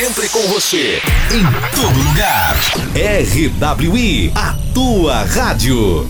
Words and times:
Sempre 0.00 0.30
com 0.30 0.40
você, 0.48 0.98
em 1.30 1.44
todo 1.76 2.08
lugar. 2.08 2.56
RWI, 2.94 4.32
a 4.34 4.56
tua 4.72 5.24
rádio. 5.24 6.08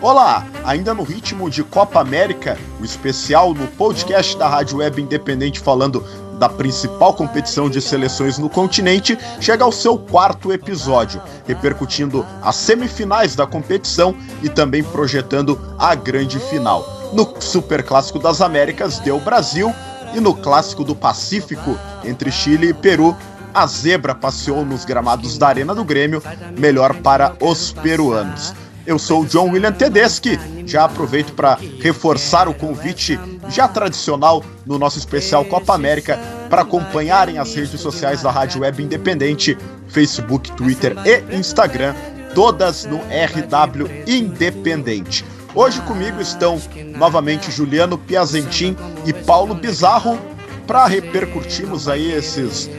Olá, 0.00 0.46
ainda 0.62 0.94
no 0.94 1.02
ritmo 1.02 1.50
de 1.50 1.64
Copa 1.64 2.00
América, 2.00 2.56
o 2.80 2.84
especial 2.84 3.52
no 3.52 3.66
podcast 3.66 4.36
da 4.36 4.48
Rádio 4.48 4.78
Web 4.78 5.02
Independente 5.02 5.58
falando 5.58 6.06
da 6.42 6.48
principal 6.48 7.14
competição 7.14 7.70
de 7.70 7.80
seleções 7.80 8.36
no 8.36 8.50
continente, 8.50 9.16
chega 9.40 9.62
ao 9.62 9.70
seu 9.70 9.96
quarto 9.96 10.52
episódio, 10.52 11.22
repercutindo 11.46 12.26
as 12.42 12.56
semifinais 12.56 13.36
da 13.36 13.46
competição 13.46 14.12
e 14.42 14.48
também 14.48 14.82
projetando 14.82 15.56
a 15.78 15.94
grande 15.94 16.40
final. 16.40 16.84
No 17.12 17.40
Super 17.40 17.84
Clássico 17.84 18.18
das 18.18 18.40
Américas 18.40 18.98
deu 18.98 19.20
Brasil 19.20 19.72
e 20.12 20.18
no 20.18 20.34
Clássico 20.34 20.82
do 20.82 20.96
Pacífico 20.96 21.78
entre 22.04 22.32
Chile 22.32 22.70
e 22.70 22.74
Peru 22.74 23.16
a 23.54 23.64
zebra 23.68 24.12
passeou 24.12 24.64
nos 24.64 24.84
gramados 24.84 25.38
da 25.38 25.46
Arena 25.46 25.76
do 25.76 25.84
Grêmio, 25.84 26.20
melhor 26.58 26.94
para 27.02 27.36
os 27.38 27.70
peruanos. 27.70 28.52
Eu 28.84 28.98
sou 28.98 29.22
o 29.22 29.26
John 29.26 29.50
William 29.50 29.72
Tedeschi. 29.72 30.38
Já 30.66 30.84
aproveito 30.84 31.32
para 31.34 31.58
reforçar 31.80 32.48
o 32.48 32.54
convite 32.54 33.18
já 33.48 33.68
tradicional 33.68 34.44
no 34.66 34.78
nosso 34.78 34.98
especial 34.98 35.44
Copa 35.44 35.74
América 35.74 36.18
para 36.50 36.62
acompanharem 36.62 37.38
as 37.38 37.54
redes 37.54 37.80
sociais 37.80 38.22
da 38.22 38.30
Rádio 38.30 38.62
Web 38.62 38.82
Independente, 38.82 39.56
Facebook, 39.88 40.50
Twitter 40.52 40.96
e 41.04 41.36
Instagram, 41.36 41.94
todas 42.34 42.84
no 42.84 42.96
RW 42.98 43.88
Independente. 44.06 45.24
Hoje 45.54 45.80
comigo 45.82 46.20
estão 46.20 46.60
novamente 46.96 47.52
Juliano 47.52 47.98
Piazentin 47.98 48.76
e 49.06 49.12
Paulo 49.12 49.54
Bizarro 49.54 50.18
para 50.66 50.86
repercutirmos 50.86 51.88
aí 51.88 52.10
esses 52.12 52.70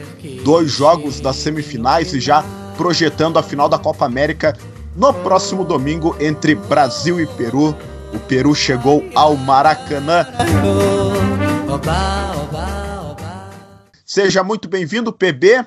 dois 0.42 0.70
jogos 0.70 1.20
das 1.20 1.36
semifinais 1.36 2.12
e 2.12 2.20
já 2.20 2.44
projetando 2.76 3.38
a 3.38 3.42
final 3.42 3.68
da 3.68 3.78
Copa 3.78 4.04
América 4.04 4.56
no 4.96 5.12
próximo 5.12 5.64
domingo 5.64 6.16
entre 6.20 6.54
Brasil 6.54 7.20
e 7.20 7.26
Peru. 7.26 7.76
O 8.12 8.18
Peru 8.18 8.54
chegou 8.54 9.04
ao 9.14 9.36
Maracanã. 9.36 10.26
Seja 14.04 14.44
muito 14.44 14.68
bem-vindo, 14.68 15.12
PB. 15.12 15.66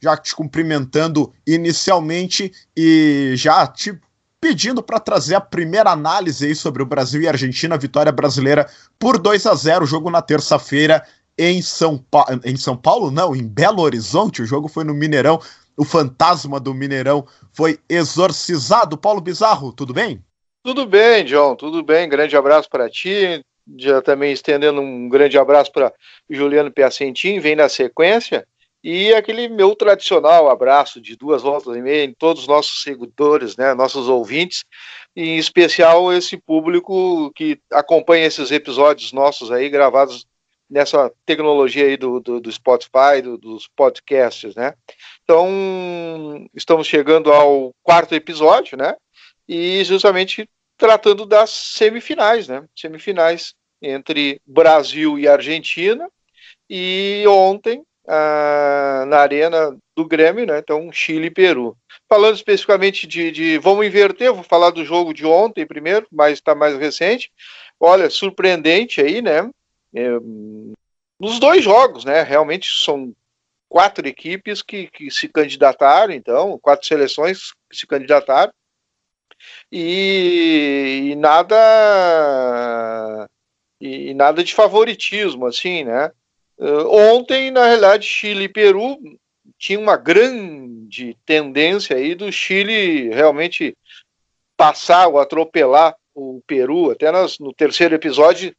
Já 0.00 0.16
te 0.16 0.34
cumprimentando 0.34 1.32
inicialmente 1.46 2.52
e 2.76 3.34
já 3.36 3.66
te 3.66 3.98
pedindo 4.40 4.82
para 4.82 5.00
trazer 5.00 5.34
a 5.34 5.40
primeira 5.40 5.90
análise 5.90 6.46
aí 6.46 6.54
sobre 6.54 6.82
o 6.82 6.86
Brasil 6.86 7.22
e 7.22 7.26
a 7.26 7.30
Argentina, 7.30 7.78
vitória 7.78 8.12
brasileira 8.12 8.68
por 8.98 9.18
2 9.18 9.46
a 9.46 9.54
0, 9.54 9.86
jogo 9.86 10.10
na 10.10 10.20
terça-feira 10.20 11.02
em 11.36 11.62
São 11.62 11.98
Paulo, 11.98 12.40
em 12.44 12.56
São 12.56 12.76
Paulo 12.76 13.10
não, 13.10 13.34
em 13.34 13.46
Belo 13.46 13.80
Horizonte, 13.80 14.42
o 14.42 14.46
jogo 14.46 14.68
foi 14.68 14.84
no 14.84 14.94
Mineirão 14.94 15.40
o 15.76 15.84
fantasma 15.84 16.60
do 16.60 16.74
Mineirão 16.74 17.26
foi 17.52 17.78
exorcizado. 17.88 18.96
Paulo 18.96 19.20
Bizarro, 19.20 19.72
tudo 19.72 19.92
bem? 19.92 20.22
Tudo 20.62 20.86
bem, 20.86 21.24
John, 21.24 21.54
tudo 21.56 21.82
bem. 21.82 22.08
Grande 22.08 22.36
abraço 22.36 22.68
para 22.70 22.88
ti. 22.88 23.44
Já 23.78 24.02
também 24.02 24.32
estendendo 24.32 24.80
um 24.80 25.08
grande 25.08 25.38
abraço 25.38 25.72
para 25.72 25.92
Juliano 26.28 26.70
Piacentin, 26.70 27.38
vem 27.38 27.56
na 27.56 27.68
sequência. 27.68 28.46
E 28.82 29.14
aquele 29.14 29.48
meu 29.48 29.74
tradicional 29.74 30.50
abraço 30.50 31.00
de 31.00 31.16
duas 31.16 31.40
voltas 31.40 31.74
e 31.74 31.80
meia 31.80 32.04
em 32.04 32.12
todos 32.12 32.42
os 32.42 32.48
nossos 32.48 32.82
seguidores, 32.82 33.56
né, 33.56 33.72
nossos 33.72 34.10
ouvintes, 34.10 34.62
em 35.16 35.38
especial 35.38 36.12
esse 36.12 36.36
público 36.36 37.32
que 37.34 37.58
acompanha 37.72 38.26
esses 38.26 38.50
episódios 38.50 39.10
nossos 39.10 39.50
aí 39.50 39.70
gravados 39.70 40.26
nessa 40.68 41.12
tecnologia 41.26 41.86
aí 41.86 41.96
do, 41.96 42.20
do, 42.20 42.40
do 42.40 42.52
Spotify, 42.52 43.20
do, 43.22 43.36
dos 43.38 43.68
podcasts, 43.68 44.54
né? 44.54 44.74
Então, 45.22 46.46
estamos 46.54 46.86
chegando 46.86 47.32
ao 47.32 47.72
quarto 47.82 48.14
episódio, 48.14 48.76
né? 48.76 48.94
E 49.48 49.84
justamente 49.84 50.48
tratando 50.76 51.26
das 51.26 51.50
semifinais, 51.50 52.48
né? 52.48 52.64
Semifinais 52.76 53.54
entre 53.80 54.40
Brasil 54.46 55.18
e 55.18 55.28
Argentina. 55.28 56.08
E 56.68 57.24
ontem, 57.28 57.82
ah, 58.06 59.04
na 59.06 59.18
arena 59.18 59.76
do 59.96 60.06
Grêmio, 60.06 60.46
né? 60.46 60.58
Então, 60.58 60.90
Chile 60.92 61.26
e 61.26 61.30
Peru. 61.30 61.76
Falando 62.08 62.36
especificamente 62.36 63.06
de, 63.06 63.30
de, 63.30 63.58
Vamos 63.58 63.86
inverter, 63.86 64.32
vou 64.32 64.42
falar 64.42 64.70
do 64.70 64.84
jogo 64.84 65.12
de 65.12 65.26
ontem 65.26 65.66
primeiro, 65.66 66.06
mas 66.10 66.34
está 66.34 66.54
mais 66.54 66.76
recente. 66.78 67.30
Olha, 67.78 68.10
surpreendente 68.10 69.00
aí, 69.00 69.22
né? 69.22 69.48
É, 69.94 70.08
nos 71.18 71.38
dois 71.38 71.62
jogos, 71.62 72.04
né? 72.04 72.22
Realmente 72.22 72.68
são 72.84 73.14
quatro 73.68 74.06
equipes 74.06 74.62
que, 74.62 74.88
que 74.88 75.10
se 75.10 75.28
candidataram, 75.28 76.12
então, 76.12 76.58
quatro 76.60 76.86
seleções 76.86 77.52
que 77.70 77.76
se 77.76 77.86
candidataram, 77.86 78.52
e, 79.70 81.10
e 81.10 81.16
nada 81.16 81.56
e, 83.80 84.14
nada 84.14 84.42
de 84.42 84.54
favoritismo, 84.54 85.46
assim, 85.46 85.84
né? 85.84 86.10
Uh, 86.56 86.88
ontem, 86.88 87.50
na 87.50 87.66
realidade, 87.66 88.06
Chile 88.06 88.44
e 88.44 88.48
Peru 88.48 88.96
tinha 89.58 89.78
uma 89.78 89.96
grande 89.96 91.16
tendência 91.26 91.96
aí 91.96 92.14
do 92.14 92.30
Chile 92.30 93.08
realmente 93.10 93.76
passar 94.56 95.08
ou 95.08 95.18
atropelar 95.18 95.94
o 96.14 96.40
Peru. 96.46 96.90
Até 96.90 97.10
nós, 97.10 97.38
no 97.38 97.52
terceiro 97.52 97.94
episódio, 97.94 98.54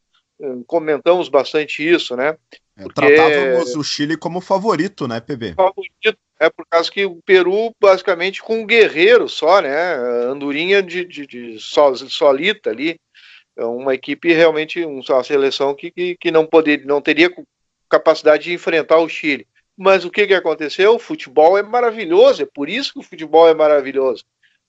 comentamos 0.66 1.28
bastante 1.28 1.86
isso, 1.86 2.16
né? 2.16 2.36
É, 2.76 2.82
Porque... 2.82 2.94
Tratávamos 2.94 3.74
o 3.74 3.82
Chile 3.82 4.16
como 4.16 4.40
favorito, 4.40 5.08
né, 5.08 5.20
PB? 5.20 5.54
Favorito, 5.54 6.18
é 6.38 6.50
por 6.50 6.66
causa 6.68 6.90
que 6.90 7.04
o 7.06 7.16
Peru, 7.24 7.74
basicamente, 7.80 8.42
com 8.42 8.60
um 8.60 8.66
guerreiro 8.66 9.28
só, 9.28 9.60
né? 9.60 9.94
Andorinha 10.28 10.82
de, 10.82 11.04
de, 11.04 11.26
de 11.26 11.58
solita 11.58 12.70
ali. 12.70 13.00
É 13.56 13.64
uma 13.64 13.94
equipe 13.94 14.32
realmente, 14.34 14.84
uma 14.84 15.24
seleção 15.24 15.74
que, 15.74 15.90
que, 15.90 16.16
que 16.16 16.30
não, 16.30 16.46
poder, 16.46 16.84
não 16.84 17.00
teria 17.00 17.32
capacidade 17.88 18.44
de 18.44 18.52
enfrentar 18.52 18.98
o 18.98 19.08
Chile. 19.08 19.46
Mas 19.74 20.04
o 20.04 20.10
que, 20.10 20.26
que 20.26 20.34
aconteceu? 20.34 20.94
O 20.94 20.98
futebol 20.98 21.56
é 21.56 21.62
maravilhoso, 21.62 22.42
é 22.42 22.46
por 22.46 22.68
isso 22.68 22.92
que 22.92 22.98
o 22.98 23.02
futebol 23.02 23.48
é 23.48 23.54
maravilhoso. 23.54 24.24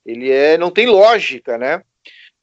Ele 0.06 0.31
é, 0.31 0.57
não 0.57 0.72
tem 0.72 0.88
lógica, 0.88 1.57
né? 1.57 1.81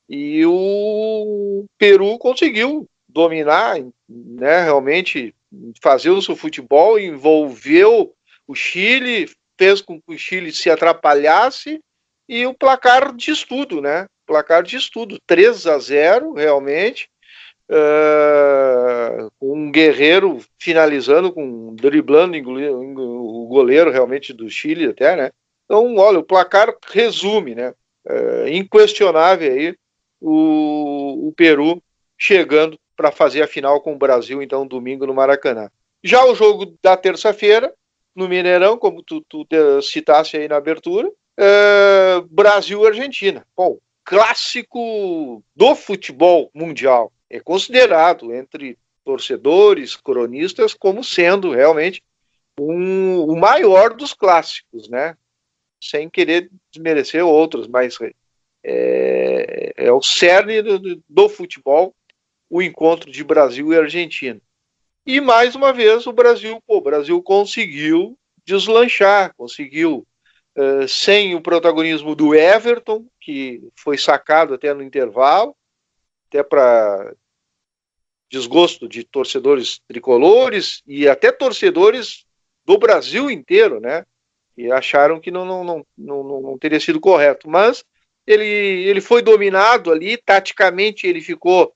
E 0.07 0.45
o 0.45 1.65
Peru 1.79 2.19
conseguiu 2.19 2.87
dominar, 3.15 3.77
né, 4.09 4.63
realmente 4.65 5.33
fazer 5.81 6.11
o 6.11 6.21
seu 6.21 6.35
futebol, 6.35 6.99
envolveu 6.99 8.13
o 8.47 8.55
Chile, 8.55 9.31
fez 9.57 9.81
com 9.81 10.01
que 10.01 10.15
o 10.15 10.19
Chile 10.19 10.53
se 10.53 10.69
atrapalhasse 10.69 11.81
e 12.29 12.45
o 12.45 12.53
placar 12.53 13.15
de 13.15 13.31
estudo, 13.31 13.81
né? 13.81 14.07
Placar 14.27 14.63
de 14.65 14.77
estudo, 14.77 15.19
3 15.27 15.67
a 15.67 15.79
0 15.79 16.33
realmente, 16.33 17.09
uh, 17.71 19.31
um 19.41 19.71
guerreiro 19.71 20.41
finalizando, 20.59 21.33
com 21.33 21.75
driblando 21.75 22.37
o 22.37 23.47
goleiro 23.47 23.91
realmente 23.91 24.33
do 24.33 24.51
Chile 24.51 24.87
até, 24.87 25.15
né? 25.15 25.31
Então, 25.67 25.97
olha, 25.97 26.19
o 26.19 26.25
placar 26.25 26.75
resume, 26.89 27.55
né? 27.55 27.73
Uh, 28.07 28.49
inquestionável 28.49 29.51
aí 29.51 29.77
o, 30.21 31.29
o 31.29 31.33
Peru 31.33 31.83
chegando 32.19 32.79
para 32.97 33.11
fazer 33.11 33.43
a 33.43 33.49
final 33.49 33.81
com 33.81 33.95
o 33.95 33.99
Brasil, 33.99 34.43
então, 34.43 34.67
domingo 34.67 35.07
no 35.07 35.15
Maracanã. 35.15 35.71
Já 36.03 36.25
o 36.25 36.35
jogo 36.35 36.77
da 36.83 36.97
terça-feira, 36.97 37.73
no 38.15 38.29
Mineirão, 38.29 38.79
como 38.79 39.03
tu, 39.03 39.25
tu 39.29 39.47
citasse 39.83 40.37
aí 40.37 40.47
na 40.47 40.57
abertura, 40.57 41.11
é, 41.37 42.21
Brasil-Argentina. 42.31 43.45
Bom, 43.57 43.79
clássico 44.05 45.43
do 45.57 45.75
futebol 45.75 46.51
mundial. 46.55 47.13
É 47.29 47.41
considerado 47.41 48.33
entre 48.33 48.79
torcedores, 49.05 49.97
cronistas, 49.97 50.75
como 50.75 51.03
sendo 51.03 51.51
realmente 51.51 52.03
um, 52.59 53.25
o 53.25 53.37
maior 53.37 53.95
dos 53.95 54.15
clássicos, 54.15 54.89
né? 54.89 55.17
Sem 55.83 56.09
querer 56.09 56.51
desmerecer 56.71 57.25
outros, 57.25 57.67
mas 57.67 57.99
é, 58.65 59.73
é 59.77 59.93
o 59.93 60.01
cerne 60.01 60.63
do, 60.63 61.03
do 61.09 61.29
futebol 61.29 61.95
o 62.55 62.63
encontro 62.63 63.11
de 63.11 63.25
Brasil 63.25 63.73
e 63.73 63.77
Argentina. 63.77 64.41
E 65.05 65.21
mais 65.21 65.57
uma 65.57 65.73
vez 65.73 66.07
o 66.07 66.13
Brasil, 66.13 66.63
pô, 66.65 66.77
o 66.77 66.81
Brasil 66.81 67.21
conseguiu 67.21 68.17
deslanchar, 68.47 69.35
conseguiu, 69.37 70.07
uh, 70.57 70.87
sem 70.87 71.35
o 71.35 71.41
protagonismo 71.41 72.15
do 72.15 72.33
Everton, 72.33 73.09
que 73.21 73.61
foi 73.75 73.99
sacado 73.99 74.55
até 74.55 74.73
no 74.73 74.85
intervalo, 74.85 75.57
até 76.29 76.45
para 76.45 77.13
desgosto 78.31 78.89
de 78.89 79.03
torcedores 79.03 79.81
tricolores 79.89 80.81
e 80.87 81.09
até 81.09 81.33
torcedores 81.33 82.25
do 82.65 82.79
Brasil 82.79 83.29
inteiro, 83.29 83.81
né? 83.81 84.05
e 84.57 84.71
acharam 84.71 85.19
que 85.19 85.33
não, 85.33 85.45
não, 85.45 85.65
não, 85.65 85.85
não, 85.99 86.41
não 86.41 86.57
teria 86.57 86.79
sido 86.79 87.01
correto. 87.01 87.51
Mas 87.51 87.85
ele, 88.25 88.47
ele 88.47 89.01
foi 89.01 89.23
dominado 89.23 89.91
ali, 89.91 90.17
taticamente 90.17 91.05
ele 91.05 91.21
ficou 91.21 91.75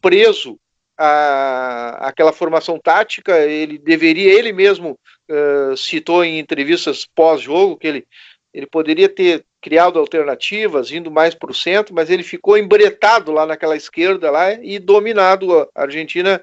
preso 0.00 0.58
à, 0.98 2.08
àquela 2.08 2.32
formação 2.32 2.78
tática, 2.78 3.38
ele 3.38 3.78
deveria, 3.78 4.32
ele 4.32 4.52
mesmo 4.52 4.98
uh, 5.30 5.76
citou 5.76 6.22
em 6.22 6.38
entrevistas 6.38 7.06
pós-jogo 7.14 7.76
que 7.76 7.86
ele, 7.86 8.06
ele 8.52 8.66
poderia 8.66 9.08
ter 9.08 9.44
criado 9.62 9.98
alternativas, 9.98 10.90
indo 10.90 11.10
mais 11.10 11.34
para 11.34 11.50
o 11.50 11.54
centro, 11.54 11.94
mas 11.94 12.10
ele 12.10 12.22
ficou 12.22 12.56
embretado 12.56 13.32
lá 13.32 13.46
naquela 13.46 13.76
esquerda 13.76 14.30
lá 14.30 14.52
e 14.52 14.78
dominado. 14.78 15.68
A 15.74 15.82
Argentina 15.82 16.40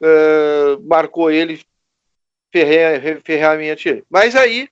uh, 0.00 0.82
marcou 0.88 1.30
ele 1.30 1.60
ferreamente. 3.24 4.04
Mas 4.08 4.36
aí, 4.36 4.68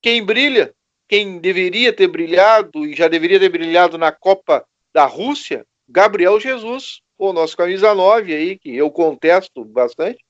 quem 0.00 0.24
brilha, 0.24 0.72
quem 1.08 1.38
deveria 1.38 1.92
ter 1.92 2.06
brilhado 2.06 2.86
e 2.86 2.94
já 2.94 3.08
deveria 3.08 3.40
ter 3.40 3.48
brilhado 3.48 3.98
na 3.98 4.12
Copa 4.12 4.64
da 4.92 5.04
Rússia, 5.04 5.66
Gabriel 5.88 6.40
Jesus, 6.40 7.00
o 7.18 7.32
nosso 7.32 7.56
camisa 7.56 7.94
9 7.94 8.34
aí, 8.34 8.58
que 8.58 8.74
eu 8.74 8.90
contesto 8.90 9.64
bastante, 9.64 10.24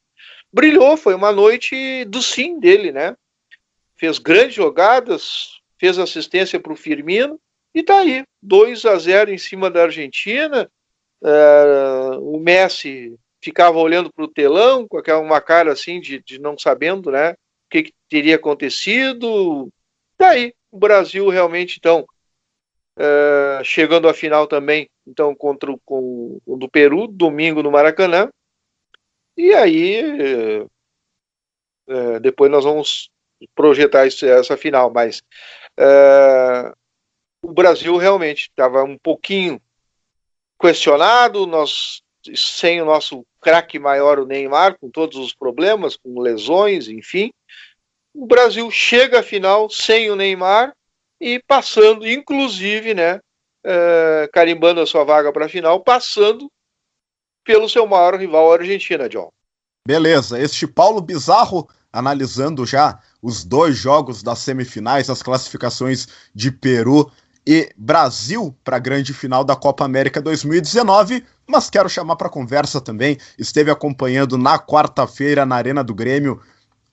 brilhou, 0.53 0.97
foi 0.97 1.15
uma 1.15 1.33
noite 1.33 2.05
do 2.07 2.23
sim 2.23 2.59
dele, 2.59 2.93
né? 2.93 3.17
Fez 3.97 4.19
grandes 4.19 4.55
jogadas, 4.55 5.61
fez 5.79 5.99
assistência 5.99 6.59
para 6.59 6.73
o 6.73 6.77
Firmino 6.77 7.41
e 7.75 7.83
tá 7.83 7.99
aí, 7.99 8.25
2 8.43 8.85
a 8.85 8.97
0 8.97 9.33
em 9.33 9.39
cima 9.39 9.71
da 9.71 9.83
Argentina. 9.85 10.71
Uh, 11.21 12.37
o 12.37 12.39
Messi 12.39 13.19
ficava 13.43 13.79
olhando 13.79 14.13
para 14.13 14.25
o 14.25 14.33
telão 14.33 14.87
com 14.87 14.97
aquela 14.97 15.21
uma 15.21 15.41
cara 15.41 15.73
assim 15.73 16.01
de, 16.01 16.23
de 16.23 16.39
não 16.39 16.57
sabendo, 16.57 17.11
né? 17.11 17.33
O 17.33 17.37
que, 17.71 17.83
que 17.85 17.93
teria 18.09 18.37
acontecido. 18.37 19.69
Daí, 20.19 20.51
tá 20.51 20.57
o 20.71 20.79
Brasil 20.79 21.29
realmente, 21.29 21.77
então, 21.79 22.07
uh, 22.99 23.65
chegando 23.65 24.09
à 24.09 24.15
final 24.15 24.47
também, 24.47 24.89
então, 25.07 25.35
contra 25.35 25.71
o, 25.71 25.79
com, 25.85 26.41
o 26.47 26.57
do 26.57 26.69
Peru, 26.69 27.07
domingo 27.07 27.63
no 27.63 27.71
Maracanã. 27.71 28.31
E 29.37 29.53
aí, 29.53 30.63
uh, 31.89 32.21
depois 32.21 32.51
nós 32.51 32.65
vamos 32.65 33.11
projetar 33.55 34.07
isso, 34.07 34.25
essa 34.25 34.57
final, 34.57 34.91
mas 34.91 35.23
uh, 35.79 36.75
o 37.43 37.53
Brasil 37.53 37.97
realmente 37.97 38.49
estava 38.49 38.83
um 38.85 38.97
pouquinho 38.97 39.61
questionado, 40.59 41.47
nós 41.47 42.03
sem 42.35 42.81
o 42.81 42.87
nosso 42.87 43.27
craque 43.39 43.79
maior, 43.79 44.19
o 44.19 44.25
Neymar, 44.25 44.79
com 44.79 44.89
todos 44.89 45.19
os 45.19 45.35
problemas, 45.35 45.95
com 45.95 46.19
lesões, 46.21 46.89
enfim, 46.89 47.31
o 48.15 48.27
Brasil 48.27 48.71
chega 48.71 49.21
à 49.21 49.23
final 49.23 49.69
sem 49.69 50.11
o 50.11 50.17
Neymar 50.17 50.75
e 51.21 51.41
passando, 51.47 52.07
inclusive, 52.07 52.95
né, 52.95 53.17
uh, 53.17 54.29
carimbando 54.33 54.81
a 54.81 54.87
sua 54.87 55.05
vaga 55.05 55.33
para 55.33 55.47
a 55.47 55.49
final, 55.49 55.81
passando 55.81 56.51
pelo 57.45 57.69
seu 57.69 57.87
maior 57.87 58.15
rival, 58.19 58.53
a 58.53 58.57
Argentina, 58.57 59.09
John. 59.09 59.31
Beleza, 59.87 60.41
este 60.41 60.67
Paulo 60.67 61.01
Bizarro 61.01 61.69
analisando 61.93 62.67
já 62.67 62.99
os 63.23 63.45
dois 63.45 63.77
jogos 63.77 64.23
das 64.23 64.41
semifinais, 64.41 65.09
as 65.09 65.23
classificações 65.23 66.09
de 66.35 66.51
Peru 66.51 67.11
e 67.47 67.73
Brasil 67.77 68.57
para 68.65 68.77
a 68.77 68.81
grande 68.81 69.15
final 69.15 69.45
da 69.45 69.55
Copa 69.55 69.85
América 69.85 70.21
2019, 70.21 71.25
mas 71.47 71.71
quero 71.71 71.89
chamar 71.89 72.17
para 72.17 72.29
conversa 72.29 72.81
também. 72.81 73.17
Esteve 73.39 73.71
acompanhando 73.71 74.37
na 74.37 74.59
quarta-feira 74.59 75.47
na 75.47 75.55
Arena 75.55 75.85
do 75.85 75.95
Grêmio 75.95 76.41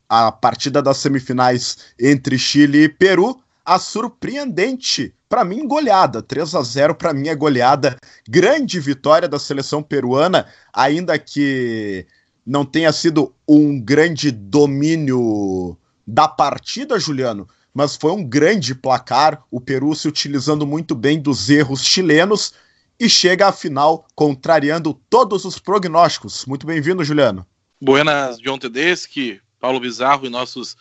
a 0.07 0.31
partida 0.31 0.81
das 0.81 0.97
semifinais 0.97 1.77
entre 1.99 2.37
Chile 2.37 2.83
e 2.83 2.89
Peru, 2.89 3.41
a 3.71 3.79
surpreendente, 3.79 5.15
para 5.29 5.45
mim, 5.45 5.65
goleada. 5.65 6.21
3 6.21 6.55
a 6.55 6.61
0 6.61 6.93
para 6.93 7.13
mim 7.13 7.29
é 7.29 7.35
goleada. 7.35 7.95
Grande 8.27 8.81
vitória 8.81 9.29
da 9.29 9.39
seleção 9.39 9.81
peruana, 9.81 10.45
ainda 10.73 11.17
que 11.17 12.05
não 12.45 12.65
tenha 12.65 12.91
sido 12.91 13.33
um 13.47 13.79
grande 13.79 14.29
domínio 14.29 15.77
da 16.05 16.27
partida, 16.27 16.99
Juliano, 16.99 17.47
mas 17.73 17.95
foi 17.95 18.11
um 18.11 18.21
grande 18.21 18.75
placar. 18.75 19.41
O 19.49 19.61
Peru 19.61 19.95
se 19.95 20.05
utilizando 20.05 20.67
muito 20.67 20.93
bem 20.93 21.17
dos 21.21 21.49
erros 21.49 21.81
chilenos 21.81 22.53
e 22.99 23.07
chega 23.07 23.47
à 23.47 23.53
final 23.53 24.05
contrariando 24.13 24.93
todos 25.09 25.45
os 25.45 25.57
prognósticos. 25.57 26.45
Muito 26.45 26.67
bem-vindo, 26.67 27.05
Juliano. 27.05 27.47
Buenas, 27.81 28.37
John 28.37 28.57
Tedeschi, 28.57 29.39
Paulo 29.61 29.79
Bizarro 29.79 30.25
e 30.25 30.29
nossos 30.29 30.75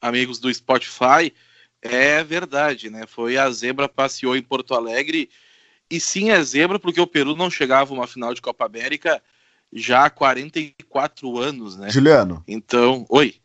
amigos 0.00 0.38
do 0.38 0.52
Spotify. 0.54 1.32
É 1.90 2.24
verdade, 2.24 2.90
né? 2.90 3.04
Foi 3.06 3.36
a 3.36 3.50
zebra 3.50 3.88
passeou 3.88 4.36
em 4.36 4.42
Porto 4.42 4.74
Alegre. 4.74 5.28
E 5.90 6.00
sim, 6.00 6.30
é 6.30 6.42
zebra 6.42 6.78
porque 6.78 7.00
o 7.00 7.06
Peru 7.06 7.36
não 7.36 7.50
chegava 7.50 7.92
a 7.92 7.96
uma 7.96 8.06
final 8.06 8.34
de 8.34 8.42
Copa 8.42 8.66
América 8.66 9.22
já 9.72 10.06
há 10.06 10.10
44 10.10 11.38
anos, 11.38 11.76
né? 11.76 11.90
Juliano. 11.90 12.42
Então, 12.46 13.04
oi. 13.08 13.36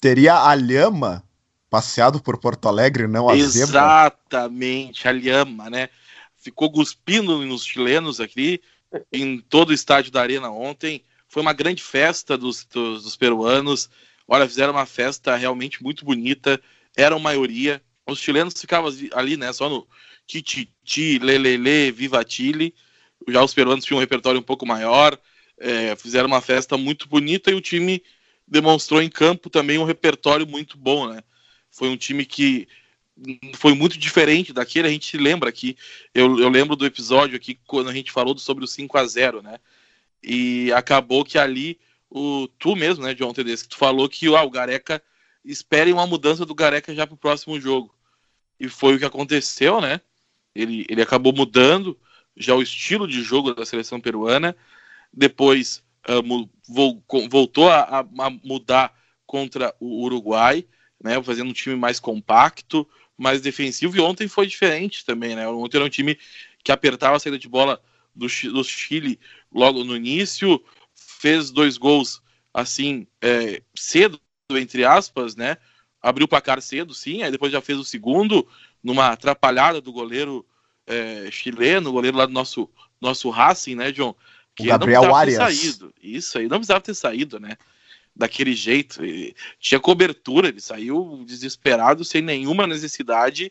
Teria 0.00 0.34
a 0.34 0.54
Lhama 0.54 1.22
passeado 1.68 2.20
por 2.20 2.38
Porto 2.38 2.68
Alegre, 2.68 3.08
não 3.08 3.28
a 3.28 3.36
Exatamente, 3.36 3.66
zebra? 3.66 3.80
Exatamente, 3.80 5.08
a 5.08 5.12
Lhama, 5.12 5.70
né? 5.70 5.88
Ficou 6.36 6.70
cuspindo 6.70 7.44
nos 7.44 7.64
chilenos 7.64 8.20
aqui, 8.20 8.60
em 9.12 9.40
todo 9.40 9.70
o 9.70 9.72
estádio 9.72 10.12
da 10.12 10.20
Arena 10.20 10.50
ontem. 10.50 11.02
Foi 11.26 11.42
uma 11.42 11.52
grande 11.52 11.82
festa 11.82 12.38
dos, 12.38 12.64
dos, 12.64 13.02
dos 13.02 13.16
peruanos. 13.16 13.90
Olha, 14.28 14.46
fizeram 14.46 14.72
uma 14.72 14.86
festa 14.86 15.34
realmente 15.34 15.82
muito 15.82 16.04
bonita. 16.04 16.60
Eram 16.96 17.18
maioria. 17.18 17.82
Os 18.06 18.18
chilenos 18.18 18.60
ficavam 18.60 18.92
ali, 19.12 19.36
né? 19.36 19.52
Só 19.52 19.68
no 19.68 19.86
Tititi, 20.26 21.18
Lelele, 21.18 21.90
Viva 21.90 22.24
Chile. 22.26 22.74
Já 23.28 23.42
os 23.42 23.54
peruanos 23.54 23.84
tinham 23.84 23.98
um 23.98 24.00
repertório 24.00 24.40
um 24.40 24.44
pouco 24.44 24.66
maior. 24.66 25.18
É, 25.58 25.96
fizeram 25.96 26.26
uma 26.26 26.40
festa 26.40 26.76
muito 26.76 27.08
bonita 27.08 27.50
e 27.50 27.54
o 27.54 27.60
time 27.60 28.02
demonstrou 28.46 29.00
em 29.00 29.08
campo 29.08 29.48
também 29.48 29.78
um 29.78 29.84
repertório 29.84 30.46
muito 30.46 30.76
bom, 30.76 31.08
né? 31.08 31.22
Foi 31.70 31.88
um 31.88 31.96
time 31.96 32.24
que 32.24 32.68
foi 33.54 33.74
muito 33.74 33.96
diferente 33.98 34.52
daquele. 34.52 34.88
A 34.88 34.90
gente 34.90 35.06
se 35.06 35.16
lembra 35.16 35.48
aqui. 35.48 35.76
Eu, 36.14 36.38
eu 36.38 36.48
lembro 36.48 36.76
do 36.76 36.86
episódio 36.86 37.36
aqui 37.36 37.58
quando 37.66 37.88
a 37.88 37.92
gente 37.92 38.12
falou 38.12 38.36
sobre 38.38 38.64
o 38.64 38.68
5 38.68 38.98
a 38.98 39.06
0 39.06 39.42
né? 39.42 39.58
E 40.22 40.72
acabou 40.72 41.24
que 41.24 41.38
ali 41.38 41.78
o 42.10 42.48
tu 42.58 42.76
mesmo, 42.76 43.04
né, 43.04 43.12
de 43.12 43.24
ontem 43.24 43.44
desse, 43.44 43.64
que 43.64 43.70
tu 43.70 43.76
falou 43.76 44.08
que 44.08 44.26
ah, 44.34 44.42
o 44.42 44.50
Gareca 44.50 45.02
espere 45.44 45.92
uma 45.92 46.06
mudança 46.06 46.46
do 46.46 46.54
Gareca 46.54 46.94
já 46.94 47.06
para 47.06 47.14
o 47.14 47.18
próximo 47.18 47.60
jogo. 47.60 47.94
E 48.58 48.68
foi 48.68 48.94
o 48.94 48.98
que 48.98 49.04
aconteceu, 49.04 49.80
né? 49.80 50.00
Ele, 50.54 50.86
ele 50.88 51.02
acabou 51.02 51.32
mudando 51.32 51.98
já 52.36 52.54
o 52.54 52.62
estilo 52.62 53.06
de 53.06 53.22
jogo 53.22 53.54
da 53.54 53.66
seleção 53.66 54.00
peruana. 54.00 54.56
Depois 55.12 55.82
uh, 56.08 56.50
voltou 57.28 57.68
a, 57.68 58.00
a, 58.00 58.30
mudar 58.42 58.96
contra 59.26 59.74
o 59.80 60.04
Uruguai, 60.04 60.66
né? 61.02 61.22
Fazendo 61.22 61.50
um 61.50 61.54
time 61.54 61.76
mais 61.76 62.00
compacto, 62.00 62.88
mais 63.16 63.40
defensivo. 63.40 63.96
E 63.96 64.00
ontem 64.00 64.28
foi 64.28 64.46
diferente 64.46 65.04
também, 65.04 65.34
né? 65.34 65.46
Ontem 65.48 65.76
era 65.76 65.86
um 65.86 65.90
time 65.90 66.18
que 66.62 66.72
apertava 66.72 67.16
a 67.16 67.20
saída 67.20 67.38
de 67.38 67.48
bola 67.48 67.82
do, 68.14 68.26
do 68.26 68.64
Chile 68.64 69.18
logo 69.52 69.84
no 69.84 69.96
início, 69.96 70.62
fez 70.94 71.50
dois 71.50 71.76
gols 71.76 72.22
assim 72.52 73.06
é, 73.20 73.60
cedo, 73.74 74.20
entre 74.58 74.84
aspas, 74.84 75.36
né? 75.36 75.56
Abriu 76.00 76.26
o 76.26 76.28
placar 76.28 76.60
cedo, 76.60 76.94
sim, 76.94 77.22
aí 77.22 77.30
depois 77.30 77.50
já 77.50 77.60
fez 77.60 77.78
o 77.78 77.84
segundo, 77.84 78.46
numa 78.82 79.08
atrapalhada 79.08 79.80
do 79.80 79.92
goleiro 79.92 80.44
é, 80.86 81.30
chileno, 81.30 81.92
goleiro 81.92 82.16
lá 82.16 82.26
do 82.26 82.32
nosso, 82.32 82.68
nosso 83.00 83.30
Racing, 83.30 83.74
né, 83.74 83.90
John? 83.90 84.14
Que 84.54 84.64
o 84.64 84.66
Gabriel 84.66 85.02
não 85.02 85.14
Arias. 85.14 85.38
ter 85.38 85.44
saído. 85.44 85.94
Isso 86.02 86.38
aí, 86.38 86.44
não 86.46 86.58
precisava 86.58 86.80
ter 86.80 86.94
saído, 86.94 87.40
né? 87.40 87.56
Daquele 88.14 88.54
jeito. 88.54 89.02
Ele 89.02 89.34
tinha 89.58 89.80
cobertura, 89.80 90.48
ele 90.48 90.60
saiu 90.60 91.24
desesperado, 91.26 92.04
sem 92.04 92.22
nenhuma 92.22 92.66
necessidade, 92.66 93.50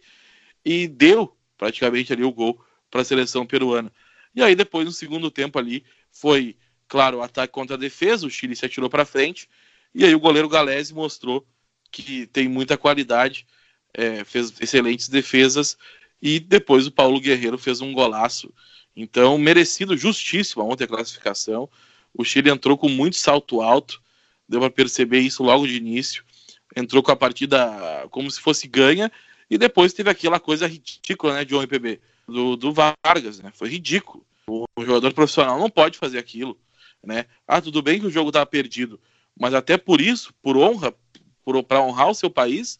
e 0.64 0.88
deu 0.88 1.36
praticamente 1.58 2.14
ali 2.14 2.24
o 2.24 2.32
gol 2.32 2.64
para 2.90 3.02
a 3.02 3.06
seleção 3.06 3.46
peruana. 3.46 3.92
E 4.36 4.42
aí, 4.42 4.56
depois, 4.56 4.86
no 4.86 4.92
segundo 4.92 5.30
tempo 5.30 5.60
ali, 5.60 5.84
foi 6.12 6.56
Claro, 6.94 7.18
o 7.18 7.22
ataque 7.24 7.52
contra 7.52 7.76
a 7.76 7.80
defesa, 7.80 8.28
o 8.28 8.30
Chile 8.30 8.56
se 8.56 8.68
atirou 8.68 8.88
para 8.88 9.04
frente, 9.04 9.50
e 9.94 10.04
aí 10.04 10.16
o 10.16 10.20
goleiro 10.20 10.50
Galese 10.50 10.94
mostrou 10.94 11.46
que 11.92 12.26
tem 12.28 12.48
muita 12.48 12.78
qualidade, 12.78 13.46
é, 13.94 14.24
fez 14.24 14.52
excelentes 14.60 15.08
defesas, 15.08 15.78
e 16.22 16.40
depois 16.40 16.88
o 16.88 16.92
Paulo 16.92 17.20
Guerreiro 17.20 17.58
fez 17.58 17.82
um 17.82 17.94
golaço. 17.94 18.52
Então, 18.96 19.38
merecido, 19.38 19.96
justíssimo 19.96 20.64
ontem 20.64 20.86
a 20.86 20.88
classificação. 20.88 21.70
O 22.14 22.24
Chile 22.24 22.50
entrou 22.50 22.78
com 22.78 22.90
muito 22.90 23.18
salto 23.18 23.62
alto, 23.62 24.02
deu 24.48 24.60
para 24.60 24.70
perceber 24.70 25.20
isso 25.20 25.44
logo 25.44 25.68
de 25.68 25.76
início. 25.76 26.24
Entrou 26.76 27.04
com 27.04 27.12
a 27.12 27.16
partida 27.16 28.08
como 28.10 28.32
se 28.32 28.40
fosse 28.40 28.68
ganha, 28.68 29.12
e 29.50 29.58
depois 29.58 29.94
teve 29.94 30.10
aquela 30.10 30.40
coisa 30.40 30.66
ridícula, 30.66 31.34
né, 31.34 31.46
John 31.46 31.62
IPB, 31.62 32.00
do, 32.28 32.56
do 32.56 32.74
Vargas, 32.74 33.40
né? 33.40 33.52
Foi 33.54 33.70
ridículo. 33.70 34.26
O 34.48 34.66
jogador 34.80 35.14
profissional 35.14 35.60
não 35.60 35.70
pode 35.70 35.98
fazer 35.98 36.18
aquilo 36.18 36.58
né? 37.04 37.26
Ah, 37.48 37.62
tudo 37.62 37.82
bem 37.82 38.00
que 38.00 38.08
o 38.08 38.12
jogo 38.12 38.30
estava 38.30 38.46
perdido, 38.46 39.00
mas 39.40 39.54
até 39.54 39.78
por 39.78 40.00
isso, 40.02 40.34
por 40.42 40.58
honra, 40.58 40.94
para 41.68 41.82
honrar 41.82 42.10
o 42.10 42.16
seu 42.16 42.30
país, 42.30 42.78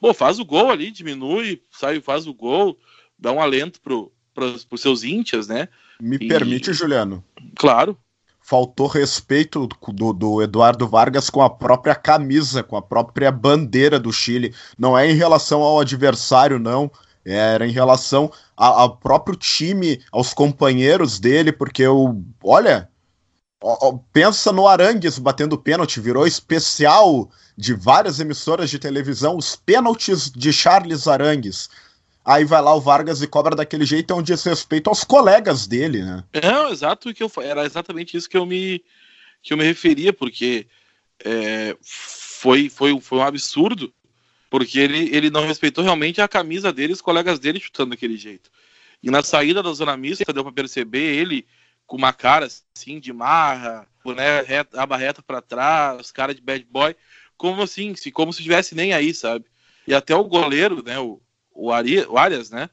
pô, 0.00 0.14
faz 0.14 0.38
o 0.38 0.44
gol 0.44 0.70
ali, 0.70 0.90
diminui, 0.90 1.62
sai, 1.70 2.00
faz 2.00 2.26
o 2.26 2.34
gol, 2.34 2.78
dá 3.18 3.32
um 3.32 3.40
alento 3.40 3.80
pro, 3.80 4.12
pros, 4.32 4.64
pros 4.64 4.80
seus 4.80 5.02
íntias, 5.02 5.48
né? 5.48 5.68
Me 6.00 6.16
e... 6.16 6.28
permite, 6.28 6.72
Juliano? 6.72 7.24
Claro. 7.56 7.96
Faltou 8.40 8.86
respeito 8.86 9.66
do, 9.88 10.12
do 10.12 10.42
Eduardo 10.42 10.86
Vargas 10.86 11.30
com 11.30 11.40
a 11.40 11.48
própria 11.48 11.94
camisa, 11.94 12.62
com 12.62 12.76
a 12.76 12.82
própria 12.82 13.32
bandeira 13.32 13.98
do 13.98 14.12
Chile. 14.12 14.54
Não 14.78 14.98
é 14.98 15.10
em 15.10 15.14
relação 15.14 15.62
ao 15.62 15.80
adversário, 15.80 16.58
não. 16.58 16.90
Era 17.24 17.66
em 17.66 17.70
relação 17.70 18.30
ao 18.54 18.98
próprio 18.98 19.34
time, 19.34 20.02
aos 20.12 20.34
companheiros 20.34 21.18
dele, 21.18 21.52
porque 21.52 21.86
o. 21.86 22.22
Olha, 22.42 22.90
pensa 24.12 24.52
no 24.52 24.68
Arangues 24.68 25.18
batendo 25.18 25.58
pênalti, 25.58 26.00
virou 26.00 26.26
especial 26.26 27.30
de 27.56 27.72
várias 27.72 28.20
emissoras 28.20 28.68
de 28.68 28.78
televisão, 28.78 29.36
os 29.36 29.56
pênaltis 29.56 30.30
de 30.30 30.52
Charles 30.52 31.06
Arangues. 31.08 31.70
Aí 32.24 32.44
vai 32.44 32.60
lá 32.62 32.74
o 32.74 32.80
Vargas 32.80 33.22
e 33.22 33.26
cobra 33.26 33.54
daquele 33.54 33.84
jeito, 33.84 34.12
é 34.12 34.16
um 34.16 34.22
desrespeito 34.22 34.88
aos 34.88 35.04
colegas 35.04 35.66
dele, 35.66 36.02
né? 36.02 36.24
É, 36.32 36.72
exato, 36.72 37.12
que 37.12 37.22
eu, 37.22 37.30
era 37.42 37.64
exatamente 37.64 38.16
isso 38.16 38.28
que 38.28 38.36
eu 38.36 38.46
me, 38.46 38.82
que 39.42 39.52
eu 39.52 39.58
me 39.58 39.64
referia, 39.64 40.12
porque 40.12 40.66
é, 41.22 41.76
foi, 41.82 42.68
foi, 42.68 42.98
foi 43.00 43.18
um 43.18 43.22
absurdo, 43.22 43.92
porque 44.48 44.78
ele, 44.78 45.14
ele 45.14 45.30
não 45.30 45.46
respeitou 45.46 45.84
realmente 45.84 46.20
a 46.20 46.28
camisa 46.28 46.72
dele 46.72 46.94
os 46.94 47.02
colegas 47.02 47.38
dele 47.38 47.60
chutando 47.60 47.90
daquele 47.90 48.16
jeito. 48.16 48.50
E 49.02 49.10
na 49.10 49.22
saída 49.22 49.62
da 49.62 49.72
zona 49.72 49.96
mista, 49.96 50.32
deu 50.32 50.42
para 50.42 50.52
perceber 50.52 51.16
ele 51.16 51.46
com 51.86 51.96
uma 51.96 52.12
cara 52.12 52.46
assim 52.46 52.98
de 52.98 53.12
marra, 53.12 53.86
né, 54.04 54.42
reta, 54.42 54.80
aba 54.80 54.96
reta 54.96 55.22
para 55.22 55.40
trás, 55.40 56.10
cara 56.10 56.34
de 56.34 56.40
bad 56.40 56.66
boy, 56.70 56.96
como 57.36 57.62
assim, 57.62 57.94
se, 57.94 58.10
como 58.10 58.32
se 58.32 58.40
estivesse 58.40 58.74
nem 58.74 58.92
aí, 58.92 59.14
sabe? 59.14 59.44
E 59.86 59.94
até 59.94 60.14
o 60.14 60.24
goleiro, 60.24 60.82
né, 60.82 60.98
o, 60.98 61.20
o, 61.52 61.72
Ari, 61.72 62.00
o 62.06 62.18
Arias, 62.18 62.50
né, 62.50 62.68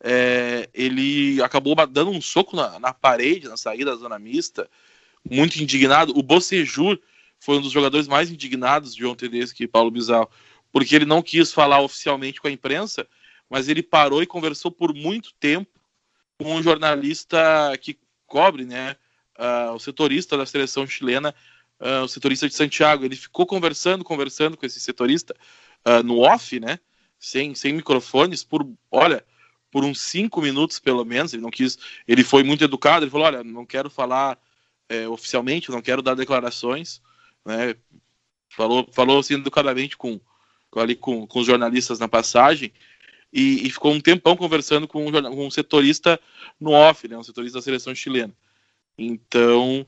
é, 0.00 0.68
ele 0.72 1.42
acabou 1.42 1.74
dando 1.86 2.10
um 2.10 2.20
soco 2.20 2.54
na, 2.54 2.78
na, 2.78 2.94
parede, 2.94 3.48
na 3.48 3.56
saída 3.56 3.90
da 3.90 3.96
zona 3.96 4.18
mista, 4.18 4.68
muito 5.28 5.60
indignado. 5.60 6.16
O 6.16 6.22
Bocejur 6.22 6.98
foi 7.40 7.58
um 7.58 7.60
dos 7.60 7.72
jogadores 7.72 8.06
mais 8.06 8.30
indignados 8.30 8.94
de 8.94 9.04
ontem 9.04 9.28
desse 9.28 9.54
que 9.54 9.66
Paulo 9.66 9.90
Bizarro, 9.90 10.30
porque 10.72 10.94
ele 10.94 11.04
não 11.04 11.22
quis 11.22 11.52
falar 11.52 11.80
oficialmente 11.80 12.40
com 12.40 12.48
a 12.48 12.52
imprensa, 12.52 13.06
mas 13.50 13.68
ele 13.68 13.82
parou 13.82 14.22
e 14.22 14.26
conversou 14.26 14.70
por 14.70 14.94
muito 14.94 15.32
tempo 15.40 15.70
com 16.38 16.54
um 16.54 16.62
jornalista 16.62 17.76
que 17.80 17.98
cobre, 18.28 18.64
né, 18.64 18.94
uh, 19.38 19.72
o 19.72 19.78
setorista 19.80 20.36
da 20.36 20.46
seleção 20.46 20.86
chilena, 20.86 21.34
uh, 21.80 22.04
o 22.04 22.08
setorista 22.08 22.46
de 22.48 22.54
Santiago. 22.54 23.04
Ele 23.04 23.16
ficou 23.16 23.46
conversando, 23.46 24.04
conversando 24.04 24.56
com 24.56 24.64
esse 24.64 24.78
setorista 24.78 25.34
uh, 25.84 26.02
no 26.04 26.20
off, 26.20 26.60
né, 26.60 26.78
sem, 27.18 27.54
sem 27.54 27.72
microfones, 27.72 28.44
por, 28.44 28.68
olha, 28.92 29.24
por 29.70 29.84
uns 29.84 30.00
cinco 30.00 30.40
minutos 30.40 30.78
pelo 30.78 31.04
menos. 31.04 31.32
Ele 31.32 31.42
não 31.42 31.50
quis, 31.50 31.78
ele 32.06 32.22
foi 32.22 32.44
muito 32.44 32.62
educado. 32.62 33.04
Ele 33.04 33.10
falou, 33.10 33.26
olha, 33.26 33.42
não 33.42 33.66
quero 33.66 33.90
falar 33.90 34.38
é, 34.88 35.08
oficialmente, 35.08 35.70
não 35.70 35.82
quero 35.82 36.02
dar 36.02 36.14
declarações, 36.14 37.02
né. 37.44 37.74
Falou, 38.50 38.88
falou 38.92 39.18
assim 39.18 39.34
educadamente 39.34 39.94
com, 39.94 40.18
ali 40.74 40.96
com, 40.96 41.26
com 41.26 41.38
os 41.38 41.46
jornalistas 41.46 41.98
na 41.98 42.08
passagem 42.08 42.72
e, 43.32 43.66
e, 43.66 43.70
ficou 43.70 43.92
um 43.92 44.00
tempão 44.00 44.36
conversando 44.36 44.88
com 44.88 45.06
um, 45.06 45.12
com 45.12 45.46
um 45.46 45.50
setorista 45.50 46.18
no 46.58 46.70
off, 46.70 47.06
né, 47.06 47.16
um 47.16 47.22
setorista 47.22 47.58
da 47.58 47.62
seleção 47.62 47.94
chilena. 47.94 48.32
Então, 48.96 49.86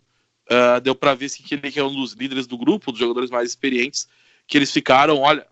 uh, 0.51 0.81
deu 0.81 0.95
para 0.95 1.15
ver 1.15 1.27
assim, 1.27 1.43
que 1.43 1.55
ele 1.55 1.73
é 1.75 1.83
um 1.83 1.95
dos 1.95 2.13
líderes 2.13 2.47
do 2.47 2.59
grupo, 2.59 2.93
dos 2.93 3.01
jogadores 3.01 3.31
mais 3.31 3.49
experientes, 3.49 4.09
que 4.47 4.59
eles 4.59 4.71
ficaram, 4.71 5.19
olha, 5.19 5.47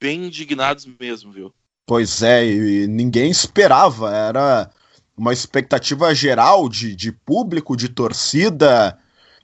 bem 0.00 0.24
indignados 0.24 0.86
mesmo, 0.98 1.30
viu? 1.32 1.54
Pois 1.86 2.22
é, 2.22 2.46
e 2.46 2.86
ninguém 2.86 3.30
esperava, 3.30 4.14
era 4.14 4.70
uma 5.16 5.32
expectativa 5.32 6.14
geral 6.14 6.68
de, 6.68 6.94
de 6.94 7.10
público, 7.10 7.76
de 7.76 7.88
torcida, 7.88 8.98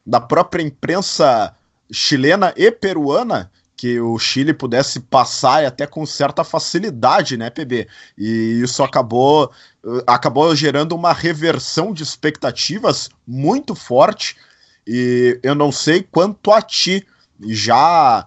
da 0.06 0.20
própria 0.20 0.62
imprensa 0.62 1.54
chilena 1.90 2.52
e 2.56 2.70
peruana, 2.70 3.50
que 3.76 4.00
o 4.00 4.18
Chile 4.18 4.54
pudesse 4.54 5.00
passar 5.00 5.62
e 5.62 5.66
até 5.66 5.86
com 5.86 6.06
certa 6.06 6.44
facilidade, 6.44 7.36
né, 7.36 7.50
PB? 7.50 7.88
E 8.16 8.60
isso 8.62 8.82
acabou, 8.82 9.50
acabou 10.06 10.54
gerando 10.54 10.94
uma 10.94 11.12
reversão 11.12 11.92
de 11.92 12.02
expectativas 12.02 13.10
muito 13.26 13.74
forte. 13.74 14.36
E 14.86 15.38
eu 15.42 15.54
não 15.54 15.72
sei 15.72 16.02
quanto 16.02 16.52
a 16.52 16.62
ti, 16.62 17.06
já 17.40 18.26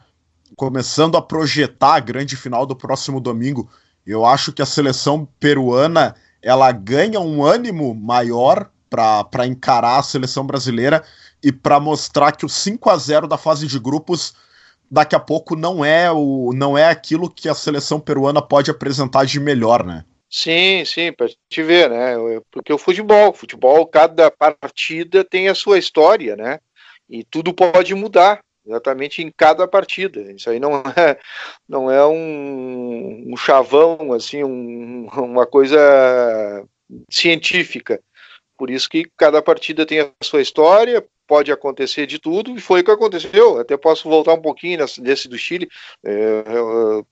começando 0.56 1.16
a 1.16 1.22
projetar 1.22 1.96
a 1.96 2.00
grande 2.00 2.36
final 2.36 2.66
do 2.66 2.76
próximo 2.76 3.22
domingo, 3.22 3.70
eu 4.06 4.26
acho 4.26 4.52
que 4.52 4.62
a 4.62 4.66
seleção 4.66 5.28
peruana 5.40 6.16
ela 6.42 6.72
ganha 6.72 7.20
um 7.20 7.44
ânimo 7.44 7.94
maior 7.94 8.70
para 8.90 9.46
encarar 9.46 10.00
a 10.00 10.04
seleção 10.04 10.46
brasileira 10.46 11.04
e 11.44 11.52
para 11.52 11.80
mostrar 11.80 12.32
que 12.32 12.46
o 12.46 12.50
5 12.50 12.90
a 12.90 12.98
0 12.98 13.28
da 13.28 13.38
fase 13.38 13.68
de 13.68 13.78
grupos 13.78 14.34
daqui 14.90 15.16
a 15.16 15.20
pouco 15.20 15.56
não 15.56 15.84
é 15.84 16.12
o 16.12 16.52
não 16.54 16.78
é 16.78 16.90
aquilo 16.90 17.30
que 17.30 17.50
a 17.50 17.54
seleção 17.54 18.00
peruana 18.00 18.42
pode 18.42 18.72
apresentar 18.72 19.26
de 19.26 19.40
melhor, 19.40 19.86
né? 19.86 20.04
Sim, 20.30 20.84
sim, 20.86 21.14
para 21.14 21.28
te 21.50 21.64
ver, 21.64 21.90
né? 21.90 22.16
Porque 22.52 22.74
o 22.74 22.78
futebol, 22.78 23.34
futebol, 23.34 23.88
cada 23.88 24.30
partida 24.30 25.24
tem 25.24 25.48
a 25.48 25.56
sua 25.56 25.78
história, 25.80 26.36
né? 26.36 26.60
E 27.10 27.24
tudo 27.24 27.54
pode 27.54 27.96
mudar 27.96 28.42
exatamente 28.66 29.22
em 29.22 29.32
cada 29.36 29.66
partida. 29.68 30.20
Isso 30.34 30.50
aí 30.50 30.60
não 30.60 30.84
é, 30.98 31.18
não 31.68 31.90
é 31.90 32.06
um, 32.06 33.32
um 33.32 33.38
chavão, 33.38 34.12
assim, 34.14 34.44
um, 34.44 35.08
uma 35.16 35.46
coisa 35.46 35.80
científica. 37.10 38.02
Por 38.58 38.70
isso 38.70 38.90
que 38.90 39.10
cada 39.16 39.42
partida 39.42 39.86
tem 39.86 40.00
a 40.00 40.12
sua 40.24 40.42
história, 40.42 41.06
pode 41.28 41.52
acontecer 41.52 42.08
de 42.08 42.18
tudo, 42.18 42.58
e 42.58 42.62
foi 42.62 42.82
o 42.82 42.84
que 42.84 42.92
aconteceu. 42.92 43.60
Até 43.60 43.78
posso 43.78 44.10
voltar 44.10 44.34
um 44.34 44.42
pouquinho 44.42 44.80
nesse, 44.80 45.02
desse 45.02 45.28
do 45.28 45.38
Chile. 45.38 45.68
É, 46.04 46.44
eu, 46.48 47.06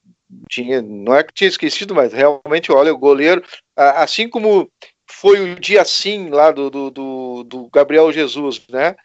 tinha, 0.49 0.81
não 0.81 1.15
é 1.15 1.23
que 1.23 1.33
tinha 1.33 1.47
esquecido, 1.47 1.93
mas 1.93 2.13
realmente, 2.13 2.71
olha, 2.71 2.93
o 2.93 2.97
goleiro, 2.97 3.43
assim 3.75 4.27
como 4.29 4.69
foi 5.09 5.39
o 5.39 5.59
dia 5.59 5.85
sim 5.85 6.29
lá 6.29 6.51
do, 6.51 6.69
do, 6.69 6.89
do, 6.89 7.43
do 7.43 7.69
Gabriel 7.69 8.11
Jesus, 8.11 8.61
né? 8.69 8.95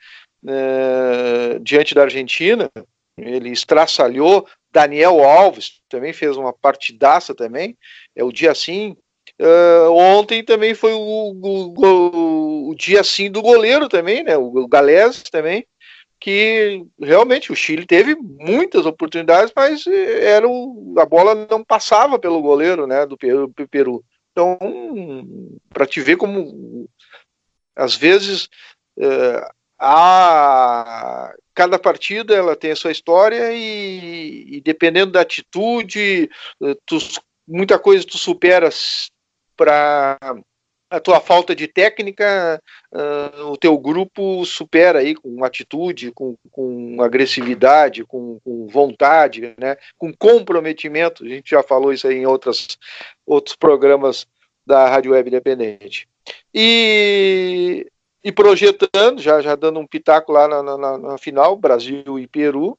É, 0.47 1.59
diante 1.61 1.95
da 1.95 2.03
Argentina, 2.03 2.71
ele 3.19 3.51
estraçalhou. 3.51 4.47
Daniel 4.73 5.23
Alves 5.23 5.81
também 5.89 6.13
fez 6.13 6.37
uma 6.37 6.53
partidaça 6.53 7.35
também. 7.35 7.77
É 8.17 8.25
o 8.25 8.33
dia 8.33 8.55
sim 8.55 8.97
Uh, 9.41 9.91
ontem 9.93 10.45
também 10.45 10.75
foi 10.75 10.93
o, 10.93 11.33
o, 11.43 12.69
o, 12.69 12.75
dia 12.75 13.01
assim 13.01 13.31
do 13.31 13.41
goleiro 13.41 13.89
também, 13.89 14.23
né? 14.23 14.37
O, 14.37 14.49
o 14.65 14.69
Galés 14.69 15.23
também, 15.23 15.67
que 16.21 16.85
realmente 17.01 17.51
o 17.51 17.57
Chile 17.57 17.87
teve 17.87 18.15
muitas 18.15 18.85
oportunidades, 18.85 19.51
mas 19.57 19.87
era 19.87 20.47
o, 20.47 20.95
a 20.99 21.07
bola 21.07 21.47
não 21.51 21.65
passava 21.65 22.19
pelo 22.19 22.43
goleiro, 22.43 22.87
né? 22.87 23.07
Do 23.07 23.17
Peru. 23.17 24.05
Então, 24.33 24.59
para 25.71 25.87
te 25.87 26.01
ver 26.03 26.17
como 26.17 26.87
às 27.75 27.95
vezes 27.95 28.45
uh, 28.99 29.51
a 29.79 31.33
cada 31.55 31.79
partida 31.79 32.35
ela 32.35 32.55
tem 32.55 32.73
a 32.73 32.77
sua 32.77 32.93
história 32.93 33.53
e, 33.53 34.57
e 34.57 34.61
dependendo 34.61 35.13
da 35.13 35.23
atitude, 35.23 36.31
tu, 36.87 36.99
muita 37.51 37.79
coisa 37.79 38.07
tu 38.07 38.17
superas 38.17 39.11
para 39.57 40.17
a 40.89 40.99
tua 40.99 41.21
falta 41.21 41.55
de 41.55 41.69
técnica, 41.69 42.61
uh, 42.93 43.47
o 43.47 43.57
teu 43.57 43.79
grupo 43.79 44.45
supera 44.45 44.99
aí 44.99 45.15
com 45.15 45.45
atitude, 45.45 46.11
com, 46.11 46.37
com 46.51 47.01
agressividade, 47.01 48.05
com, 48.05 48.41
com, 48.41 48.67
vontade, 48.67 49.55
né, 49.57 49.77
com 49.97 50.13
comprometimento. 50.13 51.25
A 51.25 51.29
gente 51.29 51.51
já 51.51 51.63
falou 51.63 51.93
isso 51.93 52.09
aí 52.09 52.17
em 52.17 52.27
outras, 52.27 52.77
outros 53.25 53.55
programas 53.55 54.27
da 54.67 54.89
Rádio 54.89 55.13
Web 55.13 55.29
Independente. 55.29 56.09
E, 56.53 57.87
e 58.25 58.33
projetando, 58.33 59.21
já, 59.21 59.41
já 59.41 59.55
dando 59.55 59.79
um 59.79 59.87
pitaco 59.87 60.33
lá 60.33 60.49
na, 60.49 60.77
na, 60.77 60.99
na 60.99 61.19
final, 61.19 61.57
Brasil 61.57 62.19
e 62.19 62.27
Peru, 62.27 62.77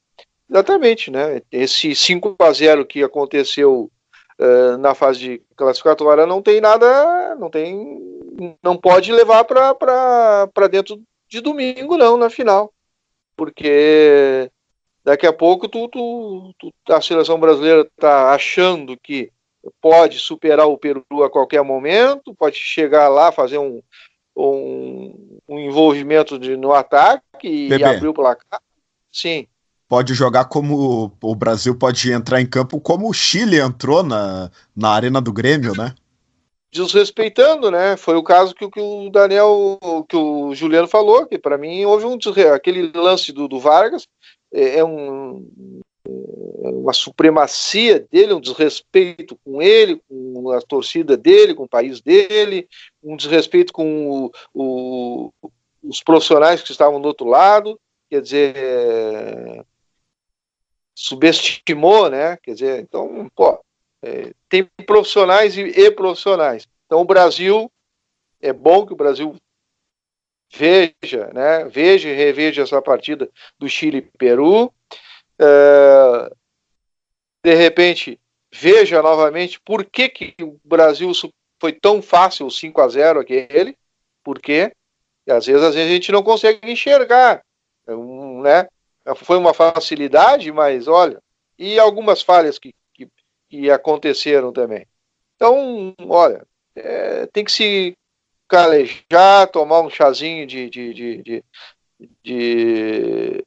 exatamente, 0.50 1.10
né? 1.10 1.40
Esse 1.50 1.94
5 1.94 2.36
a 2.38 2.52
0 2.52 2.84
que 2.84 3.02
aconteceu 3.02 3.90
uh, 4.38 4.76
na 4.78 4.94
fase 4.94 5.18
de 5.18 5.42
classificatória 5.56 6.26
não 6.26 6.42
tem 6.42 6.60
nada, 6.60 7.34
não 7.36 7.50
tem, 7.50 7.98
não 8.62 8.76
pode 8.76 9.12
levar 9.12 9.44
para 9.44 10.68
dentro 10.70 11.00
de 11.28 11.40
domingo 11.40 11.96
não 11.96 12.16
na 12.16 12.28
final, 12.28 12.72
porque 13.36 14.50
daqui 15.04 15.26
a 15.26 15.32
pouco 15.32 15.68
tu, 15.68 15.88
tu, 15.88 16.54
tu 16.58 16.72
a 16.92 17.00
seleção 17.00 17.38
brasileira 17.38 17.82
está 17.82 18.32
achando 18.34 18.96
que 18.96 19.30
pode 19.80 20.18
superar 20.18 20.66
o 20.66 20.78
Peru 20.78 21.04
a 21.24 21.30
qualquer 21.30 21.62
momento, 21.62 22.34
pode 22.34 22.56
chegar 22.56 23.08
lá 23.08 23.30
fazer 23.30 23.58
um, 23.58 23.80
um, 24.36 25.38
um 25.48 25.58
envolvimento 25.58 26.38
de, 26.38 26.56
no 26.56 26.72
ataque 26.72 27.48
e 27.48 27.68
Bebê. 27.68 27.84
abrir 27.84 28.08
o 28.08 28.14
placar. 28.14 28.60
Sim. 29.10 29.46
Pode 29.92 30.14
jogar 30.14 30.46
como 30.46 31.12
o 31.22 31.34
Brasil 31.34 31.76
pode 31.76 32.10
entrar 32.10 32.40
em 32.40 32.46
campo 32.46 32.80
como 32.80 33.10
o 33.10 33.12
Chile 33.12 33.60
entrou 33.60 34.02
na, 34.02 34.50
na 34.74 34.88
arena 34.88 35.20
do 35.20 35.30
Grêmio, 35.30 35.74
né? 35.76 35.94
Desrespeitando, 36.72 37.70
né? 37.70 37.94
Foi 37.98 38.16
o 38.16 38.22
caso 38.22 38.54
que, 38.54 38.66
que 38.70 38.80
o 38.80 39.10
Daniel, 39.10 39.78
que 40.08 40.16
o 40.16 40.54
Juliano 40.54 40.88
falou, 40.88 41.26
que 41.26 41.38
para 41.38 41.58
mim 41.58 41.84
houve 41.84 42.06
um 42.06 42.16
aquele 42.54 42.90
lance 42.94 43.32
do, 43.32 43.46
do 43.46 43.60
Vargas 43.60 44.08
é, 44.50 44.78
é 44.78 44.84
um, 44.84 45.46
é 46.08 46.68
uma 46.70 46.94
supremacia 46.94 48.00
dele, 48.10 48.32
um 48.32 48.40
desrespeito 48.40 49.38
com 49.44 49.60
ele, 49.60 50.00
com 50.08 50.52
a 50.52 50.62
torcida 50.62 51.18
dele, 51.18 51.54
com 51.54 51.64
o 51.64 51.68
país 51.68 52.00
dele, 52.00 52.66
um 53.04 53.14
desrespeito 53.14 53.74
com 53.74 54.10
o, 54.24 54.32
o, 54.54 55.30
os 55.84 56.02
profissionais 56.02 56.62
que 56.62 56.72
estavam 56.72 56.98
do 56.98 57.08
outro 57.08 57.26
lado, 57.26 57.78
quer 58.08 58.22
dizer, 58.22 58.56
é, 58.56 59.64
subestimou, 60.94 62.10
né? 62.10 62.36
Quer 62.42 62.54
dizer, 62.54 62.80
então, 62.80 63.30
pô, 63.34 63.58
é, 64.02 64.32
tem 64.48 64.68
profissionais 64.86 65.56
e, 65.56 65.62
e, 65.62 65.90
profissionais. 65.90 66.68
Então, 66.86 67.00
o 67.00 67.04
Brasil 67.04 67.70
é 68.40 68.52
bom 68.52 68.84
que 68.84 68.92
o 68.92 68.96
Brasil 68.96 69.34
veja, 70.52 71.30
né? 71.32 71.64
Veja 71.64 72.08
e 72.08 72.14
reveja 72.14 72.62
essa 72.62 72.82
partida 72.82 73.30
do 73.58 73.68
Chile 73.68 73.98
e 73.98 74.18
Peru. 74.18 74.72
É, 75.38 76.30
de 77.42 77.54
repente, 77.54 78.20
veja 78.52 79.00
novamente 79.02 79.60
por 79.60 79.84
que, 79.84 80.08
que 80.08 80.34
o 80.42 80.60
Brasil 80.64 81.10
foi 81.60 81.72
tão 81.72 82.02
fácil 82.02 82.50
5 82.50 82.80
a 82.80 82.88
0 82.88 83.20
aquele, 83.20 83.76
por 84.22 84.40
quê? 84.40 84.72
E 85.26 85.32
às 85.32 85.46
vezes, 85.46 85.62
às 85.62 85.74
vezes 85.74 85.90
a 85.90 85.94
gente 85.94 86.12
não 86.12 86.22
consegue 86.22 86.70
enxergar, 86.70 87.42
né? 87.86 88.68
Foi 89.16 89.36
uma 89.36 89.52
facilidade, 89.52 90.50
mas 90.52 90.86
olha, 90.86 91.20
e 91.58 91.78
algumas 91.78 92.22
falhas 92.22 92.58
que, 92.58 92.74
que, 92.94 93.08
que 93.48 93.70
aconteceram 93.70 94.52
também. 94.52 94.86
Então, 95.36 95.94
olha, 96.08 96.46
é, 96.74 97.26
tem 97.26 97.44
que 97.44 97.52
se 97.52 97.96
calejar, 98.48 99.50
tomar 99.50 99.80
um 99.80 99.90
chazinho 99.90 100.46
de, 100.46 100.68
de, 100.70 100.94
de, 100.94 101.22
de, 101.22 101.44
de 102.22 103.44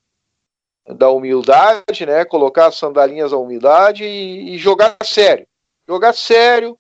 da 0.88 1.10
humildade, 1.10 2.06
né? 2.06 2.26
Colocar 2.26 2.68
as 2.68 2.76
sandalinhas 2.76 3.32
da 3.32 3.38
humildade 3.38 4.04
e, 4.04 4.56
e, 4.56 4.58
jogar 4.58 4.98
sério. 5.04 5.48
Jogar 5.88 6.14
sério 6.14 6.78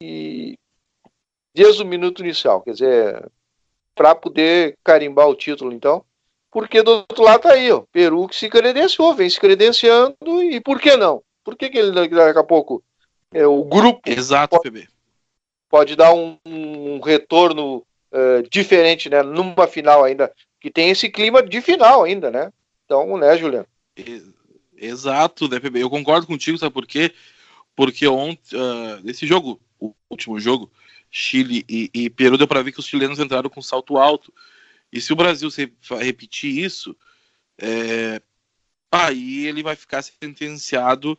e 0.00 0.56
desde 1.54 1.82
o 1.82 1.86
minuto 1.86 2.22
inicial, 2.22 2.62
quer 2.62 2.72
dizer, 2.72 3.30
para 3.94 4.14
poder 4.14 4.76
carimbar 4.84 5.28
o 5.28 5.34
título, 5.34 5.72
então. 5.72 6.04
Porque 6.50 6.82
do 6.82 6.90
outro 6.90 7.22
lado 7.22 7.42
tá 7.42 7.52
aí, 7.52 7.70
ó, 7.70 7.82
Peru 7.92 8.26
que 8.26 8.36
se 8.36 8.48
credenciou, 8.48 9.14
vem 9.14 9.28
se 9.28 9.38
credenciando, 9.38 10.16
e 10.42 10.60
por 10.60 10.80
que 10.80 10.96
não? 10.96 11.22
Por 11.44 11.56
que, 11.56 11.68
que 11.68 11.78
ele 11.78 11.92
daqui 11.92 12.38
a 12.38 12.44
pouco 12.44 12.82
é, 13.32 13.46
o 13.46 13.64
grupo 13.64 14.00
Exato, 14.06 14.56
pode, 14.56 14.70
PB. 14.70 14.88
pode 15.68 15.96
dar 15.96 16.14
um, 16.14 16.38
um 16.46 17.00
retorno 17.00 17.84
uh, 18.12 18.48
diferente, 18.50 19.10
né? 19.10 19.22
Numa 19.22 19.66
final 19.66 20.04
ainda, 20.04 20.32
que 20.60 20.70
tem 20.70 20.90
esse 20.90 21.08
clima 21.10 21.42
de 21.42 21.60
final 21.60 22.04
ainda, 22.04 22.30
né? 22.30 22.50
Então, 22.84 23.18
né, 23.18 23.36
Juliano? 23.36 23.66
Exato, 24.76 25.48
né, 25.48 25.60
PB? 25.60 25.82
Eu 25.82 25.90
concordo 25.90 26.26
contigo, 26.26 26.56
sabe 26.56 26.72
por 26.72 26.86
quê? 26.86 27.12
Porque 27.76 28.06
ontem, 28.08 28.56
uh, 28.56 29.00
nesse 29.04 29.26
jogo, 29.26 29.60
o 29.78 29.94
último 30.08 30.40
jogo, 30.40 30.70
Chile 31.10 31.64
e, 31.68 31.90
e 31.92 32.10
Peru, 32.10 32.38
deu 32.38 32.48
para 32.48 32.62
ver 32.62 32.72
que 32.72 32.80
os 32.80 32.86
chilenos 32.86 33.18
entraram 33.18 33.50
com 33.50 33.60
salto 33.60 33.98
alto. 33.98 34.32
E 34.92 35.00
se 35.00 35.12
o 35.12 35.16
Brasil 35.16 35.48
repetir 36.00 36.64
isso, 36.64 36.96
é, 37.60 38.22
aí 38.90 39.46
ele 39.46 39.62
vai 39.62 39.76
ficar 39.76 40.02
sentenciado 40.02 41.18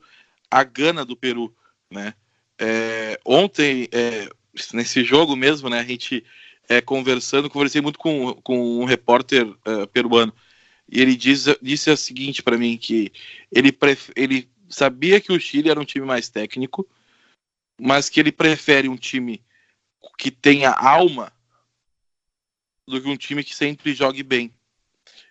à 0.49 0.63
gana 0.63 1.05
do 1.05 1.15
Peru, 1.15 1.55
né? 1.91 2.13
É, 2.57 3.19
ontem, 3.25 3.87
é, 3.91 4.29
nesse 4.73 5.03
jogo 5.03 5.35
mesmo, 5.35 5.69
né, 5.69 5.79
a 5.79 5.83
gente 5.83 6.25
é, 6.67 6.81
conversando, 6.81 7.49
conversei 7.49 7.81
muito 7.81 7.97
com, 7.97 8.33
com 8.41 8.79
um 8.81 8.85
repórter 8.85 9.47
uh, 9.47 9.87
peruano, 9.91 10.33
e 10.91 11.01
ele 11.01 11.15
diz, 11.15 11.45
disse 11.61 11.89
o 11.89 11.97
seguinte 11.97 12.43
para 12.43 12.57
mim, 12.57 12.77
que 12.77 13.11
ele, 13.51 13.75
ele 14.15 14.49
sabia 14.67 15.21
que 15.21 15.31
o 15.31 15.39
Chile 15.39 15.69
era 15.69 15.79
um 15.79 15.85
time 15.85 16.05
mais 16.05 16.29
técnico, 16.29 16.87
mas 17.79 18.09
que 18.09 18.19
ele 18.19 18.31
prefere 18.31 18.89
um 18.89 18.97
time 18.97 19.41
que 20.17 20.29
tenha 20.29 20.71
alma 20.71 21.31
do 22.89 23.01
que 23.01 23.09
um 23.09 23.17
time 23.17 23.43
que 23.43 23.55
sempre 23.55 23.93
jogue 23.93 24.23
bem. 24.23 24.53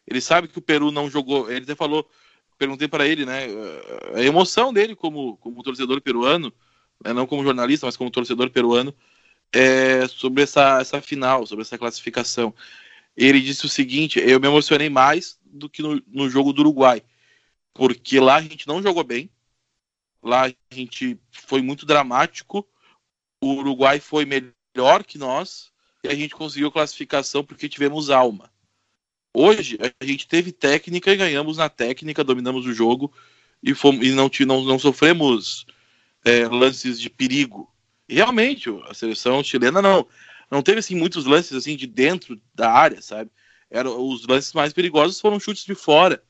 Ele 0.07 0.21
sabe 0.21 0.49
que 0.49 0.59
o 0.59 0.62
Peru 0.62 0.90
não 0.90 1.11
jogou. 1.11 1.51
Ele 1.51 1.64
até 1.64 1.75
falou, 1.75 2.09
perguntei 2.57 2.88
para 2.88 3.07
ele, 3.07 3.27
né, 3.27 3.47
a 4.14 4.23
emoção 4.23 4.73
dele 4.73 4.94
como, 4.94 5.37
como 5.38 5.62
torcedor 5.62 6.01
peruano, 6.01 6.53
né, 7.05 7.12
não 7.12 7.27
como 7.27 7.44
jornalista, 7.44 7.87
mas 7.87 7.97
como 7.97 8.11
torcedor 8.11 8.51
peruano, 8.51 8.94
é, 9.53 10.07
sobre 10.09 10.42
essa, 10.42 10.81
essa 10.81 11.01
final, 11.01 11.47
sobre 11.47 11.62
essa 11.62 11.79
classificação. 11.79 12.55
Ele 13.16 13.40
disse 13.40 13.66
o 13.66 13.68
seguinte: 13.68 14.18
eu 14.18 14.40
me 14.40 14.47
emocionei 14.49 14.88
mais 14.88 15.38
do 15.44 15.68
que 15.68 15.83
no, 15.83 16.03
no 16.07 16.31
jogo 16.31 16.53
do 16.53 16.61
Uruguai, 16.61 17.03
porque 17.75 18.21
lá 18.21 18.37
a 18.37 18.42
gente 18.42 18.66
não 18.66 18.83
jogou 18.83 19.05
bem, 19.05 19.31
lá 20.23 20.47
a 20.47 20.75
gente 20.75 21.18
foi 21.31 21.62
muito 21.62 21.85
dramático, 21.85 22.66
o 23.40 23.55
Uruguai 23.55 24.01
foi 24.01 24.25
melhor 24.25 24.53
melhor 24.79 25.03
que 25.03 25.18
nós 25.18 25.73
e 26.02 26.08
a 26.08 26.14
gente 26.14 26.34
conseguiu 26.34 26.70
classificação 26.70 27.44
porque 27.44 27.68
tivemos 27.68 28.11
alma. 28.11 28.50
Hoje 29.34 29.78
a 29.80 30.04
gente 30.04 30.26
teve 30.26 30.52
técnica 30.52 31.12
e 31.12 31.16
ganhamos 31.16 31.58
na 31.58 31.68
técnica, 31.68 32.24
dominamos 32.24 32.66
o 32.66 32.72
jogo 32.72 33.12
e, 33.62 33.74
fomos, 33.74 34.06
e 34.06 34.12
não, 34.12 34.30
não, 34.46 34.64
não 34.64 34.78
sofremos 34.78 35.66
é, 36.24 36.46
lances 36.46 37.00
de 37.00 37.11
perigo. 37.11 37.72
E 38.08 38.14
realmente 38.14 38.68
a 38.88 38.94
seleção 38.94 39.42
chilena 39.42 39.82
não 39.82 40.06
não 40.50 40.62
teve 40.62 40.78
assim 40.78 40.94
muitos 40.94 41.26
lances 41.26 41.52
assim 41.52 41.76
de 41.76 41.87
dentro 41.87 42.40
da 42.54 42.72
área, 42.72 43.02
sabe? 43.02 43.30
Era, 43.70 43.90
os 43.90 44.26
lances 44.26 44.54
mais 44.54 44.72
perigosos 44.72 45.20
foram 45.20 45.38
chutes 45.38 45.64
de 45.64 45.74
fora. 45.74 46.22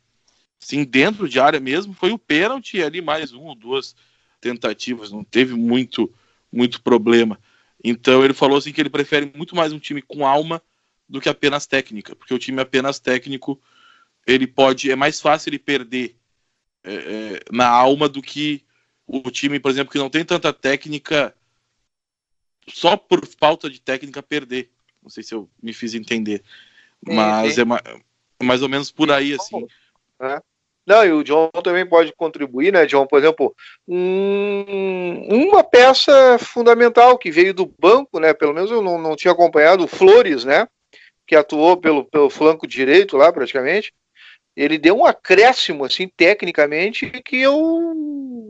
Sim, 0.58 0.82
dentro 0.84 1.28
de 1.28 1.38
área 1.38 1.60
mesmo 1.60 1.94
foi 1.94 2.10
o 2.10 2.18
pênalti 2.18 2.82
ali 2.82 3.00
mais 3.00 3.32
um 3.32 3.44
ou 3.44 3.54
duas 3.54 3.94
tentativas, 4.40 5.12
não 5.12 5.22
teve 5.22 5.54
muito 5.54 6.12
muito 6.50 6.82
problema. 6.82 7.38
Então 7.82 8.24
ele 8.24 8.34
falou 8.34 8.58
assim 8.58 8.72
que 8.72 8.80
ele 8.80 8.90
prefere 8.90 9.32
muito 9.34 9.54
mais 9.54 9.72
um 9.72 9.78
time 9.78 10.02
com 10.02 10.26
alma 10.26 10.62
do 11.08 11.20
que 11.20 11.28
apenas 11.28 11.66
técnica, 11.66 12.14
porque 12.14 12.34
o 12.34 12.38
time 12.38 12.60
apenas 12.60 12.98
técnico 12.98 13.60
ele 14.26 14.46
pode 14.46 14.90
é 14.90 14.96
mais 14.96 15.20
fácil 15.20 15.50
ele 15.50 15.58
perder 15.58 16.16
é, 16.84 16.94
é, 16.94 17.40
na 17.50 17.68
alma 17.68 18.08
do 18.08 18.20
que 18.20 18.64
o 19.06 19.30
time, 19.30 19.58
por 19.58 19.70
exemplo, 19.70 19.90
que 19.90 19.98
não 19.98 20.10
tem 20.10 20.24
tanta 20.24 20.52
técnica 20.52 21.34
só 22.68 22.96
por 22.96 23.26
falta 23.26 23.70
de 23.70 23.80
técnica 23.80 24.22
perder. 24.22 24.70
Não 25.02 25.08
sei 25.08 25.22
se 25.22 25.34
eu 25.34 25.48
me 25.62 25.72
fiz 25.72 25.94
entender, 25.94 26.42
mas. 27.02 27.56
É, 27.56 27.62
é 27.62 28.44
mais 28.44 28.62
ou 28.62 28.68
menos 28.68 28.90
por 28.90 29.10
aí 29.10 29.34
assim. 29.34 29.66
É. 30.20 30.42
Não, 30.88 31.04
e 31.04 31.12
o 31.12 31.22
John 31.22 31.50
também 31.62 31.84
pode 31.84 32.14
contribuir, 32.14 32.72
né, 32.72 32.86
John? 32.86 33.06
Por 33.06 33.18
exemplo, 33.18 33.54
um, 33.86 35.28
uma 35.28 35.62
peça 35.62 36.38
fundamental 36.38 37.18
que 37.18 37.30
veio 37.30 37.52
do 37.52 37.70
banco, 37.78 38.18
né? 38.18 38.32
Pelo 38.32 38.54
menos 38.54 38.70
eu 38.70 38.80
não, 38.80 38.96
não 38.96 39.14
tinha 39.14 39.32
acompanhado, 39.32 39.84
o 39.84 39.86
Flores, 39.86 40.46
né? 40.46 40.66
Que 41.26 41.36
atuou 41.36 41.76
pelo, 41.76 42.06
pelo 42.06 42.30
flanco 42.30 42.66
direito 42.66 43.18
lá, 43.18 43.30
praticamente. 43.30 43.92
Ele 44.56 44.78
deu 44.78 44.96
um 44.96 45.04
acréscimo, 45.04 45.84
assim, 45.84 46.08
tecnicamente, 46.08 47.10
que 47.22 47.36
eu. 47.38 47.92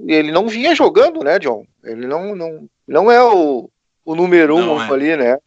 Ele 0.06 0.30
não 0.30 0.46
vinha 0.46 0.76
jogando, 0.76 1.24
né, 1.24 1.40
John? 1.40 1.66
Ele 1.82 2.06
não, 2.06 2.36
não, 2.36 2.68
não 2.86 3.10
é 3.10 3.20
o, 3.20 3.68
o 4.04 4.14
número 4.14 4.60
não, 4.60 4.76
um 4.76 4.80
é. 4.80 4.92
ali, 4.92 5.16
né? 5.16 5.38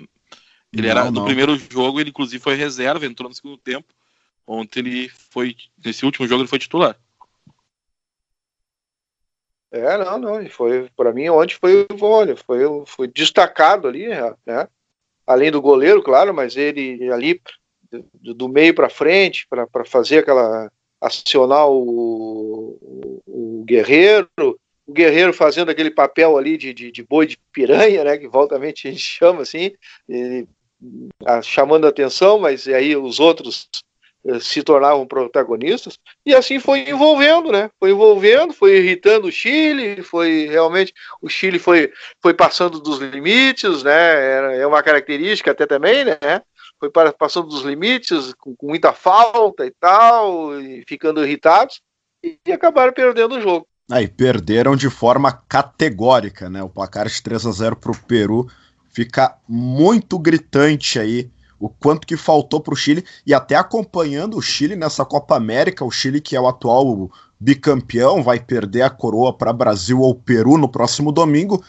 Ele 0.73 0.89
era 0.89 1.05
não, 1.05 1.11
no 1.11 1.25
primeiro 1.25 1.57
jogo, 1.57 2.01
ele 2.01 2.09
inclusive 2.09 2.43
foi 2.43 2.55
reserva, 2.55 3.05
entrou 3.05 3.29
no 3.29 3.35
segundo 3.35 3.57
tempo 3.57 3.87
Ontem 4.45 4.79
ele 4.79 5.09
foi. 5.09 5.55
Nesse 5.83 6.05
último 6.05 6.27
jogo 6.27 6.41
ele 6.41 6.49
foi 6.49 6.59
titular. 6.59 6.97
É, 9.71 9.97
não, 9.97 10.19
não. 10.19 10.49
Foi, 10.49 10.89
para 10.95 11.13
mim, 11.13 11.29
ontem 11.29 11.55
foi, 11.55 11.87
olha, 12.01 12.35
foi, 12.35 12.59
foi 12.85 13.07
destacado 13.07 13.87
ali, 13.87 14.07
né? 14.45 14.67
Além 15.25 15.49
do 15.49 15.61
goleiro, 15.61 16.03
claro, 16.03 16.33
mas 16.33 16.57
ele 16.57 17.09
ali 17.09 17.41
do, 18.13 18.33
do 18.33 18.49
meio 18.49 18.73
para 18.73 18.89
frente, 18.89 19.47
para 19.47 19.85
fazer 19.85 20.19
aquela. 20.19 20.71
acionar 20.99 21.67
o, 21.69 22.77
o, 22.81 23.21
o, 23.25 23.63
Guerreiro, 23.65 24.27
o 24.37 24.91
Guerreiro 24.91 25.33
fazendo 25.33 25.71
aquele 25.71 25.91
papel 25.91 26.37
ali 26.37 26.57
de, 26.57 26.73
de, 26.73 26.91
de 26.91 27.03
boi 27.03 27.25
de 27.25 27.37
piranha, 27.51 28.03
né? 28.03 28.17
Que 28.17 28.27
voltamente 28.27 28.87
a 28.87 28.91
gente 28.91 29.03
chama 29.03 29.41
assim, 29.41 29.71
e, 30.09 30.45
a, 31.25 31.41
chamando 31.41 31.87
atenção, 31.87 32.39
mas 32.39 32.67
aí 32.67 32.95
os 32.97 33.19
outros 33.19 33.69
se 34.39 34.61
tornavam 34.61 35.07
protagonistas, 35.07 35.97
e 36.25 36.35
assim 36.35 36.59
foi 36.59 36.89
envolvendo, 36.89 37.51
né? 37.51 37.69
Foi 37.79 37.91
envolvendo, 37.91 38.53
foi 38.53 38.77
irritando 38.77 39.27
o 39.27 39.31
Chile, 39.31 40.03
foi 40.03 40.47
realmente 40.47 40.93
o 41.21 41.27
Chile 41.27 41.57
foi, 41.57 41.91
foi 42.21 42.33
passando 42.33 42.79
dos 42.79 42.99
limites, 42.99 43.83
né? 43.83 44.59
É 44.59 44.67
uma 44.67 44.83
característica 44.83 45.51
até 45.51 45.65
também, 45.65 46.05
né? 46.05 46.41
Foi 46.79 46.89
passando 47.17 47.47
dos 47.47 47.63
limites, 47.63 48.33
com, 48.35 48.55
com 48.55 48.67
muita 48.67 48.93
falta 48.93 49.65
e 49.65 49.71
tal, 49.79 50.59
e 50.59 50.83
ficando 50.87 51.23
irritados. 51.23 51.81
e 52.23 52.51
acabaram 52.51 52.93
perdendo 52.93 53.35
o 53.35 53.41
jogo. 53.41 53.67
Aí, 53.91 54.07
perderam 54.07 54.75
de 54.75 54.89
forma 54.89 55.31
categórica, 55.49 56.49
né? 56.49 56.63
O 56.63 56.69
placar 56.69 57.07
de 57.07 57.21
3 57.21 57.45
a 57.45 57.51
0 57.51 57.75
para 57.75 57.91
o 57.91 57.97
Peru 57.97 58.47
fica 58.89 59.35
muito 59.47 60.17
gritante 60.17 60.99
aí 60.99 61.29
o 61.61 61.69
quanto 61.69 62.07
que 62.07 62.17
faltou 62.17 62.59
para 62.59 62.73
o 62.73 62.77
Chile 62.77 63.05
e 63.25 63.33
até 63.33 63.55
acompanhando 63.55 64.35
o 64.35 64.41
Chile 64.41 64.75
nessa 64.75 65.05
Copa 65.05 65.37
América, 65.37 65.85
o 65.85 65.91
Chile 65.91 66.19
que 66.19 66.35
é 66.35 66.41
o 66.41 66.47
atual 66.47 67.11
bicampeão, 67.39 68.23
vai 68.23 68.39
perder 68.39 68.81
a 68.81 68.89
coroa 68.89 69.31
para 69.31 69.53
Brasil 69.53 69.99
ou 69.99 70.15
Peru 70.15 70.57
no 70.57 70.67
próximo 70.67 71.11
domingo, 71.11 71.63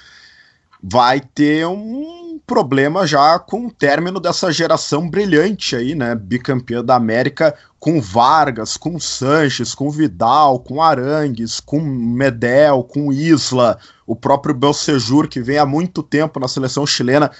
vai 0.82 1.20
ter 1.20 1.66
um 1.66 2.40
problema 2.46 3.06
já 3.06 3.38
com 3.38 3.66
o 3.66 3.70
término 3.70 4.18
dessa 4.18 4.50
geração 4.50 5.08
brilhante 5.08 5.76
aí, 5.76 5.94
né? 5.94 6.14
Bicampeã 6.14 6.82
da 6.84 6.96
América, 6.96 7.54
com 7.78 8.00
Vargas, 8.00 8.76
com 8.76 8.98
Sanches, 8.98 9.74
com 9.74 9.90
Vidal, 9.90 10.58
com 10.58 10.82
Arangues, 10.82 11.60
com 11.60 11.80
Medel, 11.80 12.82
com 12.84 13.12
Isla, 13.12 13.78
o 14.06 14.16
próprio 14.16 14.54
Belcejur, 14.54 15.28
que 15.28 15.40
vem 15.40 15.58
há 15.58 15.66
muito 15.66 16.02
tempo 16.02 16.40
na 16.40 16.48
seleção 16.48 16.86
chilena. 16.86 17.30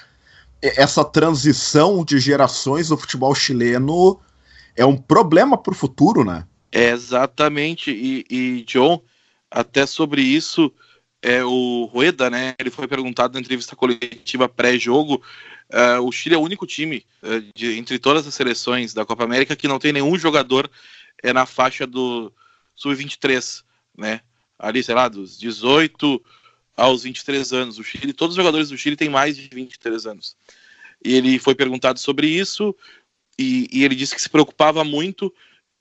Essa 0.62 1.04
transição 1.04 2.04
de 2.04 2.20
gerações 2.20 2.88
do 2.88 2.96
futebol 2.96 3.34
chileno 3.34 4.20
é 4.76 4.86
um 4.86 4.96
problema 4.96 5.58
para 5.58 5.72
o 5.72 5.76
futuro, 5.76 6.24
né? 6.24 6.46
É 6.70 6.90
exatamente. 6.90 7.90
E, 7.90 8.24
e, 8.30 8.62
John, 8.62 9.02
até 9.50 9.84
sobre 9.86 10.22
isso, 10.22 10.72
é, 11.20 11.44
o 11.44 11.84
Rueda, 11.92 12.30
né? 12.30 12.54
Ele 12.58 12.70
foi 12.70 12.86
perguntado 12.86 13.34
na 13.34 13.40
entrevista 13.40 13.74
coletiva 13.74 14.48
pré-jogo. 14.48 15.22
Uh, 15.70 16.02
o 16.02 16.12
Chile 16.12 16.34
é 16.34 16.38
o 16.38 16.42
único 16.42 16.66
time 16.66 17.04
uh, 17.22 17.42
de, 17.54 17.78
entre 17.78 17.98
todas 17.98 18.26
as 18.26 18.34
seleções 18.34 18.92
da 18.92 19.04
Copa 19.04 19.24
América 19.24 19.56
que 19.56 19.66
não 19.66 19.78
tem 19.78 19.92
nenhum 19.92 20.18
jogador 20.18 20.70
é, 21.22 21.32
na 21.32 21.46
faixa 21.46 21.86
do 21.86 22.32
sub-23, 22.74 23.62
né? 23.96 24.20
Ali, 24.58 24.82
sei 24.82 24.94
lá, 24.94 25.08
dos 25.08 25.38
18 25.38 26.22
aos 26.76 27.02
23 27.02 27.52
anos. 27.52 27.78
O 27.78 27.84
Chile, 27.84 28.12
todos 28.12 28.34
os 28.34 28.36
jogadores 28.36 28.68
do 28.68 28.78
Chile 28.78 28.96
têm 28.96 29.08
mais 29.08 29.36
de 29.36 29.48
23 29.52 30.06
anos. 30.06 30.36
E 31.04 31.14
ele 31.14 31.38
foi 31.38 31.54
perguntado 31.54 31.98
sobre 31.98 32.26
isso 32.26 32.74
e, 33.38 33.68
e 33.72 33.84
ele 33.84 33.94
disse 33.94 34.14
que 34.14 34.22
se 34.22 34.28
preocupava 34.28 34.84
muito 34.84 35.26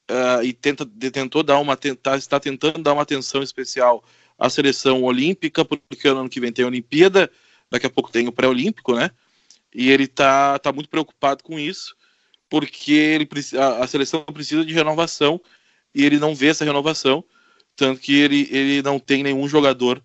uh, 0.09 0.43
e 0.43 0.53
tenta, 0.53 0.85
tentou 0.85 1.43
dar 1.43 1.59
uma 1.59 1.77
tentar, 1.77 2.17
está 2.17 2.39
tentando 2.39 2.79
dar 2.79 2.93
uma 2.93 3.03
atenção 3.03 3.43
especial 3.43 4.03
à 4.37 4.49
seleção 4.49 5.03
olímpica, 5.03 5.63
porque 5.63 6.07
ano 6.07 6.29
que 6.29 6.39
vem 6.39 6.51
tem 6.51 6.65
a 6.65 6.67
Olimpíada, 6.67 7.31
daqui 7.69 7.85
a 7.85 7.89
pouco 7.89 8.11
tem 8.11 8.27
o 8.27 8.31
pré-olímpico, 8.31 8.95
né? 8.95 9.11
E 9.73 9.89
ele 9.89 10.03
está 10.03 10.57
tá 10.59 10.71
muito 10.71 10.89
preocupado 10.89 11.43
com 11.43 11.59
isso, 11.59 11.95
porque 12.49 12.91
ele, 12.91 13.29
a, 13.57 13.83
a 13.83 13.87
seleção 13.87 14.23
precisa 14.23 14.65
de 14.65 14.73
renovação 14.73 15.39
e 15.93 16.03
ele 16.03 16.17
não 16.17 16.33
vê 16.33 16.47
essa 16.47 16.65
renovação, 16.65 17.23
tanto 17.75 18.01
que 18.01 18.13
ele, 18.13 18.47
ele 18.51 18.81
não 18.81 18.99
tem 18.99 19.23
nenhum 19.23 19.47
jogador 19.47 20.03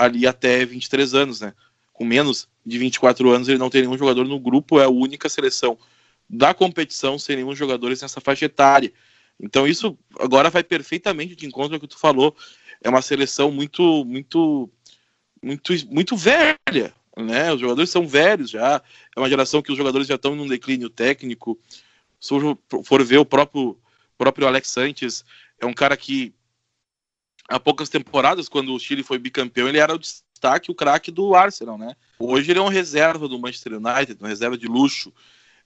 ali 0.00 0.26
até 0.26 0.64
23 0.64 1.14
anos, 1.14 1.40
né? 1.42 1.52
Com 1.92 2.06
menos 2.06 2.48
de 2.64 2.78
24 2.78 3.30
anos, 3.30 3.48
ele 3.48 3.58
não 3.58 3.68
tem 3.68 3.82
nenhum 3.82 3.98
jogador 3.98 4.24
no 4.26 4.40
grupo, 4.40 4.80
é 4.80 4.84
a 4.84 4.88
única 4.88 5.28
seleção 5.28 5.78
da 6.28 6.54
competição 6.54 7.18
sem 7.18 7.36
nenhum 7.36 7.54
jogadores 7.54 8.00
nessa 8.00 8.18
faixa 8.18 8.46
etária. 8.46 8.90
Então 9.38 9.66
isso 9.66 9.98
agora 10.18 10.48
vai 10.48 10.64
perfeitamente 10.64 11.36
de 11.36 11.46
encontro 11.46 11.74
ao 11.74 11.80
que 11.80 11.86
tu 11.86 11.98
falou. 11.98 12.34
É 12.82 12.88
uma 12.88 13.02
seleção 13.02 13.50
muito, 13.50 14.04
muito, 14.06 14.70
muito, 15.42 15.72
muito 15.90 16.16
velha, 16.16 16.94
né? 17.14 17.52
Os 17.52 17.60
jogadores 17.60 17.90
são 17.90 18.08
velhos 18.08 18.48
já. 18.48 18.82
É 19.14 19.20
uma 19.20 19.28
geração 19.28 19.60
que 19.60 19.70
os 19.70 19.76
jogadores 19.76 20.06
já 20.06 20.14
estão 20.14 20.34
num 20.34 20.48
declínio 20.48 20.88
técnico. 20.88 21.58
Se 22.18 22.30
for 22.84 23.04
ver 23.04 23.18
o 23.18 23.26
próprio, 23.26 23.78
próprio 24.16 24.46
Alex 24.46 24.70
Sanches, 24.70 25.24
é 25.60 25.66
um 25.66 25.74
cara 25.74 25.94
que 25.94 26.32
há 27.50 27.58
poucas 27.58 27.88
temporadas, 27.88 28.48
quando 28.48 28.72
o 28.72 28.78
Chile 28.78 29.02
foi 29.02 29.18
bicampeão, 29.18 29.68
ele 29.68 29.78
era 29.78 29.94
o 29.94 29.98
destaque, 29.98 30.70
o 30.70 30.74
craque 30.74 31.10
do 31.10 31.34
Arsenal, 31.34 31.76
né? 31.76 31.94
Hoje 32.18 32.50
ele 32.50 32.60
é 32.60 32.62
um 32.62 32.68
reserva 32.68 33.28
do 33.28 33.38
Manchester 33.38 33.74
United, 33.74 34.16
uma 34.20 34.28
reserva 34.28 34.56
de 34.56 34.68
luxo. 34.68 35.12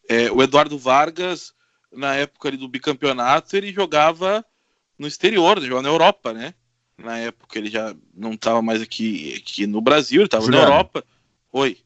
É, 0.09 0.33
o 0.33 0.43
Eduardo 0.43 0.79
Vargas, 0.79 1.53
na 1.93 2.15
época 2.15 2.51
do 2.53 2.67
bicampeonato, 2.67 3.55
ele 3.55 3.71
jogava 3.71 4.45
no 4.99 5.07
exterior, 5.07 5.61
jogava 5.61 5.83
na 5.83 5.89
Europa, 5.91 6.33
né? 6.33 6.55
Na 6.97 7.19
época 7.19 7.59
ele 7.59 7.69
já 7.69 7.95
não 8.15 8.33
estava 8.33 8.63
mais 8.63 8.81
aqui, 8.81 9.35
aqui 9.37 9.67
no 9.67 9.81
Brasil, 9.81 10.21
ele 10.21 10.27
estava 10.27 10.47
na 10.51 10.63
Europa. 10.63 11.05
Oi. 11.53 11.79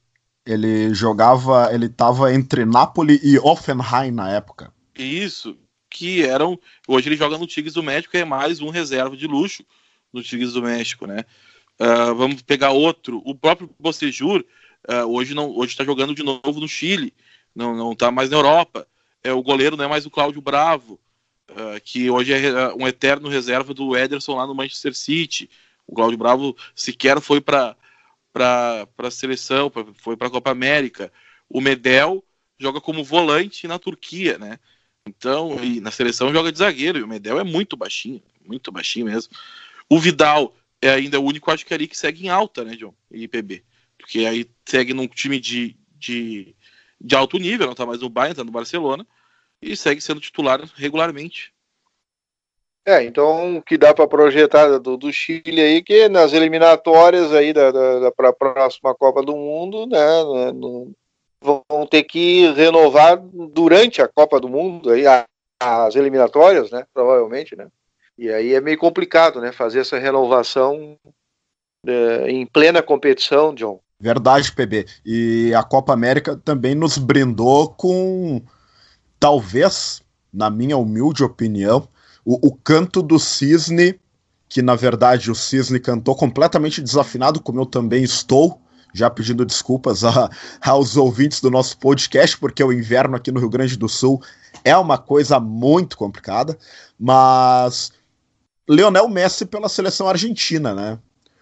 Ele 0.47 0.95
jogava, 0.95 1.75
ele 1.75 1.87
estava 1.87 2.33
entre 2.33 2.65
Napoli 2.65 3.21
e 3.23 3.39
Offenheim 3.39 4.13
na 4.13 4.31
época. 4.31 4.73
Isso, 4.97 5.59
que 5.91 6.23
eram. 6.23 6.59
Hoje 6.87 7.09
ele 7.09 7.17
joga 7.17 7.37
no 7.37 7.47
Tigres 7.47 7.75
do 7.75 7.83
México 7.83 8.17
e 8.17 8.21
é 8.21 8.25
mais 8.25 8.61
um 8.61 8.71
reserva 8.71 9.17
de 9.17 9.27
luxo 9.27 9.65
no 10.13 10.23
Tigres 10.23 10.53
do 10.53 10.63
México, 10.63 11.07
né? 11.07 11.25
Uh, 11.81 12.15
vamos 12.15 12.43
pegar 12.43 12.71
outro. 12.71 13.23
O 13.25 13.35
próprio 13.35 13.71
Bocejur 13.79 14.45
uh, 14.89 15.07
hoje 15.07 15.35
não 15.35 15.51
hoje 15.51 15.73
está 15.73 15.85
jogando 15.85 16.15
de 16.15 16.23
novo 16.23 16.61
no 16.61 16.69
Chile, 16.69 17.15
não 17.55 17.77
não 17.77 17.93
está 17.93 18.11
mais 18.11 18.31
na 18.31 18.37
Europa. 18.37 18.87
É 19.23 19.33
o 19.33 19.43
goleiro 19.43 19.77
não 19.77 19.85
é 19.85 19.89
mais 19.89 20.07
o 20.07 20.11
Cláudio 20.11 20.41
Bravo, 20.41 20.99
uh, 21.51 21.81
que 21.85 22.11
hoje 22.11 22.33
é 22.33 22.75
um 22.75 22.87
eterno 22.87 23.29
reserva 23.29 23.73
do 23.73 23.97
Ederson 23.97 24.37
lá 24.37 24.47
no 24.47 24.55
Manchester 24.55 24.95
City. 24.95 25.49
O 25.87 25.95
Cláudio 25.95 26.19
Bravo 26.19 26.57
sequer 26.75 27.21
foi 27.21 27.41
para 27.41 27.77
para 28.33 28.87
a 28.99 29.11
seleção, 29.11 29.71
pra, 29.71 29.85
foi 29.95 30.17
para 30.17 30.29
a 30.29 30.31
Copa 30.31 30.51
América. 30.51 31.13
O 31.49 31.61
Medel 31.61 32.23
joga 32.59 32.81
como 32.81 33.03
volante 33.03 33.67
na 33.67 33.79
Turquia, 33.79 34.39
né? 34.39 34.59
Então, 35.09 35.57
na 35.81 35.91
seleção 35.91 36.33
joga 36.33 36.53
de 36.53 36.59
zagueiro, 36.59 36.99
e 36.99 37.03
o 37.03 37.09
Medel 37.09 37.41
é 37.41 37.45
muito 37.45 37.77
baixinho, 37.77 38.23
muito 38.45 38.71
baixinho 38.71 39.07
mesmo. 39.07 39.33
O 39.91 39.99
Vidal 39.99 40.55
é 40.83 40.91
ainda 40.91 41.19
o 41.19 41.25
único, 41.25 41.51
acho 41.51 41.67
que 41.67 41.75
ali 41.75 41.89
que 41.89 41.97
segue 41.97 42.27
em 42.27 42.29
alta, 42.29 42.65
né, 42.65 42.77
John? 42.77 42.95
IPB. 43.11 43.65
Porque 43.97 44.27
aí 44.27 44.49
segue 44.67 44.95
num 44.95 45.09
time 45.09 45.41
de, 45.41 45.77
de, 45.99 46.55
de 47.01 47.17
alto 47.17 47.39
nível, 47.39 47.67
não 47.67 47.75
tá 47.75 47.87
mais 47.87 48.01
no 48.01 48.09
Bayern, 48.09 48.37
tá 48.37 48.45
no 48.45 48.53
Barcelona, 48.53 49.07
e 49.61 49.77
segue 49.77 50.01
sendo 50.01 50.21
titular 50.21 50.61
regularmente. 50.77 51.53
É, 52.87 53.03
então 53.05 53.59
o 53.59 53.63
que 53.63 53.77
dá 53.77 53.93
para 53.93 54.09
projetar 54.09 54.79
do, 54.79 54.97
do, 54.97 55.13
Chile 55.13 55.61
aí, 55.61 55.83
que 55.83 56.09
nas 56.09 56.33
eliminatórias 56.33 57.35
aí 57.35 57.53
da, 57.53 57.71
da, 57.71 57.99
da 57.99 58.13
para 58.13 58.31
a 58.31 58.33
próxima 58.33 58.95
Copa 58.95 59.23
do 59.23 59.37
Mundo, 59.37 59.87
né, 59.87 59.99
né 59.99 60.53
no, 60.53 60.95
vão 61.39 61.87
ter 61.87 62.05
que 62.05 62.51
renovar 62.53 63.19
durante 63.53 64.01
a 64.01 64.09
Copa 64.09 64.41
do 64.41 64.49
Mundo 64.49 64.91
aí, 64.91 65.05
as 65.61 65.97
eliminatórias, 65.97 66.71
né, 66.71 66.87
provavelmente, 66.95 67.55
né. 67.55 67.69
E 68.19 68.29
aí 68.33 68.53
é 68.53 68.61
meio 68.61 68.77
complicado, 68.77 69.41
né? 69.41 69.53
Fazer 69.53 69.81
essa 69.81 69.97
renovação 69.97 70.99
é, 71.87 72.31
em 72.31 72.45
plena 72.45 72.83
competição, 72.83 73.55
John. 73.55 73.81
Verdade, 74.01 74.53
PB. 74.53 74.87
E 75.07 75.53
a 75.55 75.63
Copa 75.63 75.93
América 75.93 76.37
também 76.37 76.75
nos 76.75 76.99
brindou 76.99 77.71
com, 77.71 78.43
talvez, 79.21 80.03
na 80.33 80.51
minha 80.51 80.77
humilde 80.77 81.23
opinião, 81.23 81.89
o, 82.25 82.49
o 82.49 82.55
canto 82.55 83.03
do 83.03 83.19
cisne, 83.19 83.99
que 84.49 84.63
na 84.63 84.75
verdade 84.75 85.31
o 85.31 85.35
cisne 85.35 85.79
cantou 85.79 86.17
completamente 86.17 86.81
desafinado, 86.81 87.41
como 87.41 87.61
eu 87.61 87.67
também 87.67 88.03
estou 88.03 88.61
já 88.95 89.09
pedindo 89.11 89.45
desculpas 89.45 90.03
a, 90.05 90.31
aos 90.61 90.97
ouvintes 90.97 91.41
do 91.41 91.51
nosso 91.51 91.79
podcast, 91.79 92.37
porque 92.39 92.63
o 92.65 92.73
inverno 92.73 93.17
aqui 93.17 93.31
no 93.31 93.39
Rio 93.39 93.51
Grande 93.51 93.77
do 93.77 93.89
Sul 93.89 94.21
é 94.65 94.77
uma 94.77 94.99
coisa 94.99 95.39
muito 95.39 95.97
complicada, 95.97 96.59
mas 96.99 97.93
Leonel 98.69 99.09
Messi 99.09 99.47
pela 99.47 99.69
seleção 99.69 100.09
argentina, 100.09 100.75
né? 100.75 100.99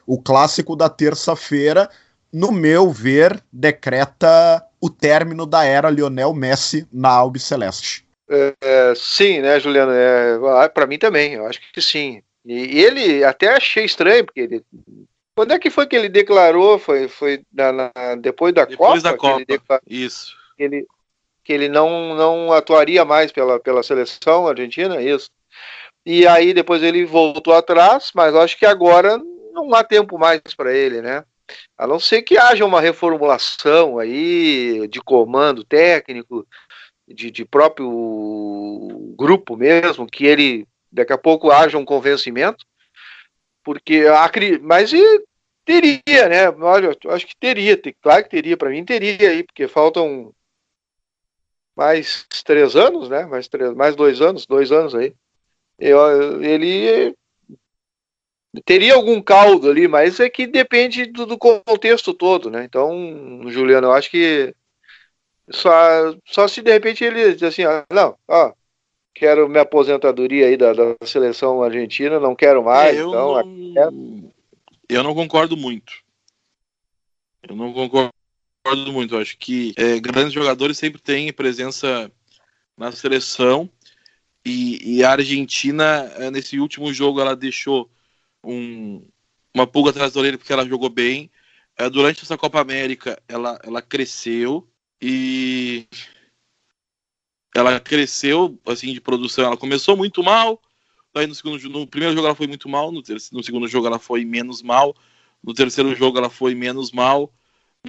O 0.07 0.21
clássico 0.21 0.77
da 0.77 0.89
terça-feira, 0.89 1.91
no 2.33 2.53
meu 2.53 2.91
ver, 2.91 3.43
decreta 3.53 4.65
o 4.81 4.89
término 4.89 5.45
da 5.45 5.65
era 5.65 5.91
Lionel 5.91 6.33
Messi 6.33 6.87
na 6.93 7.09
Albi 7.09 7.41
Celeste. 7.41 8.07
É, 8.29 8.55
é, 8.61 8.95
sim, 8.95 9.41
né, 9.41 9.59
Juliano? 9.59 9.93
É, 9.93 10.39
ah, 10.63 10.69
para 10.69 10.87
mim 10.87 10.99
também, 10.99 11.35
eu 11.35 11.47
acho 11.47 11.61
que 11.73 11.81
sim. 11.81 12.23
E 12.45 12.81
ele 12.81 13.25
até 13.25 13.49
achei 13.49 13.85
estranho, 13.85 14.25
porque 14.25 14.41
ele. 14.41 14.65
Quando 15.35 15.53
é 15.53 15.59
que 15.59 15.69
foi 15.69 15.87
que 15.87 15.97
ele 15.97 16.09
declarou? 16.09 16.79
Foi, 16.79 17.09
foi 17.09 17.43
na, 17.53 17.73
na, 17.73 17.91
depois 18.19 18.55
da 18.55 18.65
depois 18.65 19.03
Copa? 19.03 19.13
Da 19.13 19.19
Copa. 19.19 19.45
Declarou, 19.45 19.85
Isso. 19.89 20.37
Que 20.57 20.63
ele, 20.63 20.87
que 21.43 21.53
ele 21.53 21.69
não, 21.69 22.15
não 22.15 22.53
atuaria 22.53 23.05
mais 23.05 23.33
pela, 23.33 23.59
pela 23.59 23.83
seleção 23.83 24.47
argentina, 24.47 25.03
isso. 25.03 25.29
E 26.07 26.25
aí 26.25 26.55
depois 26.55 26.85
ele 26.85 27.05
voltou 27.05 27.53
atrás, 27.53 28.13
mas 28.15 28.33
acho 28.33 28.57
que 28.57 28.65
agora 28.65 29.19
não 29.53 29.75
há 29.75 29.83
tempo 29.83 30.17
mais 30.17 30.41
para 30.57 30.73
ele, 30.73 31.03
né? 31.03 31.25
A 31.77 31.85
não 31.85 31.99
ser 31.99 32.23
que 32.23 32.39
haja 32.39 32.65
uma 32.65 32.81
reformulação 32.81 33.99
aí 33.99 34.87
de 34.87 35.01
comando 35.01 35.65
técnico, 35.65 36.47
de, 37.09 37.29
de 37.33 37.45
próprio 37.45 37.91
grupo 39.19 39.57
mesmo, 39.57 40.07
que 40.07 40.25
ele 40.25 40.69
daqui 40.93 41.13
a 41.13 41.19
pouco 41.19 41.51
haja 41.51 41.77
um 41.77 41.85
convencimento, 41.85 42.65
porque 43.65 44.05
mas 44.63 44.93
e 44.93 45.25
teria, 45.65 46.29
né? 46.29 46.49
Olha, 46.51 46.97
acho 47.09 47.27
que 47.27 47.37
teria, 47.37 47.77
claro 48.01 48.23
que 48.23 48.31
teria, 48.31 48.57
para 48.57 48.71
mim 48.71 48.85
teria 48.85 49.31
aí, 49.31 49.43
porque 49.43 49.67
faltam 49.67 50.33
mais 51.77 52.25
três 52.45 52.77
anos, 52.77 53.09
né? 53.09 53.27
Mais 53.27 53.49
três, 53.49 53.75
mais 53.75 53.97
dois 53.97 54.21
anos, 54.21 54.47
dois 54.47 54.71
anos 54.71 54.95
aí 54.95 55.13
eu, 55.79 56.43
ele 56.43 57.15
teria 58.65 58.95
algum 58.95 59.21
caldo 59.21 59.71
ali, 59.71 59.87
mas 59.87 60.19
é 60.21 60.31
que 60.31 60.47
depende 60.47 61.07
do, 61.07 61.27
do 61.27 61.39
contexto 61.39 62.15
todo, 62.15 62.51
né? 62.51 62.65
Então, 62.65 63.43
Juliano, 63.49 63.89
eu 63.89 63.93
acho 63.93 64.11
que 64.11 64.55
só, 65.51 65.71
só 66.25 66.49
se 66.49 66.63
de 66.63 66.73
repente 66.73 67.05
ele 67.05 67.35
diz 67.35 67.43
assim, 67.43 67.65
ó, 67.65 67.85
não, 67.93 68.17
ó, 68.27 68.53
quero 69.15 69.49
minha 69.49 69.63
aposentadoria 69.63 70.47
aí 70.47 70.57
da, 70.57 70.73
da 70.73 70.97
seleção 71.05 71.63
argentina, 71.63 72.19
não 72.19 72.35
quero 72.35 72.65
mais. 72.65 72.97
É, 72.97 73.01
eu, 73.01 73.09
então, 73.09 73.43
não, 73.45 74.33
eu 74.89 75.03
não 75.03 75.15
concordo 75.15 75.57
muito. 75.57 75.93
Eu 77.49 77.55
não 77.55 77.73
concordo 77.73 78.13
muito. 78.93 79.15
Eu 79.15 79.21
acho 79.21 79.37
que 79.39 79.73
é, 79.77 80.01
grandes 80.01 80.33
jogadores 80.33 80.79
sempre 80.79 81.01
têm 81.01 81.33
presença 81.33 82.11
na 82.77 82.91
seleção. 82.93 83.71
E, 84.49 84.99
e, 84.99 85.05
a 85.05 85.11
Argentina, 85.11 86.09
é, 86.19 86.31
nesse 86.31 86.61
último 86.61 86.95
jogo, 86.95 87.21
ela 87.21 87.35
deixou 87.35 87.91
um, 88.45 89.05
uma 89.53 89.67
pulga 89.67 89.91
atrás 89.91 90.13
da 90.13 90.21
orelha 90.21 90.39
porque 90.39 90.53
ela 90.53 90.65
jogou 90.65 90.89
bem. 90.89 91.29
É, 91.77 91.91
durante 91.91 92.23
essa 92.23 92.39
Copa 92.39 92.61
América, 92.61 93.21
ela, 93.27 93.59
ela 93.65 93.83
cresceu 93.83 94.65
e 95.03 95.89
ela 97.57 97.81
cresceu 97.81 98.57
assim 98.65 98.93
de 98.93 99.01
produção. 99.01 99.47
Ela 99.47 99.57
começou 99.57 99.97
muito 99.97 100.23
mal, 100.23 100.63
daí 101.13 101.27
no 101.27 101.35
segundo 101.35 101.59
no 101.69 101.85
primeiro 101.85 102.15
jogo 102.15 102.29
ela 102.29 102.37
foi 102.37 102.47
muito 102.47 102.69
mal, 102.69 102.93
no, 102.93 103.03
terceiro, 103.03 103.37
no 103.37 103.43
segundo 103.43 103.67
jogo 103.67 103.89
ela 103.89 103.99
foi 103.99 104.25
menos 104.25 104.63
mal, 104.63 104.95
no 105.43 105.55
terceiro 105.55 105.93
jogo 105.97 106.19
ela 106.19 106.31
foi 106.31 106.55
menos 106.55 106.93
mal, 106.93 107.35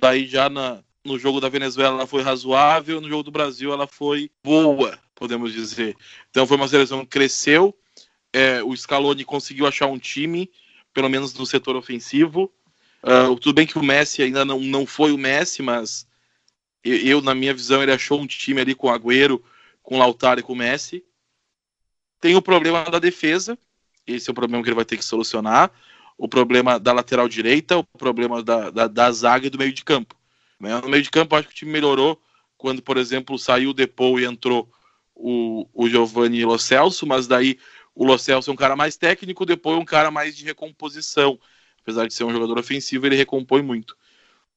daí 0.02 0.26
já 0.26 0.50
na, 0.50 0.84
no 1.08 1.18
jogo 1.18 1.40
da 1.40 1.50
Venezuela 1.50 1.96
ela 1.96 2.08
foi 2.08 2.22
razoável, 2.22 3.02
no 3.02 3.10
jogo 3.10 3.24
do 3.24 3.32
Brasil 3.32 3.72
ela 3.72 3.88
foi 3.88 4.30
boa, 4.44 5.00
podemos 5.16 5.54
dizer. 5.54 5.96
Então 6.30 6.46
foi 6.46 6.58
uma 6.58 6.68
seleção 6.68 7.00
que 7.00 7.08
cresceu, 7.08 7.76
é, 8.34 8.62
o 8.62 8.76
Scaloni 8.76 9.24
conseguiu 9.24 9.66
achar 9.66 9.88
um 9.88 9.98
time, 9.98 10.52
pelo 10.94 11.10
menos 11.10 11.34
no 11.34 11.46
setor 11.46 11.76
ofensivo. 11.76 12.52
Uh, 13.02 13.36
tudo 13.38 13.56
bem 13.56 13.66
que 13.66 13.78
o 13.78 13.84
Messi 13.84 14.22
ainda 14.22 14.44
não, 14.44 14.60
não 14.60 14.86
foi 14.86 15.12
o 15.12 15.18
Messi, 15.18 15.62
mas 15.62 16.06
eu, 16.84 17.22
na 17.22 17.34
minha 17.34 17.54
visão, 17.54 17.82
ele 17.82 17.92
achou 17.92 18.20
um 18.20 18.28
time 18.28 18.62
ali 18.62 18.76
com 18.76 18.90
Agüero, 18.90 19.44
com 19.82 19.98
Lautaro 19.98 20.40
e 20.40 20.44
com 20.44 20.56
Messi. 20.56 21.04
Tem 22.20 22.36
o 22.36 22.42
problema 22.42 22.84
da 22.86 23.00
defesa, 23.00 23.58
esse 24.06 24.30
é 24.30 24.32
o 24.32 24.36
problema 24.36 24.64
que 24.64 24.70
ele 24.70 24.76
vai 24.76 24.86
ter 24.86 24.98
que 24.98 25.06
solucionar. 25.06 25.72
O 26.18 26.28
problema 26.28 26.80
da 26.80 26.94
lateral 26.94 27.28
direita, 27.28 27.78
o 27.78 27.84
problema 27.84 28.42
da, 28.42 28.72
da, 28.72 28.88
da 28.88 29.12
zaga 29.12 29.48
e 29.48 29.50
do 29.50 29.58
meio 29.58 29.72
de 29.72 29.84
campo. 29.84 30.16
Né? 30.60 30.80
No 30.82 30.90
meio 30.90 31.04
de 31.04 31.10
campo, 31.10 31.36
acho 31.36 31.48
que 31.48 31.54
o 31.54 31.58
time 31.58 31.72
melhorou 31.72 32.22
quando, 32.58 32.82
por 32.82 32.98
exemplo, 32.98 33.38
saiu 33.38 33.70
o 33.70 33.74
Depou 33.74 34.20
e 34.20 34.26
entrou 34.26 34.70
o, 35.14 35.68
o 35.74 35.90
Giovanni 35.90 36.44
Lo 36.44 36.58
Celso, 36.58 37.06
mas 37.06 37.28
daí 37.28 37.58
o 37.94 38.06
Lo 38.06 38.18
Celso 38.18 38.50
é 38.50 38.54
um 38.54 38.58
cara 38.58 38.76
mais 38.76 38.98
técnico, 38.98 39.44
o 39.44 39.46
Depou 39.46 39.74
é 39.74 39.78
um 39.78 39.86
cara 39.86 40.12
mais 40.12 40.36
de 40.36 40.44
recomposição. 40.44 41.40
Apesar 41.82 42.08
de 42.08 42.14
ser 42.14 42.24
um 42.26 42.32
jogador 42.32 42.60
ofensivo, 42.60 43.06
ele 43.06 43.16
recompõe 43.16 43.62
muito. 43.62 43.96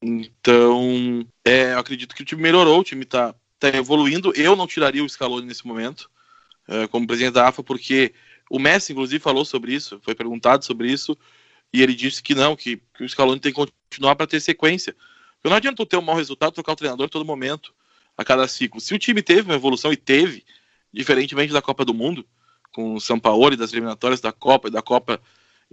Então, 0.02 1.26
é, 1.44 1.74
eu 1.74 1.78
acredito 1.78 2.14
que 2.14 2.22
o 2.22 2.24
time 2.24 2.42
melhorou, 2.42 2.80
o 2.80 2.84
time 2.84 3.04
está 3.04 3.34
tá 3.58 3.68
evoluindo. 3.68 4.32
Eu 4.34 4.56
não 4.56 4.66
tiraria 4.66 5.04
o 5.04 5.08
Scaloni 5.08 5.46
nesse 5.46 5.66
momento, 5.66 6.10
é, 6.66 6.86
como 6.88 7.06
presidente 7.06 7.34
da 7.34 7.48
AFA, 7.48 7.62
porque 7.62 8.12
o 8.50 8.58
Messi, 8.58 8.92
inclusive, 8.92 9.22
falou 9.22 9.44
sobre 9.44 9.74
isso, 9.74 10.00
foi 10.02 10.14
perguntado 10.14 10.64
sobre 10.64 10.90
isso, 10.90 11.16
e 11.72 11.82
ele 11.82 11.94
disse 11.94 12.22
que 12.22 12.34
não, 12.34 12.56
que, 12.56 12.82
que 12.94 13.04
o 13.04 13.08
Scaloni 13.08 13.38
tem 13.38 13.52
que 13.52 13.60
continuar 13.90 14.16
para 14.16 14.26
ter 14.26 14.40
sequência. 14.40 14.96
Porque 15.40 15.48
não 15.48 15.56
adianta 15.56 15.86
ter 15.86 15.96
um 15.96 16.02
mau 16.02 16.16
resultado, 16.16 16.52
trocar 16.52 16.72
o 16.72 16.76
treinador 16.76 17.08
todo 17.08 17.24
momento, 17.24 17.74
a 18.16 18.24
cada 18.24 18.46
ciclo. 18.46 18.80
Se 18.80 18.94
o 18.94 18.98
time 18.98 19.22
teve 19.22 19.42
uma 19.42 19.54
evolução, 19.54 19.92
e 19.92 19.96
teve, 19.96 20.44
diferentemente 20.92 21.52
da 21.52 21.62
Copa 21.62 21.84
do 21.84 21.94
Mundo, 21.94 22.26
com 22.72 22.96
o 22.96 23.52
e 23.52 23.56
das 23.56 23.72
eliminatórias 23.72 24.20
da 24.20 24.32
Copa 24.32 24.68
e 24.68 24.70
da 24.70 24.82
Copa 24.82 25.20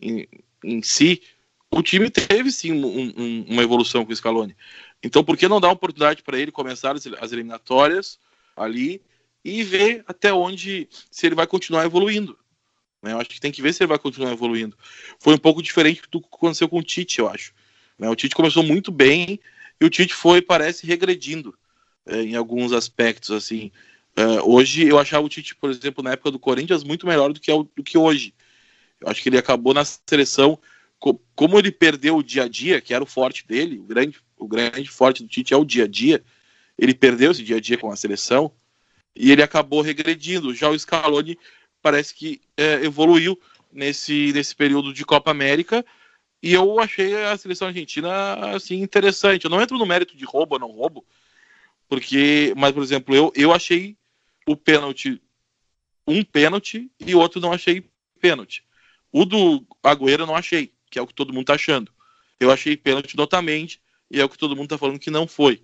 em, 0.01 0.27
em 0.63 0.81
si, 0.81 1.21
o 1.69 1.83
time 1.83 2.09
teve 2.09 2.51
sim 2.51 2.71
um, 2.71 2.85
um, 2.85 3.45
uma 3.49 3.61
evolução 3.61 4.05
com 4.05 4.11
o 4.11 4.15
Scaloni. 4.15 4.55
Então, 5.03 5.23
por 5.23 5.37
que 5.37 5.47
não 5.47 5.59
dar 5.59 5.69
oportunidade 5.69 6.23
para 6.23 6.39
ele 6.39 6.51
começar 6.51 6.95
as, 6.95 7.05
as, 7.05 7.31
eliminatórias 7.31 8.17
ali 8.55 9.01
e 9.43 9.63
ver 9.63 10.03
até 10.07 10.33
onde, 10.33 10.87
se 11.11 11.25
ele 11.25 11.35
vai 11.35 11.45
continuar 11.45 11.85
evoluindo? 11.85 12.37
Né? 13.03 13.11
Eu 13.11 13.19
acho 13.19 13.29
que 13.29 13.39
tem 13.39 13.51
que 13.51 13.61
ver 13.61 13.73
se 13.73 13.83
ele 13.83 13.89
vai 13.89 13.99
continuar 13.99 14.31
evoluindo. 14.31 14.77
Foi 15.19 15.35
um 15.35 15.37
pouco 15.37 15.61
diferente 15.61 16.01
do 16.09 16.21
que 16.21 16.27
aconteceu 16.31 16.69
com 16.69 16.79
o 16.79 16.83
Tite, 16.83 17.19
eu 17.19 17.29
acho. 17.29 17.53
Né? 17.99 18.09
O 18.09 18.15
Tite 18.15 18.33
começou 18.33 18.63
muito 18.63 18.91
bem 18.91 19.39
e 19.79 19.85
o 19.85 19.89
Tite 19.89 20.13
foi, 20.13 20.41
parece, 20.41 20.85
regredindo 20.85 21.57
é, 22.05 22.21
em 22.21 22.35
alguns 22.35 22.71
aspectos. 22.71 23.31
assim. 23.31 23.71
É, 24.15 24.41
hoje, 24.41 24.87
eu 24.87 24.97
achava 24.97 25.25
o 25.25 25.29
Tite, 25.29 25.55
por 25.55 25.69
exemplo, 25.69 26.03
na 26.03 26.11
época 26.11 26.31
do 26.31 26.39
Corinthians, 26.39 26.83
muito 26.83 27.05
melhor 27.05 27.31
do 27.31 27.39
que, 27.39 27.51
do 27.51 27.83
que 27.83 27.97
hoje. 27.97 28.33
Eu 28.99 29.09
acho 29.09 29.21
que 29.21 29.29
ele 29.29 29.37
acabou 29.37 29.73
na 29.73 29.85
seleção 29.85 30.59
como 31.35 31.59
ele 31.59 31.71
perdeu 31.71 32.17
o 32.17 32.23
dia 32.23 32.43
a 32.43 32.47
dia, 32.47 32.81
que 32.81 32.93
era 32.93 33.03
o 33.03 33.07
forte 33.07 33.45
dele, 33.45 33.79
o 33.79 33.83
grande, 33.83 34.17
o 34.37 34.47
grande 34.47 34.89
forte 34.89 35.21
do 35.21 35.29
Tite 35.29 35.53
é 35.53 35.57
o 35.57 35.65
dia 35.65 35.83
a 35.83 35.87
dia, 35.87 36.23
ele 36.77 36.93
perdeu 36.93 37.31
esse 37.31 37.43
dia 37.43 37.57
a 37.57 37.59
dia 37.59 37.77
com 37.77 37.91
a 37.91 37.95
seleção 37.95 38.51
e 39.15 39.31
ele 39.31 39.43
acabou 39.43 39.81
regredindo. 39.81 40.53
Já 40.53 40.69
o 40.69 40.77
Scaloni 40.77 41.37
parece 41.81 42.13
que 42.13 42.41
é, 42.55 42.83
evoluiu 42.83 43.39
nesse, 43.71 44.31
nesse 44.33 44.55
período 44.55 44.93
de 44.93 45.05
Copa 45.05 45.31
América 45.31 45.85
e 46.41 46.53
eu 46.53 46.79
achei 46.79 47.15
a 47.25 47.37
seleção 47.37 47.67
argentina 47.67 48.55
assim 48.55 48.81
interessante. 48.81 49.45
Eu 49.45 49.49
não 49.49 49.61
entro 49.61 49.77
no 49.77 49.85
mérito 49.85 50.15
de 50.15 50.25
roubo 50.25 50.55
ou 50.55 50.59
não 50.59 50.71
roubo, 50.71 51.05
porque, 51.87 52.53
mas 52.55 52.71
por 52.71 52.83
exemplo, 52.83 53.15
eu, 53.15 53.31
eu 53.35 53.53
achei 53.53 53.97
o 54.45 54.55
pênalti 54.55 55.21
um 56.07 56.23
pênalti 56.23 56.89
e 56.99 57.13
outro 57.13 57.41
não 57.41 57.51
achei 57.51 57.85
pênalti. 58.21 58.63
O 59.11 59.25
do 59.25 59.65
Agüero 59.83 60.23
eu 60.23 60.27
não 60.27 60.35
achei 60.35 60.73
que 60.89 60.97
é 60.97 61.01
o 61.01 61.07
que 61.07 61.13
todo 61.13 61.33
mundo 61.33 61.47
tá 61.47 61.55
achando. 61.55 61.91
Eu 62.39 62.49
achei 62.49 62.77
pênalti 62.77 63.17
notamente, 63.17 63.81
e 64.09 64.21
é 64.21 64.23
o 64.23 64.29
que 64.29 64.37
todo 64.37 64.55
mundo 64.55 64.69
tá 64.69 64.77
falando 64.77 64.99
que 64.99 65.11
não 65.11 65.27
foi. 65.27 65.61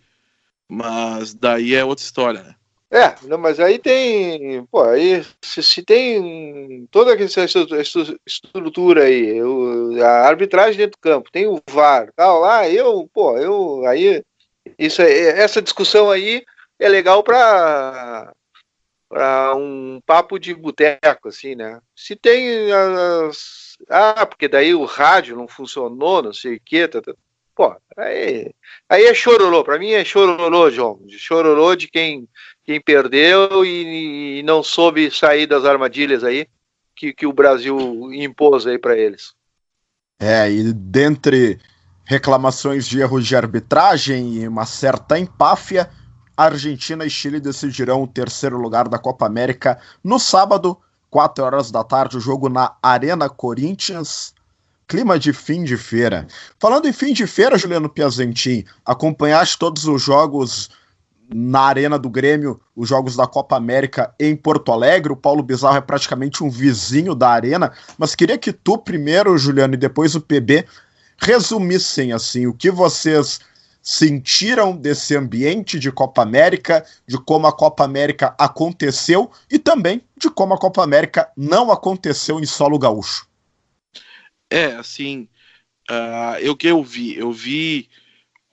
Mas 0.68 1.34
daí 1.34 1.74
é 1.76 1.86
outra 1.86 2.04
história, 2.04 2.44
né? 2.44 2.56
É, 2.94 3.16
não, 3.24 3.40
mas 3.40 3.60
aí 3.60 3.80
tem, 3.80 4.64
pô, 4.68 4.84
aí 4.84 5.26
se, 5.42 5.64
se 5.64 5.82
tem 5.82 6.88
toda 6.92 7.12
essa 7.16 7.42
estrutura 8.24 9.06
aí, 9.06 9.40
a 10.00 10.28
arbitragem 10.28 10.78
dentro 10.78 10.92
do 10.92 11.02
campo, 11.02 11.32
tem 11.32 11.48
o 11.48 11.60
VAR, 11.72 12.12
tal 12.16 12.42
lá, 12.42 12.70
eu, 12.70 13.10
pô, 13.12 13.36
eu 13.40 13.84
aí 13.88 14.24
isso 14.78 15.02
essa 15.02 15.60
discussão 15.60 16.12
aí 16.12 16.44
é 16.78 16.88
legal 16.88 17.24
para 17.24 18.32
para 19.10 19.56
um 19.56 20.00
papo 20.06 20.38
de 20.38 20.54
boteco 20.54 21.30
assim, 21.30 21.56
né? 21.56 21.82
Se 21.96 22.16
tem 22.16 22.72
as 22.72 23.76
ah, 23.90 24.24
porque 24.26 24.48
daí 24.48 24.76
o 24.76 24.86
rádio 24.86 25.36
não 25.36 25.48
funcionou, 25.48 26.22
não 26.22 26.34
sei 26.34 26.58
o 26.58 26.62
quê. 26.64 26.88
Tá, 26.88 27.02
tá. 27.02 27.14
Pô, 27.56 27.76
aí, 27.98 28.52
aí 28.90 29.06
é 29.06 29.14
chororô. 29.14 29.64
Para 29.64 29.78
mim 29.80 29.92
é 29.92 30.04
chororô, 30.04 30.70
João. 30.72 31.00
Chororô 31.10 31.76
de 31.76 31.88
quem, 31.88 32.28
quem 32.64 32.82
perdeu 32.82 33.66
e, 33.66 34.40
e 34.40 34.44
não 34.44 34.64
soube 34.64 35.12
sair 35.12 35.46
das 35.46 35.66
armadilhas 35.66 36.24
aí 36.24 36.48
que, 36.96 37.14
que 37.14 37.26
o 37.26 37.34
Brasil 37.34 37.78
impôs 38.14 38.66
aí 38.66 38.78
para 38.78 38.98
eles. 38.98 39.34
É, 40.20 40.50
e 40.50 40.72
dentre 40.72 41.60
reclamações 42.06 42.88
de 42.88 43.00
erros 43.00 43.26
de 43.26 43.36
arbitragem 43.36 44.36
e 44.36 44.48
uma 44.48 44.66
certa 44.66 45.18
empáfia, 45.18 45.90
Argentina 46.36 47.06
e 47.06 47.10
Chile 47.10 47.40
decidirão 47.40 48.04
o 48.04 48.08
terceiro 48.08 48.58
lugar 48.58 48.88
da 48.88 48.98
Copa 48.98 49.26
América 49.26 49.80
no 50.04 50.20
sábado, 50.20 50.78
4 51.10 51.44
horas 51.44 51.72
da 51.72 51.84
tarde, 51.84 52.18
o 52.18 52.22
jogo 52.22 52.50
na 52.50 52.76
Arena 52.82 53.30
Corinthians. 53.30 54.34
Clima 54.88 55.18
de 55.18 55.32
fim 55.32 55.64
de 55.64 55.78
feira. 55.78 56.28
Falando 56.60 56.88
em 56.88 56.94
fim 56.94 57.14
de 57.14 57.26
feira, 57.26 57.58
Juliano 57.58 57.90
Piazentin, 57.90 58.66
acompanhaste 58.86 59.58
todos 59.58 59.86
os 59.86 60.02
jogos 60.02 60.70
na 61.34 61.62
Arena 61.62 61.98
do 61.98 62.10
Grêmio, 62.10 62.60
os 62.76 62.90
jogos 62.90 63.16
da 63.16 63.28
Copa 63.28 63.56
América 63.56 64.14
em 64.20 64.36
Porto 64.36 64.72
Alegre. 64.72 65.14
O 65.14 65.18
Paulo 65.18 65.44
Bizarro 65.44 65.78
é 65.78 65.82
praticamente 65.82 66.44
um 66.44 66.50
vizinho 66.50 67.16
da 67.16 67.30
Arena, 67.30 67.72
mas 67.98 68.16
queria 68.16 68.38
que 68.38 68.52
tu 68.52 68.78
primeiro, 68.78 69.38
Juliano, 69.38 69.74
e 69.74 69.78
depois 69.78 70.16
o 70.16 70.22
PB 70.22 70.66
resumissem 71.18 72.12
assim 72.12 72.48
o 72.48 72.54
que 72.54 72.70
vocês 72.70 73.40
sentiram 73.84 74.76
desse 74.76 75.16
ambiente 75.16 75.78
de 75.78 75.92
Copa 75.92 76.22
América, 76.22 76.86
de 77.06 77.18
como 77.18 77.48
a 77.48 77.56
Copa 77.56 77.84
América 77.84 78.34
aconteceu 78.40 79.30
e 79.52 79.60
também 79.60 80.02
de 80.18 80.30
como 80.30 80.54
a 80.54 80.58
Copa 80.58 80.82
América 80.82 81.30
não 81.36 81.70
aconteceu 81.70 82.40
em 82.40 82.46
solo 82.46 82.80
gaúcho. 82.80 83.28
É, 84.50 84.68
assim, 84.76 85.28
uh, 85.92 86.40
eu 86.40 86.56
que 86.56 86.68
eu 86.68 86.82
vi, 86.82 87.18
eu 87.18 87.34
vi 87.34 87.90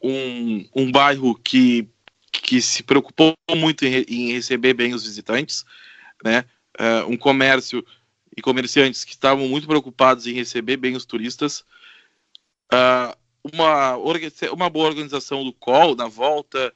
um, 0.03 0.69
um 0.75 0.91
bairro 0.91 1.37
que, 1.37 1.89
que 2.31 2.61
se 2.63 2.83
preocupou 2.83 3.35
muito 3.57 3.85
em, 3.85 4.05
em 4.09 4.33
receber 4.33 4.75
bem 4.75 4.95
os 4.95 5.05
visitantes, 5.05 5.65
né? 6.25 6.45
Uh, 6.79 7.11
um 7.11 7.17
comércio 7.17 7.85
e 8.37 8.41
comerciantes 8.41 9.05
que 9.05 9.13
estavam 9.13 9.49
muito 9.49 9.67
preocupados 9.67 10.27
em 10.27 10.33
receber 10.33 10.77
bem 10.77 10.97
os 10.97 11.05
turistas. 11.05 11.65
Uh, 12.73 13.17
uma, 13.53 13.97
uma 14.53 14.71
boa 14.71 14.89
organização 14.89 15.45
do 15.45 15.53
call 15.53 15.97
na 15.97 16.07
volta, 16.09 16.73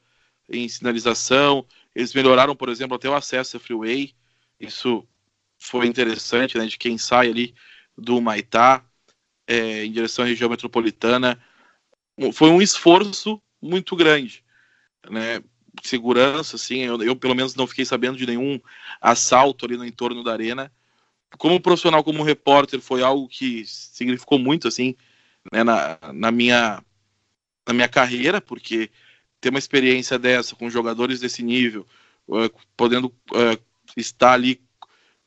em 0.49 0.67
sinalização. 0.67 1.65
Eles 1.95 2.13
melhoraram, 2.13 2.55
por 2.55 2.69
exemplo, 2.69 2.95
até 2.95 3.09
o 3.09 3.15
acesso 3.15 3.57
a 3.57 3.59
freeway. 3.59 4.13
Isso 4.59 5.07
foi 5.57 5.87
interessante, 5.87 6.57
né? 6.57 6.65
De 6.65 6.77
quem 6.77 6.97
sai 6.97 7.29
ali 7.29 7.55
do 7.97 8.21
Maitá. 8.21 8.83
é, 9.47 9.85
em 9.85 9.91
direção 9.91 10.25
à 10.25 10.27
região 10.27 10.49
metropolitana. 10.49 11.41
Foi 12.33 12.49
um 12.49 12.61
esforço 12.61 13.41
muito 13.61 13.95
grande, 13.95 14.43
né? 15.09 15.41
Segurança, 15.83 16.55
assim, 16.55 16.79
eu, 16.79 17.01
eu 17.03 17.15
pelo 17.15 17.35
menos 17.35 17.55
não 17.55 17.67
fiquei 17.67 17.85
sabendo 17.85 18.17
de 18.17 18.25
nenhum 18.25 18.59
assalto 19.01 19.65
ali 19.65 19.75
no 19.75 19.85
entorno 19.85 20.23
da 20.23 20.31
arena. 20.31 20.71
Como 21.37 21.59
profissional, 21.59 22.03
como 22.03 22.23
repórter, 22.23 22.79
foi 22.79 23.03
algo 23.03 23.27
que 23.27 23.65
significou 23.65 24.39
muito, 24.39 24.67
assim, 24.67 24.95
né, 25.51 25.63
na, 25.63 25.97
na 26.13 26.31
minha 26.31 26.81
na 27.67 27.73
minha 27.73 27.87
carreira, 27.87 28.39
porque 28.39 28.91
ter 29.41 29.49
uma 29.49 29.59
experiência 29.59 30.19
dessa 30.19 30.55
com 30.55 30.69
jogadores 30.69 31.19
desse 31.19 31.41
nível, 31.41 31.85
uh, 32.27 32.49
podendo 32.77 33.07
uh, 33.07 33.59
estar 33.97 34.33
ali 34.33 34.61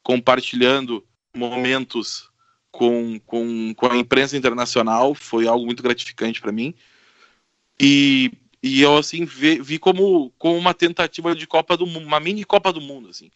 compartilhando 0.02 1.04
momentos 1.34 2.30
com, 2.70 3.18
com, 3.26 3.74
com 3.74 3.86
a 3.86 3.96
imprensa 3.96 4.36
internacional, 4.36 5.14
foi 5.14 5.46
algo 5.46 5.66
muito 5.66 5.82
gratificante 5.82 6.40
para 6.40 6.52
mim. 6.52 6.74
E, 7.78 8.30
e 8.62 8.82
eu 8.82 8.96
assim 8.96 9.24
vi, 9.24 9.60
vi, 9.60 9.78
como, 9.78 10.30
como 10.38 10.56
uma 10.56 10.74
tentativa 10.74 11.34
de 11.34 11.46
Copa 11.46 11.76
do 11.76 11.86
Mundo, 11.86 12.06
uma 12.06 12.20
mini 12.20 12.44
Copa 12.44 12.72
do 12.72 12.80
Mundo, 12.80 13.08
assim. 13.08 13.30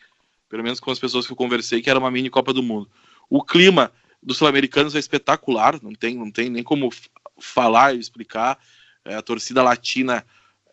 Pelo 0.48 0.62
menos 0.62 0.80
com 0.80 0.90
as 0.90 0.98
pessoas 0.98 1.26
que 1.26 1.32
eu 1.32 1.36
conversei, 1.36 1.80
que 1.80 1.88
era 1.88 1.98
uma 1.98 2.10
mini 2.10 2.28
Copa 2.28 2.52
do 2.52 2.62
Mundo. 2.62 2.90
O 3.30 3.42
clima 3.42 3.92
dos 4.22 4.36
sul-americanos 4.36 4.94
é 4.94 4.98
espetacular, 4.98 5.80
não 5.82 5.94
tem, 5.94 6.16
não 6.16 6.30
tem 6.30 6.50
nem 6.50 6.62
como 6.62 6.90
falar 7.38 7.94
e 7.94 7.98
explicar. 7.98 8.58
É, 9.04 9.14
a 9.14 9.22
torcida 9.22 9.62
latina 9.62 10.24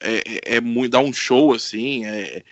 é, 0.01 0.17
é, 0.17 0.55
é, 0.55 0.62
muito, 0.62 0.91
dá 0.91 0.99
um 0.99 1.13
show 1.13 1.53
assim. 1.53 2.05
É, 2.05 2.43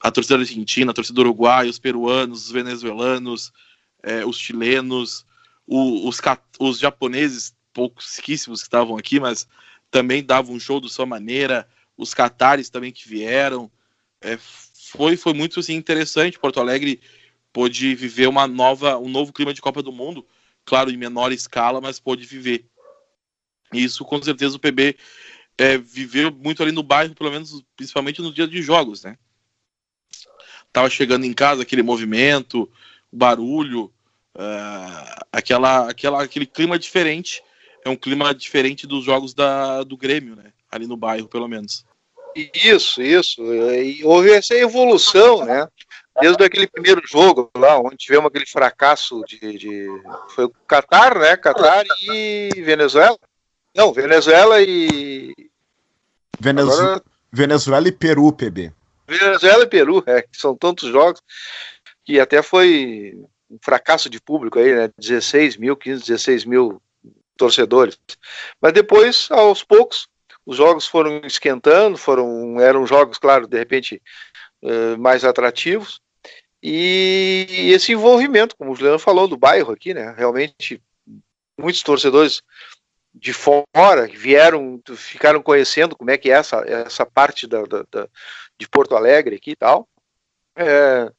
a 0.00 0.10
torcida 0.10 0.36
argentina, 0.36 0.90
a 0.90 0.94
torcida 0.94 1.20
uruguaia, 1.20 1.68
os 1.68 1.78
peruanos, 1.78 2.46
os 2.46 2.52
venezuelanos, 2.52 3.52
é, 4.02 4.24
os 4.24 4.38
chilenos, 4.38 5.26
o, 5.66 6.08
os, 6.08 6.20
os 6.58 6.78
japoneses, 6.78 7.54
pouquíssimos 7.72 8.60
que 8.60 8.66
estavam 8.66 8.96
aqui, 8.96 9.20
mas 9.20 9.46
também 9.90 10.22
davam 10.22 10.54
um 10.54 10.60
show 10.60 10.80
de 10.80 10.90
sua 10.90 11.06
maneira. 11.06 11.68
Os 11.96 12.14
catares 12.14 12.70
também 12.70 12.92
que 12.92 13.08
vieram. 13.08 13.70
É, 14.20 14.38
foi, 14.38 15.16
foi 15.16 15.32
muito 15.32 15.60
assim, 15.60 15.74
interessante. 15.74 16.38
Porto 16.38 16.60
Alegre 16.60 17.00
pôde 17.52 17.94
viver 17.94 18.28
uma 18.28 18.46
nova, 18.46 18.98
um 18.98 19.08
novo 19.08 19.32
clima 19.32 19.52
de 19.52 19.60
Copa 19.60 19.82
do 19.82 19.92
Mundo, 19.92 20.26
claro, 20.64 20.90
em 20.90 20.96
menor 20.96 21.32
escala, 21.32 21.80
mas 21.80 21.98
pôde 21.98 22.24
viver. 22.24 22.66
Isso 23.72 24.04
com 24.04 24.20
certeza 24.22 24.56
o 24.56 24.60
PB 24.60 24.96
é, 25.58 25.78
viveu 25.78 26.30
muito 26.32 26.62
ali 26.62 26.72
no 26.72 26.82
bairro, 26.82 27.14
pelo 27.14 27.30
menos 27.30 27.62
principalmente 27.76 28.22
no 28.22 28.32
dia 28.32 28.48
de 28.48 28.62
jogos, 28.62 29.04
né? 29.04 29.16
Tava 30.72 30.88
chegando 30.88 31.24
em 31.24 31.32
casa 31.32 31.62
aquele 31.62 31.82
movimento, 31.82 32.70
o 33.10 33.16
barulho, 33.16 33.92
uh, 34.36 35.24
aquela, 35.32 35.90
aquela, 35.90 36.22
aquele 36.22 36.46
clima 36.46 36.78
diferente. 36.78 37.42
É 37.84 37.88
um 37.88 37.96
clima 37.96 38.34
diferente 38.34 38.86
dos 38.86 39.04
jogos 39.04 39.32
da, 39.34 39.82
do 39.82 39.96
Grêmio, 39.96 40.36
né? 40.36 40.52
Ali 40.70 40.86
no 40.86 40.96
bairro, 40.96 41.28
pelo 41.28 41.48
menos. 41.48 41.84
Isso, 42.54 43.02
isso. 43.02 43.42
E 43.52 44.04
houve 44.04 44.32
essa 44.32 44.54
evolução, 44.54 45.44
né? 45.44 45.66
Desde 46.20 46.44
aquele 46.44 46.66
primeiro 46.66 47.00
jogo 47.06 47.50
lá, 47.56 47.78
onde 47.78 47.96
tivemos 47.96 48.26
aquele 48.26 48.46
fracasso 48.46 49.22
de. 49.26 49.38
de... 49.58 49.88
Foi 50.34 50.44
o 50.44 50.52
Catar, 50.66 51.18
né? 51.18 51.36
Catar 51.36 51.84
e 52.02 52.50
Venezuela. 52.62 53.18
Não, 53.74 53.92
Venezuela 53.92 54.60
e. 54.60 55.34
Venezu... 56.38 56.72
Agora... 56.72 57.02
Venezuela 57.32 57.88
e 57.88 57.92
Peru, 57.92 58.32
PB. 58.32 58.72
Venezuela 59.06 59.64
e 59.64 59.66
Peru, 59.66 60.02
é, 60.06 60.24
são 60.32 60.56
tantos 60.56 60.88
jogos 60.88 61.20
que 62.04 62.18
até 62.18 62.42
foi 62.42 63.16
um 63.50 63.58
fracasso 63.60 64.10
de 64.10 64.20
público 64.20 64.58
aí, 64.58 64.74
né? 64.74 64.90
16 64.98 65.56
mil, 65.56 65.76
15, 65.76 66.06
16 66.06 66.44
mil 66.44 66.80
torcedores. 67.40 67.98
Mas 68.60 68.74
depois, 68.74 69.28
aos 69.30 69.64
poucos, 69.64 70.06
os 70.44 70.58
jogos 70.58 70.86
foram 70.86 71.22
esquentando, 71.24 71.96
foram 71.96 72.60
eram 72.60 72.86
jogos, 72.86 73.16
claro, 73.16 73.46
de 73.46 73.58
repente 73.58 74.02
uh, 74.62 74.98
mais 74.98 75.24
atrativos. 75.24 76.00
E 76.62 77.70
esse 77.72 77.92
envolvimento, 77.92 78.54
como 78.54 78.72
o 78.72 78.76
Juliano 78.76 78.98
falou, 78.98 79.26
do 79.26 79.36
bairro 79.36 79.72
aqui, 79.72 79.94
né? 79.94 80.14
Realmente 80.16 80.82
muitos 81.58 81.82
torcedores 81.82 82.42
de 83.14 83.32
fora 83.32 84.06
vieram, 84.06 84.80
ficaram 84.94 85.42
conhecendo 85.42 85.96
como 85.96 86.10
é 86.10 86.18
que 86.18 86.30
é 86.30 86.34
essa, 86.34 86.58
essa 86.66 87.06
parte 87.06 87.46
da, 87.46 87.62
da, 87.62 87.84
da 87.90 88.08
de 88.58 88.68
Porto 88.68 88.94
Alegre 88.94 89.36
aqui 89.36 89.52
e 89.52 89.56
tal. 89.56 89.88
É, 90.54 91.10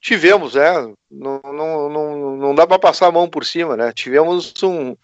tivemos, 0.00 0.56
é, 0.56 0.72
não, 1.10 1.40
não, 1.44 1.88
não, 1.90 2.36
não 2.36 2.54
dá 2.54 2.66
para 2.66 2.78
passar 2.78 3.08
a 3.08 3.12
mão 3.12 3.28
por 3.28 3.44
cima, 3.44 3.76
né? 3.76 3.92
Tivemos 3.92 4.54
um, 4.62 4.96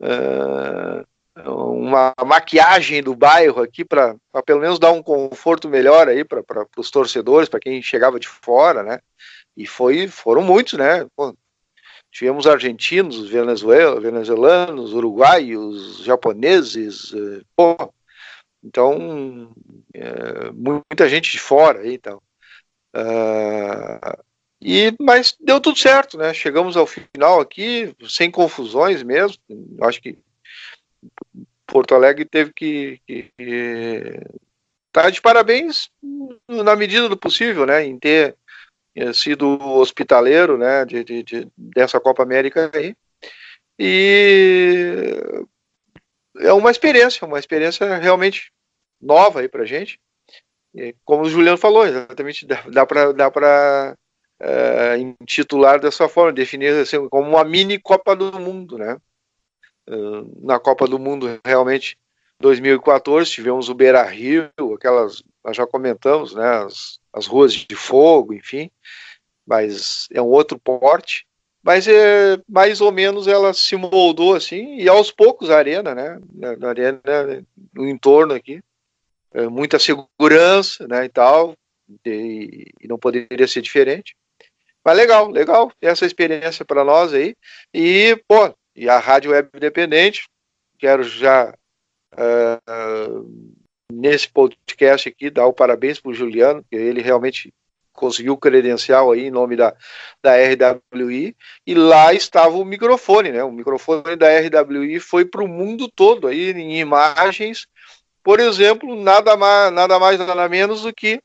é, 0.00 1.04
uma 1.44 2.14
maquiagem 2.24 3.02
do 3.02 3.14
bairro 3.14 3.62
aqui 3.62 3.84
para 3.84 4.16
pelo 4.44 4.60
menos 4.60 4.78
dar 4.78 4.92
um 4.92 5.02
conforto 5.02 5.68
melhor 5.68 6.08
aí 6.08 6.24
para 6.24 6.42
os 6.76 6.90
torcedores, 6.90 7.48
para 7.48 7.60
quem 7.60 7.82
chegava 7.82 8.18
de 8.18 8.28
fora, 8.28 8.82
né? 8.82 9.00
E 9.56 9.66
foi, 9.66 10.08
foram 10.08 10.42
muitos, 10.42 10.74
né? 10.74 11.06
Pô, 11.14 11.36
tivemos 12.10 12.46
argentinos, 12.46 13.28
venezuela, 13.28 14.00
venezuelanos, 14.00 14.92
uruguaios, 14.92 16.02
japoneses, 16.04 17.12
eh, 17.14 17.42
pô, 17.54 17.76
então 18.62 19.52
é, 19.94 20.50
muita 20.52 21.08
gente 21.08 21.30
de 21.30 21.38
fora 21.38 21.80
aí, 21.80 21.94
então. 21.94 22.20
Uh, 22.94 24.24
e 24.60 24.94
mas 25.00 25.36
deu 25.40 25.60
tudo 25.60 25.78
certo, 25.78 26.16
né? 26.16 26.32
Chegamos 26.32 26.76
ao 26.76 26.86
final 26.86 27.40
aqui 27.40 27.94
sem 28.08 28.30
confusões 28.30 29.02
mesmo. 29.02 29.36
Acho 29.82 30.00
que 30.00 30.18
Porto 31.66 31.94
Alegre 31.94 32.24
teve 32.24 32.52
que, 32.52 33.00
que 33.06 33.30
tá 34.92 35.10
de 35.10 35.20
parabéns 35.20 35.90
na 36.48 36.74
medida 36.74 37.08
do 37.08 37.16
possível, 37.16 37.66
né? 37.66 37.84
Em 37.84 37.98
ter 37.98 38.36
é, 38.96 39.12
sido 39.12 39.60
hospitaleiro, 39.60 40.56
né, 40.56 40.84
de, 40.86 41.04
de, 41.04 41.22
de, 41.22 41.48
dessa 41.56 42.00
Copa 42.00 42.22
América 42.22 42.70
aí. 42.72 42.96
E 43.78 45.22
é 46.38 46.52
uma 46.52 46.70
experiência, 46.70 47.26
uma 47.26 47.38
experiência 47.38 47.98
realmente 47.98 48.50
nova 48.98 49.40
aí 49.40 49.48
pra 49.48 49.66
gente. 49.66 50.00
E, 50.74 50.94
como 51.04 51.24
o 51.24 51.28
Juliano 51.28 51.58
falou, 51.58 51.86
exatamente, 51.86 52.46
dá, 52.46 52.62
dá 53.12 53.30
para 53.30 53.96
é, 54.40 54.98
intitular 54.98 55.80
dessa 55.80 56.08
forma, 56.08 56.32
definir 56.32 56.72
assim, 56.74 57.08
como 57.08 57.28
uma 57.28 57.44
mini 57.44 57.78
Copa 57.78 58.14
do 58.14 58.38
Mundo, 58.38 58.78
né? 58.78 58.98
Na 60.42 60.58
Copa 60.58 60.86
do 60.86 60.98
Mundo, 60.98 61.40
realmente, 61.44 61.96
2014, 62.40 63.30
tivemos 63.30 63.68
o 63.68 63.74
Beira 63.74 64.02
Rio, 64.02 64.50
aquelas, 64.74 65.22
nós 65.44 65.56
já 65.56 65.66
comentamos, 65.66 66.34
né? 66.34 66.64
As, 66.64 66.98
as 67.12 67.26
ruas 67.26 67.52
de 67.52 67.74
fogo, 67.74 68.34
enfim, 68.34 68.70
mas 69.46 70.06
é 70.12 70.20
um 70.20 70.26
outro 70.26 70.58
porte. 70.58 71.26
Mas 71.62 71.88
é 71.88 72.38
mais 72.48 72.80
ou 72.80 72.92
menos 72.92 73.26
ela 73.26 73.52
se 73.52 73.74
moldou 73.74 74.34
assim, 74.34 74.76
e 74.76 74.88
aos 74.88 75.10
poucos 75.10 75.50
a 75.50 75.56
arena, 75.56 75.94
né? 75.94 76.20
Na 76.58 76.68
arena, 76.68 77.00
no 77.74 77.88
entorno 77.88 78.34
aqui, 78.34 78.62
é 79.32 79.48
muita 79.48 79.78
segurança, 79.78 80.86
né? 80.86 81.04
E 81.06 81.08
tal, 81.08 81.56
e, 82.04 82.72
e 82.80 82.86
não 82.86 82.98
poderia 82.98 83.48
ser 83.48 83.62
diferente. 83.62 84.16
Mas 84.86 84.96
legal, 84.96 85.28
legal 85.28 85.72
essa 85.82 86.06
experiência 86.06 86.64
para 86.64 86.84
nós 86.84 87.12
aí. 87.12 87.34
E, 87.74 88.16
pô, 88.28 88.54
e 88.76 88.88
a 88.88 89.00
Rádio 89.00 89.32
Web 89.32 89.48
Independente, 89.52 90.28
quero 90.78 91.02
já 91.02 91.52
uh, 92.12 93.52
nesse 93.92 94.28
podcast 94.28 95.08
aqui, 95.08 95.28
dar 95.28 95.46
o 95.46 95.52
parabéns 95.52 95.98
para 95.98 96.12
o 96.12 96.14
Juliano, 96.14 96.64
que 96.70 96.76
ele 96.76 97.02
realmente 97.02 97.52
conseguiu 97.92 98.36
credencial 98.36 99.10
aí 99.10 99.24
em 99.24 99.30
nome 99.30 99.56
da, 99.56 99.74
da 100.22 100.36
RWI, 100.36 101.34
e 101.66 101.74
lá 101.74 102.14
estava 102.14 102.56
o 102.56 102.64
microfone, 102.64 103.32
né? 103.32 103.42
O 103.42 103.50
microfone 103.50 104.14
da 104.14 104.28
RWI 104.38 105.00
foi 105.00 105.24
para 105.24 105.42
o 105.42 105.48
mundo 105.48 105.90
todo 105.92 106.28
aí, 106.28 106.52
em 106.52 106.78
imagens, 106.78 107.66
por 108.22 108.38
exemplo, 108.38 108.94
nada 108.94 109.36
mais, 109.36 109.72
nada 109.72 109.98
mais 109.98 110.16
nada 110.16 110.48
menos 110.48 110.82
do 110.82 110.94
que 110.94 111.18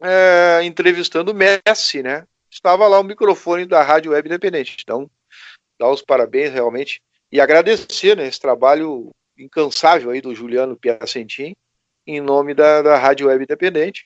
é, 0.00 0.60
entrevistando 0.64 1.34
Messi, 1.34 2.02
né? 2.02 2.24
Estava 2.52 2.86
lá 2.86 3.00
o 3.00 3.04
microfone 3.04 3.64
da 3.64 3.82
Rádio 3.82 4.12
Web 4.12 4.28
Independente. 4.28 4.76
Então, 4.82 5.10
dar 5.80 5.90
os 5.90 6.02
parabéns 6.02 6.52
realmente 6.52 7.00
e 7.30 7.40
agradecer 7.40 8.14
né, 8.14 8.26
esse 8.26 8.38
trabalho 8.38 9.10
incansável 9.38 10.10
aí 10.10 10.20
do 10.20 10.34
Juliano 10.34 10.76
Piacentin, 10.76 11.56
em 12.06 12.20
nome 12.20 12.52
da, 12.52 12.82
da 12.82 12.98
Rádio 12.98 13.28
Web 13.28 13.44
Independente. 13.44 14.04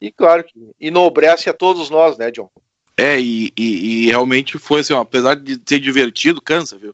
E 0.00 0.12
claro 0.12 0.44
que 0.44 0.52
enobrece 0.78 1.50
a 1.50 1.52
todos 1.52 1.90
nós, 1.90 2.16
né, 2.16 2.30
John? 2.30 2.48
É, 2.96 3.18
e, 3.18 3.52
e, 3.58 4.04
e 4.04 4.06
realmente 4.06 4.58
foi 4.58 4.80
assim, 4.80 4.92
ó, 4.92 5.00
apesar 5.00 5.34
de 5.34 5.60
ser 5.66 5.80
divertido, 5.80 6.40
cansa, 6.40 6.78
viu? 6.78 6.90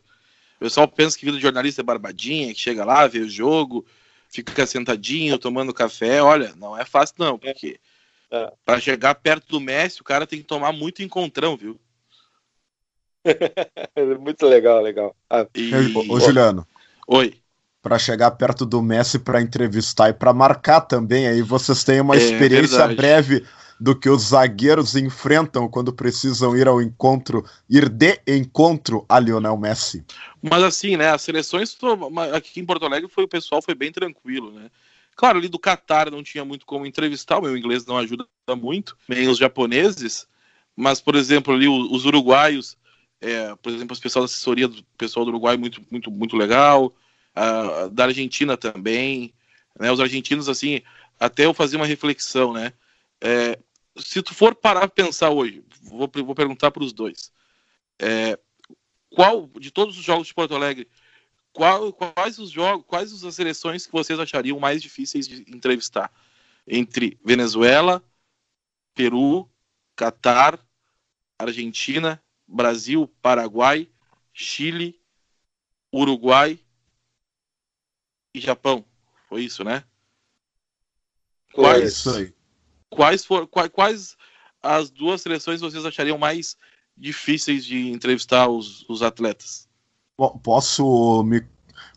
O 0.57 0.61
pessoal 0.61 0.89
pensa 0.89 1.19
que 1.19 1.25
vida 1.25 1.37
de 1.37 1.43
jornalista 1.43 1.83
é 1.83 1.85
barbadinha, 1.85 2.55
que 2.55 2.61
chega 2.61 2.85
lá, 2.85 3.07
vê 3.07 3.19
o 3.19 3.29
jogo, 3.29 3.85
fica 4.31 4.67
sentadinho, 4.67 5.39
tomando 5.39 5.75
café. 5.75 6.23
Olha, 6.23 6.55
não 6.57 6.79
é 6.79 6.85
fácil 6.85 7.17
não, 7.19 7.39
porque 7.39 7.79
é. 8.31 8.53
para 8.65 8.81
chegar 8.81 9.15
perto 9.15 9.49
do 9.49 9.61
Messi, 9.61 10.01
o 10.01 10.05
cara 10.05 10.27
tem 10.27 10.39
que 10.39 10.45
tomar 10.45 10.73
muito 10.73 11.03
encontrão, 11.03 11.57
viu? 11.57 11.79
Muito 14.21 14.47
legal, 14.47 14.81
legal. 14.81 15.15
Ah, 15.29 15.47
e... 15.55 15.71
ô, 15.95 16.15
ô, 16.15 16.21
Juliano. 16.21 16.67
Oi. 17.07 17.35
Para 17.83 17.99
chegar 17.99 18.31
perto 18.33 18.65
do 18.65 18.83
Messi 18.83 19.19
para 19.19 19.41
entrevistar 19.41 20.09
e 20.09 20.13
para 20.13 20.33
marcar 20.33 20.81
também, 20.83 21.27
aí 21.27 21.43
vocês 21.43 21.85
têm 21.85 22.01
uma 22.01 22.17
é, 22.17 22.19
experiência 22.19 22.79
verdade. 22.79 22.97
breve 22.97 23.45
do 23.81 23.95
que 23.95 24.11
os 24.11 24.29
zagueiros 24.29 24.97
enfrentam 24.97 25.69
quando 25.69 25.93
precisam 25.93 26.57
ir 26.57 26.67
ao 26.67 26.83
encontro, 26.83 27.45
ir 27.71 27.89
de 27.89 28.21
encontro 28.27 29.07
a 29.09 29.19
Lionel 29.21 29.57
Messi. 29.57 30.05
Mas 30.43 30.63
assim, 30.65 30.97
né, 30.97 31.11
as 31.11 31.23
seleções 31.23 31.77
aqui 32.35 32.61
em 32.61 32.67
Porto 32.67 32.85
Alegre 32.85 33.09
foi 33.09 33.25
o 33.25 33.29
pessoal 33.29 33.63
foi 33.63 33.75
bem 33.75 33.93
tranquilo, 33.93 34.53
né? 34.53 34.69
Claro, 35.19 35.39
ali 35.39 35.49
do 35.49 35.59
Catar 35.59 36.13
não 36.13 36.23
tinha 36.23 36.45
muito 36.45 36.65
como 36.65 36.87
entrevistar, 36.87 37.39
o 37.39 37.43
meu 37.43 37.57
inglês 37.57 37.85
não 37.85 37.99
ajuda 37.99 38.25
muito, 38.57 38.97
nem 39.09 39.27
os 39.27 39.37
japoneses, 39.37 40.29
mas 40.77 41.01
por 41.01 41.17
exemplo, 41.17 41.53
ali 41.53 41.67
os, 41.67 42.05
uruguaios, 42.05 42.79
é, 43.21 43.53
por 43.57 43.73
exemplo, 43.73 43.95
os 43.95 43.99
pessoal 43.99 44.25
da 44.25 44.27
assessoria 44.27 44.69
do 44.69 44.81
pessoal 44.97 45.25
do 45.27 45.31
Uruguai 45.31 45.57
muito 45.57 45.85
muito 45.91 46.09
muito 46.09 46.37
legal, 46.37 46.95
uh, 47.35 47.91
da 47.91 48.05
Argentina 48.05 48.57
também, 48.57 49.35
né? 49.77 49.91
Os 49.91 49.99
argentinos 49.99 50.49
assim, 50.49 50.83
até 51.19 51.47
eu 51.47 51.53
fazia 51.53 51.81
uma 51.81 51.85
reflexão, 51.85 52.53
né? 52.53 52.73
É, 53.21 53.59
se 53.97 54.23
tu 54.23 54.33
for 54.33 54.55
parar 54.55 54.83
para 54.83 55.05
pensar 55.05 55.31
hoje, 55.31 55.65
vou, 55.83 56.09
vou 56.25 56.35
perguntar 56.35 56.71
para 56.71 56.85
os 56.85 56.93
dois. 56.93 57.33
É, 57.99 58.39
qual 59.11 59.51
de 59.59 59.73
todos 59.73 59.99
os 59.99 60.05
jogos 60.05 60.29
de 60.29 60.35
Porto 60.35 60.55
Alegre, 60.55 60.87
qual, 61.59 61.93
quais 61.93 62.39
os 62.39 62.53
jogos, 62.53 62.87
quais 62.87 63.25
as 63.25 63.35
seleções 63.35 63.85
que 63.85 63.91
vocês 63.91 64.21
achariam 64.21 64.61
mais 64.61 64.81
difíceis 64.81 65.27
de 65.27 65.45
entrevistar? 65.53 66.09
Entre 66.65 67.19
Venezuela, 67.25 68.01
Peru, 68.95 69.51
Catar, 69.97 70.65
Argentina, 71.37 72.23
Brasil, 72.47 73.09
Paraguai, 73.21 73.91
Chile, 74.33 75.01
Uruguai 75.93 76.61
e 78.33 78.41
Japão. 78.41 78.85
Foi 79.29 79.43
isso, 79.43 79.65
né? 79.65 79.83
Quais, 81.53 82.07
aí 82.07 82.33
quais, 82.89 83.25
for, 83.25 83.49
quais, 83.49 83.71
quais 83.73 84.17
as 84.63 84.91
duas 84.91 85.23
seleções 85.23 85.61
vocês 85.61 85.85
achariam 85.85 86.19
mais 86.19 86.57
difíceis 86.97 87.67
de 87.67 87.89
entrevistar 87.89 88.49
os, 88.49 88.89
os 88.89 89.03
atletas? 89.03 89.68
Posso 90.43 91.23
me 91.23 91.43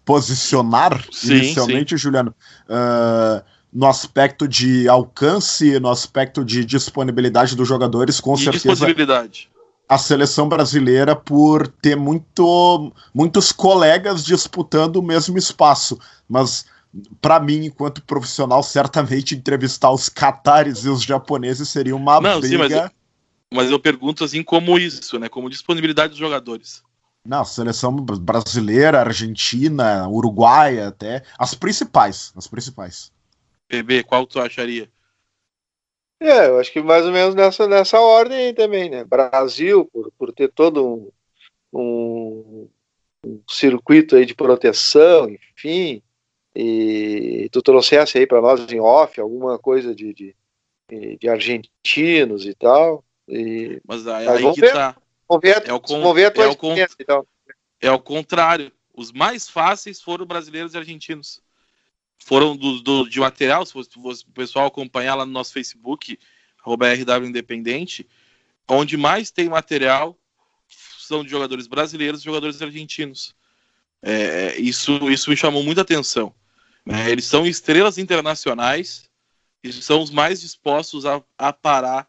posicionar 0.06 1.04
sim, 1.12 1.36
inicialmente, 1.36 1.92
sim. 1.92 1.98
Juliano? 1.98 2.36
Uh, 2.70 3.44
no 3.74 3.88
aspecto 3.88 4.48
de 4.48 4.88
alcance, 4.88 5.80
no 5.80 5.90
aspecto 5.90 6.44
de 6.44 6.64
disponibilidade 6.64 7.56
dos 7.56 7.68
jogadores, 7.68 8.20
com 8.20 8.36
e 8.36 8.44
certeza. 8.44 8.70
Disponibilidade. 8.70 9.50
A 9.88 9.98
seleção 9.98 10.48
brasileira, 10.48 11.16
por 11.16 11.68
ter 11.68 11.96
muito, 11.96 12.94
muitos 13.14 13.52
colegas 13.52 14.24
disputando 14.24 14.98
o 14.98 15.04
mesmo 15.04 15.38
espaço. 15.38 15.98
Mas 16.30 16.66
para 17.22 17.40
mim, 17.40 17.66
enquanto 17.66 18.02
profissional, 18.04 18.62
certamente 18.64 19.36
entrevistar 19.36 19.92
os 19.92 20.10
catares 20.10 20.86
e 20.86 20.90
os 20.90 21.02
japoneses 21.04 21.70
seria 21.70 21.96
uma 21.96 22.20
Não, 22.22 22.40
briga. 22.40 22.48
Sim, 22.48 22.58
mas, 22.58 22.72
eu, 22.72 22.92
mas 23.54 23.72
eu 23.72 23.80
pergunto 23.80 24.24
assim, 24.24 24.44
como 24.44 24.78
isso, 24.78 25.18
né? 25.18 25.28
Como 25.30 25.50
disponibilidade 25.50 26.12
dos 26.12 26.20
jogadores. 26.20 26.84
Não, 27.26 27.46
seleção 27.46 27.96
brasileira, 27.96 29.00
argentina, 29.00 30.08
uruguaia 30.08 30.88
até. 30.88 31.24
As 31.38 31.54
principais. 31.54 32.34
As 32.36 32.48
principais. 32.48 33.12
PB, 33.68 34.04
qual 34.04 34.26
tu 34.26 34.40
acharia? 34.40 34.90
É, 36.20 36.48
eu 36.48 36.60
acho 36.60 36.72
que 36.72 36.82
mais 36.82 37.06
ou 37.06 37.12
menos 37.12 37.34
nessa, 37.34 37.68
nessa 37.68 38.00
ordem 38.00 38.38
aí 38.38 38.54
também, 38.54 38.90
né? 38.90 39.04
Brasil, 39.04 39.86
por, 39.86 40.12
por 40.18 40.32
ter 40.32 40.52
todo 40.52 40.86
um, 40.86 41.12
um, 41.74 42.70
um 43.26 43.42
circuito 43.50 44.16
aí 44.16 44.26
de 44.26 44.36
proteção, 44.36 45.30
enfim 45.30 46.04
e 46.56 47.50
tu 47.52 47.62
trouxesse 47.62 48.18
aí 48.18 48.28
para 48.28 48.42
nós 48.42 48.72
em 48.72 48.80
off 48.80 49.20
alguma 49.20 49.58
coisa 49.58 49.96
de, 49.96 50.14
de, 50.14 50.36
de 51.18 51.30
argentinos 51.30 52.46
e 52.46 52.54
tal. 52.54 53.04
E, 53.28 53.80
mas 53.88 54.06
aí, 54.08 54.28
aí 54.28 54.54
que 54.54 54.62
ver, 54.62 54.74
tá. 54.74 54.96
Vamos 55.32 55.42
ver, 55.42 55.64
é 55.66 55.74
o, 55.74 55.80
con... 55.80 56.18
é 56.18 56.48
o 56.48 56.56
con... 56.58 56.76
então. 57.00 57.26
É 57.80 57.90
o 57.90 57.98
contrário. 57.98 58.70
Os 58.94 59.14
mais 59.14 59.50
fáceis 59.50 60.02
foram 60.02 60.26
brasileiros 60.26 60.74
e 60.74 60.78
argentinos. 60.78 61.42
Foram 62.20 62.56
do, 62.58 62.82
do 62.82 63.10
de 63.10 63.18
material, 63.18 63.66
se 63.66 63.74
o 63.78 64.34
pessoal 64.34 64.68
acompanhar 64.68 65.16
lá 65.16 65.26
no 65.26 65.32
nosso 65.32 65.54
Facebook, 65.54 66.20
RW 66.66 67.26
Independente, 67.26 68.06
onde 68.68 68.98
mais 68.98 69.32
tem 69.32 69.48
material 69.48 70.18
são 70.68 71.24
de 71.24 71.30
jogadores 71.30 71.66
brasileiros 71.66 72.20
e 72.20 72.26
jogadores 72.26 72.62
argentinos. 72.62 73.34
É, 74.02 74.58
isso, 74.58 75.10
isso 75.10 75.30
me 75.30 75.38
chamou 75.38 75.64
muita 75.64 75.82
atenção. 75.82 76.34
Né? 76.86 77.10
Eles 77.10 77.26
são 77.26 77.46
estrelas 77.46 77.98
internacionais 77.98 79.10
e 79.64 79.72
são 79.72 80.02
os 80.02 80.12
mais 80.12 80.42
dispostos 80.42 81.06
a, 81.06 81.24
a 81.38 81.54
parar 81.54 82.04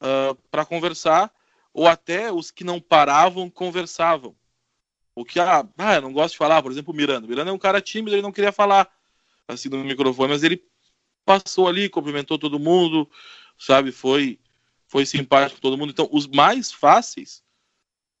uh, 0.00 0.30
ah, 0.32 0.36
para 0.50 0.64
conversar, 0.64 1.32
ou 1.76 1.86
até 1.86 2.32
os 2.32 2.50
que 2.50 2.64
não 2.64 2.80
paravam 2.80 3.50
conversavam. 3.50 4.34
O 5.14 5.24
que, 5.24 5.38
ah, 5.38 5.68
ah, 5.76 6.00
não 6.00 6.10
gosto 6.10 6.32
de 6.32 6.38
falar, 6.38 6.62
por 6.62 6.72
exemplo, 6.72 6.92
o 6.92 6.96
Miranda. 6.96 7.26
O 7.26 7.28
Miranda 7.28 7.50
é 7.50 7.54
um 7.54 7.58
cara 7.58 7.82
tímido, 7.82 8.16
ele 8.16 8.22
não 8.22 8.32
queria 8.32 8.50
falar 8.50 8.90
assim 9.46 9.68
no 9.68 9.84
microfone, 9.84 10.32
mas 10.32 10.42
ele 10.42 10.64
passou 11.24 11.68
ali, 11.68 11.90
cumprimentou 11.90 12.38
todo 12.38 12.58
mundo, 12.58 13.08
sabe? 13.58 13.92
Foi, 13.92 14.38
foi 14.88 15.04
simpático 15.04 15.60
todo 15.60 15.76
mundo. 15.76 15.90
Então, 15.90 16.08
os 16.10 16.26
mais 16.26 16.72
fáceis 16.72 17.42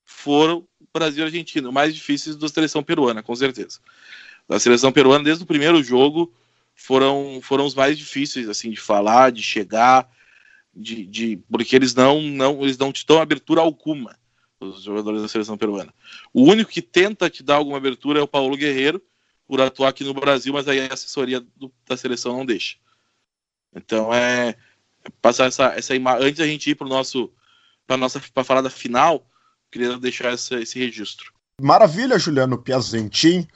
foram 0.04 0.68
Brasil 0.92 1.24
e 1.24 1.26
Argentina, 1.26 1.66
os 1.66 1.74
mais 1.74 1.94
difíceis 1.94 2.36
da 2.36 2.48
seleção 2.48 2.82
peruana, 2.82 3.22
com 3.22 3.34
certeza 3.34 3.80
da 4.48 4.60
seleção 4.60 4.92
peruana 4.92 5.24
desde 5.24 5.42
o 5.42 5.46
primeiro 5.46 5.82
jogo 5.82 6.32
foram, 6.74 7.40
foram 7.42 7.64
os 7.66 7.74
mais 7.74 7.98
difíceis 7.98 8.48
assim 8.48 8.70
de 8.70 8.80
falar, 8.80 9.32
de 9.32 9.42
chegar, 9.42 10.08
de, 10.76 11.06
de 11.06 11.36
porque 11.50 11.74
eles 11.74 11.94
não 11.94 12.20
não 12.20 12.62
eles 12.62 12.76
não 12.76 12.92
te 12.92 13.06
dão 13.06 13.20
abertura 13.20 13.62
alguma 13.62 14.16
os 14.60 14.82
jogadores 14.82 15.22
da 15.22 15.28
seleção 15.28 15.56
peruana. 15.56 15.92
O 16.32 16.44
único 16.44 16.70
que 16.70 16.80
tenta 16.80 17.28
te 17.28 17.42
dar 17.42 17.56
alguma 17.56 17.76
abertura 17.76 18.20
é 18.20 18.22
o 18.22 18.28
Paulo 18.28 18.56
Guerreiro 18.56 19.02
por 19.46 19.60
atuar 19.60 19.90
aqui 19.90 20.02
no 20.02 20.14
Brasil, 20.14 20.52
mas 20.52 20.66
aí 20.66 20.80
a 20.80 20.92
assessoria 20.92 21.40
do, 21.40 21.72
da 21.86 21.96
seleção 21.96 22.36
não 22.36 22.46
deixa. 22.46 22.76
Então 23.74 24.12
é, 24.12 24.56
é 25.04 25.10
passar 25.20 25.46
essa 25.46 25.66
essa 25.74 25.94
imagem 25.94 26.28
antes 26.28 26.38
da 26.38 26.46
gente 26.46 26.70
ir 26.70 26.74
para 26.74 26.86
o 26.86 26.90
nosso 26.90 27.32
para 27.86 27.96
nossa 27.96 28.20
para 28.32 28.44
falar 28.44 28.62
da 28.62 28.70
final, 28.70 29.26
queria 29.70 29.96
deixar 29.98 30.32
essa, 30.32 30.60
esse 30.60 30.78
registro. 30.78 31.32
Maravilha, 31.60 32.18
Juliano 32.18 32.58
Piazentin 32.58 33.46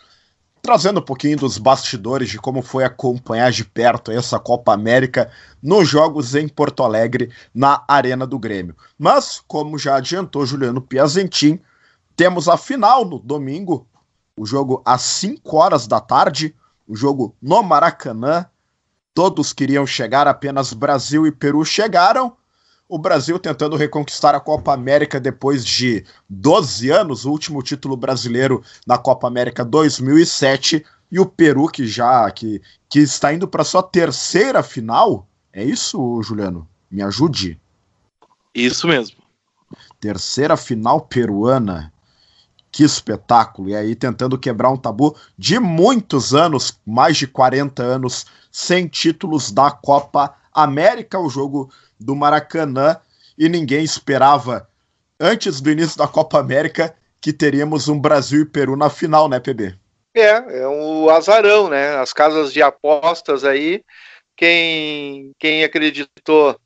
trazendo 0.62 1.00
um 1.00 1.04
pouquinho 1.04 1.36
dos 1.36 1.58
bastidores 1.58 2.28
de 2.28 2.38
como 2.38 2.62
foi 2.62 2.84
acompanhar 2.84 3.50
de 3.50 3.64
perto 3.64 4.11
essa 4.11 4.38
Copa 4.38 4.72
América 4.72 5.30
nos 5.62 5.88
jogos 5.88 6.34
em 6.34 6.48
Porto 6.48 6.82
Alegre, 6.82 7.30
na 7.54 7.82
Arena 7.88 8.26
do 8.26 8.38
Grêmio. 8.38 8.76
Mas, 8.98 9.42
como 9.46 9.78
já 9.78 9.96
adiantou 9.96 10.46
Juliano 10.46 10.80
Piazentin, 10.80 11.61
temos 12.16 12.48
a 12.48 12.56
final 12.56 13.04
no 13.04 13.18
domingo, 13.18 13.86
o 14.36 14.44
jogo 14.44 14.82
às 14.84 15.02
5 15.02 15.56
horas 15.56 15.86
da 15.86 16.00
tarde, 16.00 16.54
o 16.86 16.94
jogo 16.94 17.34
no 17.40 17.62
Maracanã. 17.62 18.46
Todos 19.14 19.52
queriam 19.52 19.86
chegar, 19.86 20.28
apenas 20.28 20.72
Brasil 20.72 21.26
e 21.26 21.32
Peru 21.32 21.64
chegaram 21.64 22.36
o 22.91 22.99
Brasil 22.99 23.38
tentando 23.38 23.76
reconquistar 23.76 24.34
a 24.34 24.41
Copa 24.41 24.74
América 24.74 25.20
depois 25.20 25.64
de 25.64 26.05
12 26.28 26.91
anos, 26.91 27.24
o 27.24 27.30
último 27.30 27.62
título 27.62 27.97
brasileiro 27.97 28.64
na 28.84 28.99
Copa 28.99 29.28
América 29.28 29.64
2007, 29.64 30.84
e 31.11 31.20
o 31.20 31.24
Peru 31.24 31.68
que 31.68 31.86
já 31.86 32.28
que, 32.32 32.61
que 32.88 32.99
está 32.99 33.32
indo 33.32 33.47
para 33.47 33.62
sua 33.62 33.82
terceira 33.82 34.61
final. 34.61 35.28
É 35.53 35.62
isso, 35.62 36.20
Juliano? 36.22 36.68
Me 36.91 37.01
ajude. 37.01 37.61
Isso 38.53 38.88
mesmo. 38.88 39.18
Terceira 40.01 40.57
final 40.57 41.01
peruana. 41.03 41.93
Que 42.72 42.82
espetáculo! 42.82 43.68
E 43.68 43.76
aí 43.76 43.95
tentando 43.95 44.38
quebrar 44.38 44.70
um 44.70 44.76
tabu 44.76 45.16
de 45.38 45.61
muitos 45.61 46.34
anos, 46.34 46.76
mais 46.84 47.16
de 47.16 47.26
40 47.28 47.82
anos, 47.82 48.26
sem 48.51 48.88
títulos 48.88 49.53
da 49.53 49.70
Copa 49.70 50.34
América. 50.53 51.18
O 51.18 51.28
jogo 51.28 51.72
do 51.98 52.14
Maracanã 52.16 53.01
e 53.38 53.48
ninguém 53.48 53.82
esperava, 53.82 54.68
antes 55.18 55.61
do 55.61 55.70
início 55.70 55.96
da 55.96 56.07
Copa 56.07 56.38
América, 56.38 56.94
que 57.20 57.32
teríamos 57.32 57.88
um 57.88 57.98
Brasil 57.98 58.42
e 58.42 58.46
Peru 58.46 58.76
na 58.76 58.90
final, 58.90 59.28
né, 59.28 59.40
PB? 59.40 59.74
É, 60.14 60.61
é 60.61 60.68
um 60.68 61.09
azarão, 61.09 61.68
né? 61.68 61.96
As 61.96 62.12
casas 62.12 62.53
de 62.53 62.61
apostas 62.61 63.44
aí, 63.44 63.82
quem, 64.36 65.32
quem 65.38 65.62
acreditou 65.62 66.59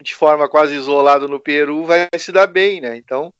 de 0.00 0.14
forma 0.14 0.48
quase 0.48 0.74
isolada 0.74 1.26
no 1.26 1.40
Peru 1.40 1.84
vai 1.84 2.08
se 2.18 2.32
dar 2.32 2.46
bem, 2.46 2.80
né? 2.80 2.96
Então, 2.96 3.32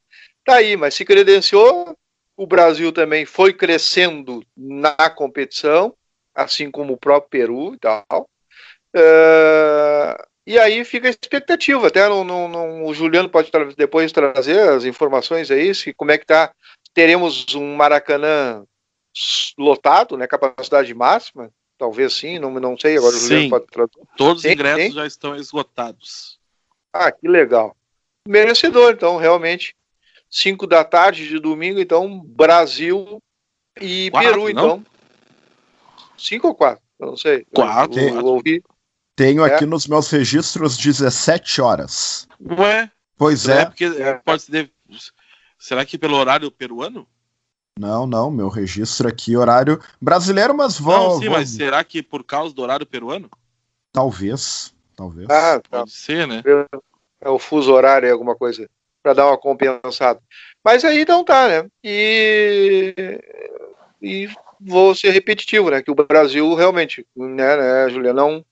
tá 0.44 0.56
aí, 0.56 0.76
mas 0.76 0.94
se 0.94 1.04
credenciou, 1.04 1.96
o 2.36 2.46
Brasil 2.46 2.92
também 2.92 3.24
foi 3.24 3.52
crescendo 3.52 4.44
na 4.56 5.10
competição, 5.10 5.94
assim 6.34 6.70
como 6.70 6.92
o 6.92 6.98
próprio 6.98 7.30
Peru 7.30 7.74
e 7.74 7.78
tal. 7.78 8.28
Uh, 8.96 10.26
E 10.46 10.58
aí 10.60 10.84
fica 10.84 11.08
a 11.08 11.10
expectativa, 11.10 11.88
até 11.88 12.08
no, 12.08 12.22
no, 12.22 12.46
no, 12.46 12.86
o 12.86 12.94
Juliano 12.94 13.28
pode 13.28 13.50
tra 13.50 13.64
depois 13.64 14.12
trazer 14.12 14.60
as 14.68 14.84
informações 14.84 15.50
aí, 15.50 15.74
se, 15.74 15.92
como 15.92 16.12
é 16.12 16.18
que 16.18 16.24
tá. 16.24 16.52
Teremos 16.94 17.52
um 17.54 17.74
Maracanã 17.74 18.64
lotado, 19.58 20.16
né? 20.16 20.26
Capacidade 20.28 20.94
máxima, 20.94 21.50
talvez 21.76 22.14
sim, 22.14 22.38
não, 22.38 22.52
não 22.60 22.78
sei, 22.78 22.96
agora 22.96 23.16
o 23.16 23.18
Juliano 23.18 23.50
pode 23.50 23.66
trazer. 23.66 23.90
Todos 24.16 24.44
os 24.44 24.50
ingressos 24.50 24.84
sim. 24.84 24.92
já 24.92 25.06
estão 25.06 25.34
esgotados. 25.34 26.38
Ah, 26.92 27.10
que 27.10 27.26
legal. 27.26 27.76
Merecedor, 28.26 28.92
então, 28.92 29.16
realmente. 29.16 29.74
5 30.30 30.66
da 30.66 30.84
tarde 30.84 31.28
de 31.28 31.40
domingo, 31.40 31.80
então, 31.80 32.20
Brasil 32.20 33.20
e 33.80 34.10
quatro, 34.10 34.30
Peru, 34.30 34.50
então. 34.50 34.84
5 36.16 36.46
ou 36.46 36.54
4? 36.54 36.82
Não 37.00 37.16
sei. 37.16 37.46
4. 37.52 38.24
ouvi. 38.24 38.62
Tenho 39.16 39.44
é. 39.46 39.54
aqui 39.54 39.64
nos 39.64 39.86
meus 39.86 40.10
registros 40.10 40.76
17 40.76 41.62
horas. 41.62 42.28
Ué? 42.58 42.90
Pois 43.16 43.48
é. 43.48 43.62
é 43.62 43.64
porque 43.64 43.84
é. 43.84 44.14
pode 44.14 44.42
ser. 44.42 44.70
Será 45.58 45.86
que 45.86 45.96
pelo 45.96 46.16
horário 46.16 46.50
peruano? 46.50 47.08
Não, 47.78 48.06
não, 48.06 48.30
meu 48.30 48.48
registro 48.48 49.08
aqui, 49.08 49.36
horário 49.36 49.80
brasileiro, 50.00 50.54
mas 50.54 50.78
vou. 50.78 51.14
Não, 51.14 51.18
sim, 51.18 51.28
vou... 51.28 51.38
mas 51.38 51.48
será 51.48 51.82
que 51.82 52.02
por 52.02 52.22
causa 52.22 52.54
do 52.54 52.62
horário 52.62 52.86
peruano? 52.86 53.30
Talvez, 53.90 54.74
talvez. 54.94 55.28
Ah, 55.30 55.60
tá. 55.60 55.80
Pode 55.80 55.92
ser, 55.92 56.26
né? 56.26 56.42
É 57.20 57.28
o 57.28 57.38
fuso 57.38 57.72
horário, 57.72 58.12
alguma 58.12 58.36
coisa, 58.36 58.68
para 59.02 59.14
dar 59.14 59.26
uma 59.26 59.38
compensada. 59.38 60.20
Mas 60.62 60.84
aí 60.84 61.00
então 61.00 61.24
tá, 61.24 61.48
né? 61.48 61.66
E, 61.82 62.94
e 64.00 64.28
vou 64.60 64.94
ser 64.94 65.10
repetitivo, 65.10 65.70
né? 65.70 65.82
Que 65.82 65.90
o 65.90 65.94
Brasil 65.94 66.54
realmente, 66.54 67.06
né, 67.16 67.56
né 67.56 67.90
Julia, 67.90 68.12
não, 68.12 68.44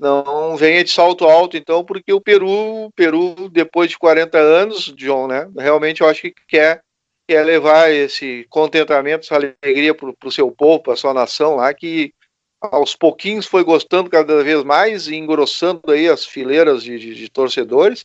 não 0.00 0.56
venha 0.56 0.82
de 0.82 0.90
salto 0.90 1.26
alto, 1.26 1.56
então, 1.56 1.84
porque 1.84 2.12
o 2.12 2.20
Peru, 2.20 2.90
Peru, 2.96 3.50
depois 3.50 3.90
de 3.90 3.98
40 3.98 4.38
anos, 4.38 4.92
John, 4.96 5.26
né? 5.28 5.48
Realmente 5.58 6.00
eu 6.00 6.08
acho 6.08 6.22
que 6.22 6.34
quer 6.48 6.82
quer 7.28 7.44
levar 7.44 7.92
esse 7.92 8.44
contentamento, 8.50 9.24
essa 9.24 9.36
alegria 9.36 9.94
para 9.94 10.12
o 10.24 10.32
seu 10.32 10.50
povo, 10.50 10.82
para 10.82 10.94
a 10.94 10.96
sua 10.96 11.14
nação 11.14 11.54
lá, 11.54 11.72
que 11.72 12.12
aos 12.60 12.96
pouquinhos 12.96 13.46
foi 13.46 13.62
gostando 13.62 14.10
cada 14.10 14.42
vez 14.42 14.64
mais 14.64 15.06
e 15.06 15.14
engrossando 15.14 15.92
aí 15.92 16.08
as 16.08 16.26
fileiras 16.26 16.82
de, 16.82 16.98
de, 16.98 17.14
de 17.14 17.28
torcedores 17.28 18.04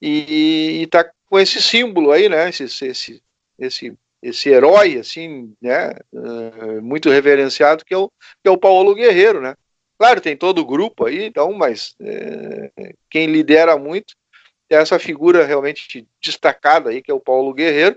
e 0.00 0.82
está 0.84 1.10
com 1.26 1.40
esse 1.40 1.60
símbolo 1.60 2.12
aí, 2.12 2.28
né, 2.28 2.50
esse, 2.50 2.86
esse, 2.86 3.22
esse, 3.58 3.98
esse 4.22 4.48
herói, 4.48 4.96
assim, 4.96 5.52
né, 5.60 5.92
uh, 6.12 6.80
muito 6.80 7.10
reverenciado, 7.10 7.84
que 7.84 7.92
é, 7.92 7.98
o, 7.98 8.08
que 8.42 8.48
é 8.48 8.50
o 8.50 8.58
Paulo 8.58 8.94
Guerreiro, 8.94 9.40
né. 9.40 9.54
Claro, 10.02 10.20
tem 10.20 10.36
todo 10.36 10.58
o 10.58 10.64
grupo 10.64 11.06
aí, 11.06 11.26
então, 11.26 11.52
mas 11.52 11.94
uh, 12.00 12.92
quem 13.08 13.26
lidera 13.26 13.78
muito 13.78 14.16
é 14.68 14.74
essa 14.74 14.98
figura 14.98 15.46
realmente 15.46 16.04
destacada 16.20 16.90
aí, 16.90 17.00
que 17.00 17.08
é 17.08 17.14
o 17.14 17.20
Paulo 17.20 17.54
Guerreiro, 17.54 17.96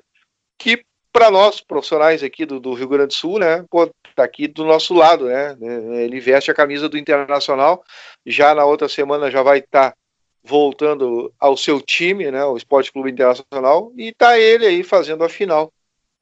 que 0.55 0.85
para 1.11 1.31
nós 1.31 1.61
profissionais 1.61 2.21
aqui 2.21 2.45
do, 2.45 2.59
do, 2.59 2.75
Rio 2.75 2.89
Grande 2.89 3.07
do 3.07 3.13
Sul, 3.15 3.39
né, 3.39 3.65
pô, 3.71 3.89
tá 4.15 4.23
aqui 4.23 4.47
do 4.47 4.63
nosso 4.63 4.93
lado, 4.93 5.25
né, 5.25 5.55
né, 5.59 6.03
ele 6.03 6.19
veste 6.19 6.51
a 6.51 6.53
camisa 6.53 6.87
do 6.87 6.95
Internacional, 6.95 7.83
já 8.23 8.53
na 8.53 8.65
outra 8.65 8.87
semana 8.87 9.31
já 9.31 9.41
vai 9.41 9.57
estar 9.57 9.89
tá 9.89 9.97
voltando 10.43 11.33
ao 11.39 11.57
seu 11.57 11.81
time, 11.81 12.29
né, 12.29 12.45
o 12.45 12.55
Esporte 12.55 12.91
Clube 12.91 13.09
Internacional, 13.09 13.91
e 13.97 14.13
tá 14.13 14.37
ele 14.37 14.67
aí 14.67 14.83
fazendo 14.83 15.23
a 15.23 15.27
final 15.27 15.73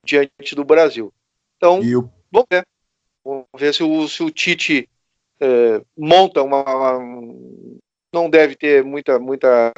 diante 0.02 0.56
do 0.56 0.64
Brasil. 0.64 1.14
Então, 1.58 1.82
o... 1.82 2.10
vamos 2.32 2.48
ver, 2.50 2.66
vamos 3.22 3.48
ver 3.54 3.74
se 3.74 3.84
o, 3.84 4.08
se 4.08 4.24
o 4.24 4.32
Tite 4.32 4.88
é, 5.44 5.82
monta 5.98 6.42
uma, 6.42 6.64
uma, 6.64 7.36
não 8.14 8.30
deve 8.30 8.56
ter 8.56 8.82
muita 8.84 9.20
muita 9.20 9.74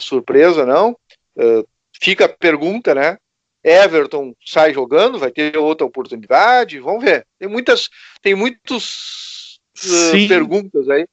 surpresa, 0.00 0.64
não. 0.64 0.96
É, 1.36 1.64
fica 2.00 2.26
a 2.26 2.28
pergunta, 2.28 2.94
né? 2.94 3.16
Everton 3.64 4.34
sai 4.44 4.72
jogando, 4.72 5.18
vai 5.18 5.32
ter 5.32 5.56
outra 5.56 5.86
oportunidade, 5.86 6.78
vamos 6.78 7.02
ver. 7.02 7.26
Tem 7.38 7.48
muitas, 7.48 7.88
tem 8.22 8.34
muitos 8.34 9.58
uh, 9.84 10.28
perguntas 10.28 10.88
aí. 10.88 11.06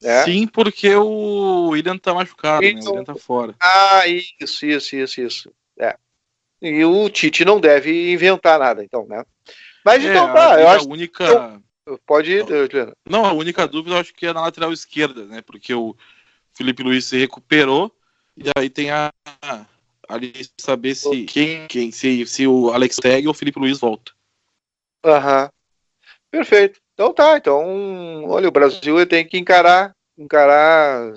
Né? 0.00 0.22
Sim, 0.24 0.46
porque 0.46 0.94
o 0.94 1.70
William 1.70 1.98
tá 1.98 2.14
machucado, 2.14 2.64
então, 2.64 2.78
né? 2.78 2.88
O 2.88 2.90
William 2.90 3.04
tá 3.04 3.14
fora. 3.16 3.54
Ah, 3.58 4.06
isso, 4.06 4.64
isso, 4.64 4.94
isso, 4.94 5.20
isso. 5.20 5.52
É. 5.80 5.96
E 6.60 6.84
o 6.84 7.08
Tite 7.08 7.44
não 7.44 7.58
deve 7.58 8.12
inventar 8.12 8.58
nada, 8.58 8.84
então, 8.84 9.06
né? 9.06 9.24
Mas 9.84 10.04
é, 10.04 10.10
então 10.10 10.32
tá, 10.32 10.60
eu 10.60 10.68
acho. 10.68 10.88
Única... 10.88 11.24
Eu... 11.24 11.67
Pode 12.06 12.32
ir, 12.32 12.46
Juliana. 12.46 12.92
Não, 13.08 13.24
a 13.24 13.32
única 13.32 13.66
dúvida 13.66 13.96
eu 13.96 14.00
acho 14.00 14.14
que 14.14 14.26
é 14.26 14.32
na 14.32 14.42
lateral 14.42 14.72
esquerda, 14.72 15.24
né? 15.24 15.42
Porque 15.42 15.72
o 15.72 15.96
Felipe 16.54 16.82
Luiz 16.82 17.04
se 17.04 17.18
recuperou 17.18 17.94
e 18.36 18.50
aí 18.56 18.68
tem 18.68 18.90
a 18.90 19.12
ali 20.08 20.32
saber 20.58 20.94
se 20.94 21.24
quem, 21.24 21.66
quem 21.66 21.92
se, 21.92 22.26
se 22.26 22.46
o 22.46 22.70
Alex 22.70 22.96
Teg 22.96 23.26
ou 23.26 23.32
o 23.32 23.34
Felipe 23.34 23.58
Luiz 23.58 23.78
volta. 23.78 24.12
Aham. 25.04 25.44
Uhum. 25.44 25.48
Perfeito. 26.30 26.80
Então 26.94 27.12
tá, 27.12 27.36
então, 27.36 28.24
olha, 28.24 28.48
o 28.48 28.52
Brasil 28.52 29.06
tem 29.06 29.26
que 29.26 29.38
encarar, 29.38 29.94
encarar 30.18 31.14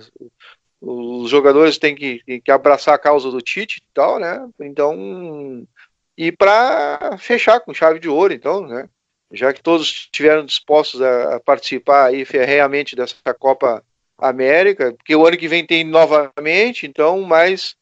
os 0.80 1.30
jogadores 1.30 1.78
têm 1.78 1.96
que, 1.96 2.22
que 2.42 2.52
abraçar 2.52 2.96
a 2.96 3.00
causa 3.00 3.30
do 3.30 3.42
Tite 3.42 3.80
e 3.80 3.94
tal, 3.94 4.20
né? 4.20 4.48
Então, 4.60 5.68
e 6.18 6.32
para 6.32 7.18
fechar 7.18 7.60
com 7.60 7.74
chave 7.74 8.00
de 8.00 8.08
ouro, 8.08 8.34
então, 8.34 8.66
né? 8.68 8.90
Já 9.32 9.54
que 9.54 9.62
todos 9.62 9.88
estiveram 9.88 10.46
dispostos 10.46 11.02
a, 11.02 11.36
a 11.36 11.40
participar 11.40 12.08
aí 12.08 12.26
ferreamente 12.26 12.96
dessa 12.96 13.34
Copa 13.38 13.84
América, 14.18 14.94
porque 14.94 15.16
o 15.16 15.26
ano 15.26 15.38
que 15.38 15.48
vem 15.48 15.66
tem 15.66 15.84
novamente, 15.84 16.86
então, 16.86 17.22
mas 17.22 17.76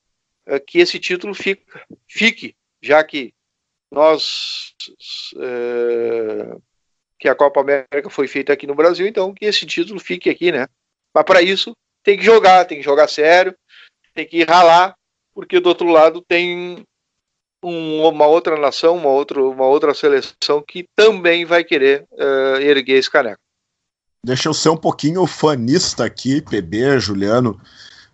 é, 0.45 0.59
que 0.59 0.79
esse 0.79 0.99
título 0.99 1.33
fique, 1.33 1.65
fique 2.07 2.55
já 2.81 3.03
que 3.03 3.33
nós 3.91 4.73
é, 5.37 6.57
que 7.19 7.27
a 7.27 7.35
Copa 7.35 7.59
América 7.59 8.09
foi 8.09 8.27
feita 8.27 8.53
aqui 8.53 8.65
no 8.65 8.75
Brasil, 8.75 9.05
então 9.05 9.33
que 9.33 9.45
esse 9.45 9.65
título 9.65 9.99
fique 9.99 10.29
aqui, 10.29 10.51
né? 10.51 10.67
Mas 11.13 11.25
para 11.25 11.41
isso 11.41 11.75
tem 12.03 12.17
que 12.17 12.23
jogar, 12.23 12.65
tem 12.65 12.77
que 12.77 12.83
jogar 12.83 13.09
sério, 13.09 13.53
tem 14.13 14.25
que 14.25 14.43
ralar, 14.43 14.95
porque 15.33 15.59
do 15.59 15.67
outro 15.67 15.89
lado 15.89 16.21
tem 16.21 16.85
uma 17.61 18.25
outra 18.25 18.57
nação, 18.57 18.97
uma 18.97 19.09
outra, 19.09 19.41
uma 19.43 19.65
outra 19.65 19.93
seleção 19.93 20.63
que 20.65 20.85
também 20.95 21.45
vai 21.45 21.63
querer 21.63 22.05
uh, 22.11 22.61
erguer 22.61 22.97
esse 22.97 23.09
caneco. 23.09 23.39
Deixa 24.25 24.49
eu 24.49 24.53
ser 24.53 24.69
um 24.69 24.77
pouquinho 24.77 25.25
fanista 25.25 26.05
aqui, 26.05 26.41
PB, 26.41 26.99
Juliano. 26.99 27.59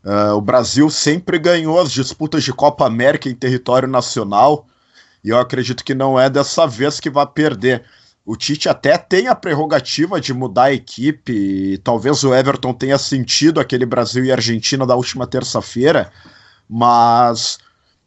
Uh, 0.03 0.35
o 0.35 0.41
Brasil 0.41 0.89
sempre 0.89 1.39
ganhou 1.39 1.79
as 1.79 1.91
disputas 1.91 2.43
de 2.43 2.53
Copa 2.53 2.85
América 2.85 3.27
em 3.27 3.35
território 3.35 3.87
nacional 3.87 4.67
e 5.23 5.29
eu 5.29 5.39
acredito 5.39 5.83
que 5.83 5.95
não 5.95 6.19
é 6.19 6.29
dessa 6.29 6.67
vez 6.67 6.99
que 6.99 7.09
vai 7.09 7.25
perder. 7.25 7.83
O 8.23 8.35
Tite 8.35 8.69
até 8.69 8.95
tem 8.97 9.27
a 9.27 9.33
prerrogativa 9.33 10.21
de 10.21 10.33
mudar 10.33 10.65
a 10.65 10.73
equipe, 10.73 11.79
talvez 11.83 12.23
o 12.23 12.33
Everton 12.33 12.73
tenha 12.73 12.97
sentido 12.99 13.59
aquele 13.59 13.85
Brasil 13.85 14.23
e 14.23 14.31
Argentina 14.31 14.85
da 14.85 14.95
última 14.95 15.25
terça-feira, 15.25 16.11
mas 16.69 17.57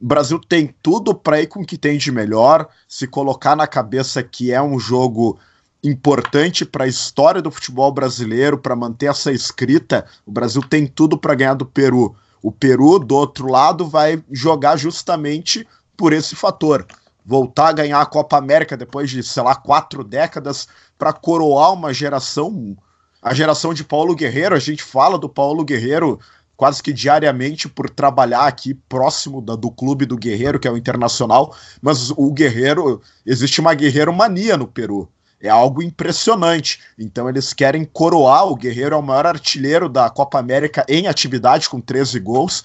o 0.01 0.07
Brasil 0.07 0.39
tem 0.39 0.75
tudo 0.83 1.15
para 1.15 1.41
ir 1.41 1.49
com 1.49 1.61
o 1.61 1.67
que 1.67 1.77
tem 1.77 1.99
de 1.99 2.13
melhor, 2.13 2.69
se 2.87 3.07
colocar 3.07 3.57
na 3.57 3.67
cabeça 3.67 4.23
que 4.23 4.53
é 4.53 4.63
um 4.63 4.79
jogo 4.79 5.39
importante 5.83 6.65
para 6.65 6.85
a 6.85 6.89
história 6.89 7.43
do 7.43 7.51
futebol 7.51 7.93
brasileiro, 7.93 8.59
para 8.59 8.77
manter 8.77 9.07
essa 9.07 9.33
escrita, 9.33 10.07
o 10.27 10.31
Brasil 10.31 10.63
tem 10.63 10.87
tudo 10.87 11.19
para 11.19 11.35
ganhar 11.35 11.55
do 11.55 11.67
Peru. 11.67 12.15
O 12.43 12.53
Peru, 12.53 12.99
do 12.99 13.17
outro 13.17 13.51
lado, 13.51 13.87
vai 13.87 14.23
jogar 14.31 14.77
justamente 14.77 15.67
por 15.97 16.13
esse 16.13 16.37
fator. 16.37 16.87
Voltar 17.25 17.69
a 17.69 17.73
ganhar 17.73 18.01
a 18.01 18.07
Copa 18.07 18.39
América 18.39 18.77
depois 18.77 19.11
de, 19.11 19.23
sei 19.23 19.43
lá, 19.43 19.55
quatro 19.55 20.03
décadas, 20.03 20.69
para 20.97 21.13
coroar 21.13 21.73
uma 21.73 21.93
geração, 21.93 22.77
a 23.21 23.35
geração 23.35 23.75
de 23.75 23.85
Paulo 23.85 24.15
Guerreiro. 24.15 24.55
A 24.55 24.61
gente 24.61 24.83
fala 24.83 25.19
do 25.19 25.29
Paulo 25.29 25.65
Guerreiro 25.65 26.19
quase 26.59 26.83
que 26.83 26.93
diariamente 26.93 27.69
por 27.69 27.89
trabalhar 27.89 28.49
aqui 28.49 28.75
próximo 28.75 29.41
da, 29.41 29.55
do 29.55 29.71
clube 29.71 30.05
do 30.05 30.17
Guerreiro, 30.17 30.59
que 30.59 30.67
é 30.67 30.71
o 30.71 30.77
Internacional, 30.77 31.57
mas 31.81 32.11
o 32.11 32.33
Guerreiro, 32.33 33.01
existe 33.25 33.61
uma 33.61 33.75
guerreiro 33.75 34.13
mania 34.13 34.57
no 34.57 34.67
Peru. 34.67 35.09
É 35.41 35.49
algo 35.49 35.81
impressionante. 35.81 36.81
Então 36.99 37.29
eles 37.29 37.53
querem 37.53 37.85
coroar 37.85 38.49
o 38.49 38.57
Guerreiro, 38.57 38.97
é 38.97 38.99
o 38.99 39.03
maior 39.03 39.25
artilheiro 39.25 39.89
da 39.89 40.11
Copa 40.11 40.41
América 40.41 40.85
em 40.89 41.07
atividade, 41.07 41.69
com 41.69 41.81
13 41.81 42.19
gols. 42.19 42.65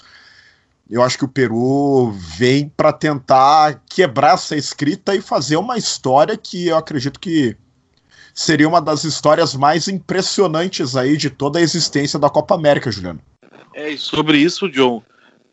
Eu 0.90 1.04
acho 1.04 1.20
que 1.20 1.26
o 1.26 1.30
Peru 1.30 2.12
vem 2.14 2.68
para 2.70 2.92
tentar 2.92 3.80
quebrar 3.88 4.34
essa 4.34 4.56
escrita 4.56 5.16
e 5.16 5.22
fazer 5.22 5.58
uma 5.58 5.78
história 5.78 6.36
que 6.36 6.70
eu 6.70 6.78
acredito 6.78 7.20
que 7.20 7.56
seria 8.34 8.68
uma 8.68 8.82
das 8.82 9.04
histórias 9.04 9.54
mais 9.54 9.88
impressionantes 9.88 10.96
aí 10.96 11.16
de 11.16 11.30
toda 11.30 11.60
a 11.60 11.62
existência 11.62 12.18
da 12.18 12.28
Copa 12.28 12.56
América, 12.56 12.92
Juliano. 12.92 13.22
É, 13.74 13.90
e 13.90 13.98
sobre 13.98 14.38
isso, 14.38 14.70
John, 14.70 14.98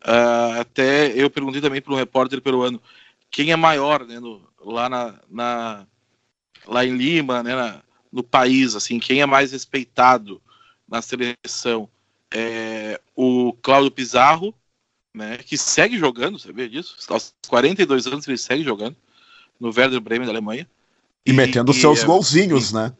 uh, 0.05 0.59
até 0.59 1.07
eu 1.15 1.29
perguntei 1.29 1.61
também 1.61 1.81
para 1.81 1.93
um 1.93 1.97
repórter 1.97 2.41
peruano 2.41 2.81
quem 3.29 3.51
é 3.51 3.55
maior 3.55 4.05
né, 4.05 4.19
no, 4.19 4.41
lá 4.63 4.89
na, 4.89 5.15
na, 5.29 5.87
lá 6.67 6.85
em 6.85 6.95
Lima, 6.95 7.41
né, 7.41 7.55
na, 7.55 7.81
no 8.11 8.21
país, 8.21 8.75
assim, 8.75 8.99
quem 8.99 9.21
é 9.21 9.25
mais 9.25 9.51
respeitado 9.53 10.41
na 10.87 11.01
seleção? 11.01 11.89
é, 12.31 12.99
o 13.15 13.53
Cláudio 13.61 13.91
Pizarro, 13.91 14.55
né, 15.13 15.37
que 15.37 15.57
segue 15.57 15.99
jogando, 15.99 16.39
você 16.39 16.51
vê 16.51 16.69
disso? 16.69 16.95
Aos 17.09 17.33
42 17.47 18.07
anos 18.07 18.27
ele 18.27 18.37
segue 18.37 18.63
jogando 18.63 18.95
no 19.59 19.67
Werder 19.67 19.99
Bremen 19.99 20.25
da 20.25 20.31
Alemanha. 20.31 20.67
E, 21.25 21.31
e 21.31 21.33
metendo 21.33 21.71
e, 21.71 21.75
seus 21.75 22.01
é, 22.01 22.05
golzinhos, 22.05 22.71
né? 22.71 22.93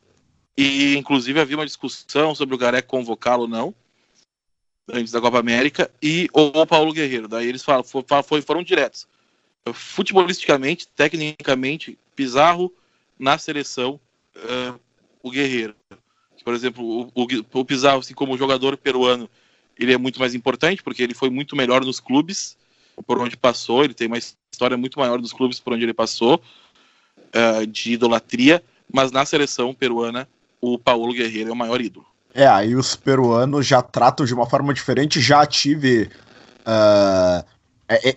E 0.58 0.96
inclusive 0.98 1.40
havia 1.40 1.58
uma 1.58 1.66
discussão 1.66 2.36
sobre 2.36 2.54
o 2.54 2.58
Garé 2.58 2.82
convocá-lo 2.82 3.44
ou 3.44 3.48
não, 3.48 3.74
antes 4.90 5.12
da 5.12 5.22
Copa 5.22 5.40
América, 5.40 5.90
e 6.02 6.28
o 6.34 6.66
Paulo 6.66 6.94
Guerreiro. 6.94 7.28
Daí 7.28 7.48
eles 7.48 7.64
falam, 7.64 7.84
foram 7.84 8.64
diretos. 8.64 9.08
Futebolisticamente, 9.74 10.88
tecnicamente, 10.88 11.98
Pizarro 12.16 12.74
na 13.18 13.38
seleção, 13.38 14.00
uh, 14.36 14.80
o 15.22 15.30
Guerreiro. 15.30 15.76
Por 16.44 16.54
exemplo, 16.54 16.84
o, 16.84 17.12
o, 17.14 17.28
o 17.54 17.66
Pizarro, 17.66 18.00
assim 18.00 18.14
como 18.14 18.38
jogador 18.38 18.76
peruano, 18.76 19.30
ele 19.78 19.94
é 19.94 19.98
muito 19.98 20.20
mais 20.20 20.34
importante, 20.34 20.82
porque 20.82 21.04
ele 21.04 21.14
foi 21.14 21.30
muito 21.30 21.56
melhor 21.56 21.86
nos 21.86 22.00
clubes 22.00 22.58
por 23.06 23.20
onde 23.20 23.38
passou, 23.38 23.84
ele 23.84 23.94
tem 23.94 24.08
uma 24.08 24.18
história 24.18 24.78
muito 24.78 25.00
maior 25.00 25.20
nos 25.20 25.34
clubes 25.34 25.60
por 25.60 25.74
onde 25.74 25.84
ele 25.84 25.94
passou, 25.94 26.42
uh, 27.16 27.66
de 27.66 27.94
idolatria, 27.94 28.64
mas 28.92 29.12
na 29.12 29.26
seleção 29.26 29.74
peruana, 29.74 30.28
o 30.60 30.78
Paulo 30.78 31.14
Guerreiro 31.14 31.50
é 31.50 31.54
o 31.54 31.56
maior 31.56 31.82
ídolo. 31.82 32.06
É, 32.34 32.48
aí 32.48 32.76
os 32.76 32.96
peruanos 32.96 33.66
já 33.66 33.82
tratam 33.82 34.26
de 34.26 34.34
uma 34.34 34.46
forma 34.46 34.74
diferente, 34.74 35.20
já 35.20 35.46
tive 35.46 36.10
uh, 36.62 37.46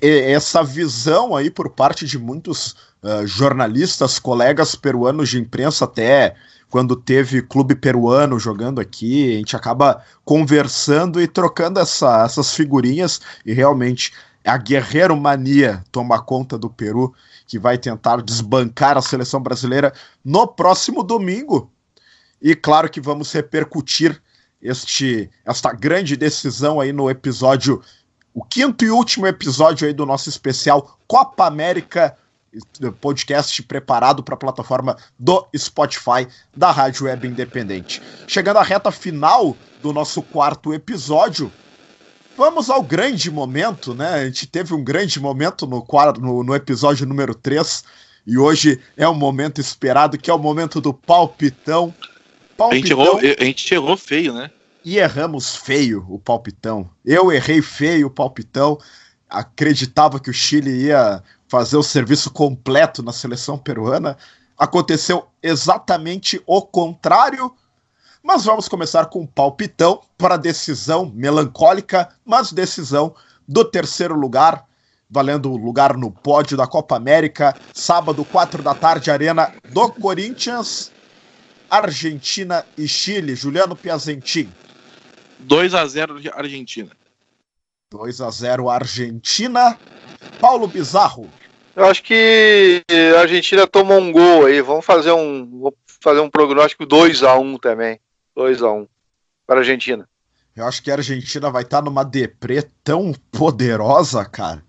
essa 0.00 0.62
visão 0.62 1.34
aí 1.34 1.50
por 1.50 1.70
parte 1.70 2.06
de 2.06 2.18
muitos 2.18 2.76
uh, 3.02 3.26
jornalistas, 3.26 4.20
colegas 4.20 4.76
peruanos 4.76 5.28
de 5.28 5.40
imprensa 5.40 5.84
até 5.84 6.36
quando 6.70 6.96
teve 6.96 7.40
clube 7.40 7.76
peruano 7.76 8.38
jogando 8.38 8.80
aqui, 8.80 9.34
a 9.34 9.38
gente 9.38 9.54
acaba 9.54 10.02
conversando 10.24 11.20
e 11.20 11.28
trocando 11.28 11.78
essa, 11.78 12.24
essas 12.24 12.52
figurinhas 12.52 13.20
e 13.46 13.52
realmente 13.52 14.12
a 14.44 14.56
guerreiro 14.56 15.16
mania 15.16 15.84
toma 15.92 16.20
conta 16.20 16.58
do 16.58 16.68
Peru, 16.68 17.14
que 17.46 17.58
vai 17.58 17.78
tentar 17.78 18.20
desbancar 18.20 18.98
a 18.98 19.02
seleção 19.02 19.40
brasileira 19.40 19.92
no 20.24 20.46
próximo 20.46 21.02
domingo. 21.02 21.70
E 22.44 22.54
claro 22.54 22.90
que 22.90 23.00
vamos 23.00 23.32
repercutir 23.32 24.20
este 24.60 25.30
esta 25.46 25.72
grande 25.72 26.14
decisão 26.14 26.78
aí 26.78 26.92
no 26.92 27.08
episódio 27.08 27.82
o 28.34 28.44
quinto 28.44 28.84
e 28.84 28.90
último 28.90 29.26
episódio 29.26 29.86
aí 29.86 29.94
do 29.94 30.04
nosso 30.04 30.28
especial 30.28 30.98
Copa 31.08 31.46
América 31.46 32.14
podcast 33.00 33.62
preparado 33.62 34.22
para 34.22 34.34
a 34.34 34.38
plataforma 34.38 34.94
do 35.18 35.46
Spotify 35.56 36.28
da 36.54 36.70
Rádio 36.70 37.06
Web 37.06 37.26
Independente. 37.26 38.02
Chegando 38.28 38.58
à 38.58 38.62
reta 38.62 38.92
final 38.92 39.56
do 39.82 39.92
nosso 39.92 40.22
quarto 40.22 40.74
episódio, 40.74 41.50
vamos 42.36 42.68
ao 42.68 42.82
grande 42.82 43.30
momento, 43.30 43.94
né? 43.94 44.14
A 44.14 44.24
gente 44.26 44.46
teve 44.46 44.74
um 44.74 44.84
grande 44.84 45.18
momento 45.18 45.66
no, 45.66 45.84
no, 46.20 46.44
no 46.44 46.54
episódio 46.54 47.06
número 47.06 47.34
3 47.34 47.84
e 48.26 48.36
hoje 48.36 48.80
é 48.96 49.08
o 49.08 49.14
momento 49.14 49.60
esperado, 49.60 50.18
que 50.18 50.30
é 50.30 50.34
o 50.34 50.38
momento 50.38 50.78
do 50.80 50.92
palpitão. 50.92 51.92
Palpitão. 52.56 52.68
A, 52.68 52.74
gente 52.74 52.90
errou, 52.90 53.36
a 53.38 53.44
gente 53.44 53.74
errou 53.74 53.96
feio, 53.96 54.32
né? 54.32 54.50
E 54.84 54.98
erramos 54.98 55.56
feio 55.56 56.04
o 56.08 56.18
palpitão. 56.18 56.88
Eu 57.04 57.32
errei 57.32 57.62
feio 57.62 58.06
o 58.06 58.10
palpitão. 58.10 58.78
Acreditava 59.28 60.20
que 60.20 60.30
o 60.30 60.34
Chile 60.34 60.70
ia 60.70 61.22
fazer 61.48 61.76
o 61.76 61.82
serviço 61.82 62.30
completo 62.30 63.02
na 63.02 63.12
seleção 63.12 63.56
peruana. 63.56 64.16
Aconteceu 64.58 65.26
exatamente 65.42 66.40
o 66.46 66.60
contrário. 66.62 67.54
Mas 68.22 68.44
vamos 68.44 68.68
começar 68.68 69.06
com 69.06 69.20
um 69.20 69.26
palpitão 69.26 70.00
para 70.16 70.34
a 70.34 70.38
decisão 70.38 71.10
melancólica, 71.14 72.08
mas 72.24 72.52
decisão 72.52 73.14
do 73.46 73.64
terceiro 73.64 74.14
lugar, 74.14 74.64
valendo 75.10 75.52
o 75.52 75.56
lugar 75.56 75.96
no 75.96 76.10
pódio 76.10 76.56
da 76.56 76.66
Copa 76.66 76.96
América, 76.96 77.54
sábado, 77.74 78.24
4 78.24 78.62
da 78.62 78.74
tarde, 78.74 79.10
Arena 79.10 79.52
do 79.70 79.90
Corinthians, 79.90 80.90
Argentina 81.76 82.64
e 82.76 82.86
Chile. 82.86 83.34
Juliano 83.34 83.74
Piazentin. 83.74 84.52
2 85.40 85.74
a 85.74 85.86
0 85.86 86.20
Argentina. 86.34 86.90
2 87.90 88.20
a 88.20 88.30
0 88.30 88.70
Argentina. 88.70 89.78
Paulo 90.40 90.66
Bizarro. 90.66 91.28
Eu 91.76 91.86
acho 91.86 92.02
que 92.02 92.82
a 93.16 93.20
Argentina 93.20 93.66
tomou 93.66 93.98
um 93.98 94.12
gol 94.12 94.46
aí. 94.46 94.60
Vamos 94.60 94.84
fazer 94.84 95.12
um, 95.12 95.58
vou 95.58 95.76
fazer 96.00 96.20
um 96.20 96.30
prognóstico 96.30 96.86
2 96.86 97.22
a 97.22 97.36
1 97.36 97.58
também. 97.58 97.98
2 98.36 98.62
a 98.62 98.70
1 98.70 98.86
para 99.46 99.56
a 99.56 99.58
Argentina. 99.58 100.08
Eu 100.56 100.66
acho 100.66 100.82
que 100.82 100.90
a 100.90 100.94
Argentina 100.94 101.50
vai 101.50 101.62
estar 101.62 101.82
numa 101.82 102.04
deprê 102.04 102.62
tão 102.84 103.12
poderosa, 103.32 104.24
cara. 104.24 104.62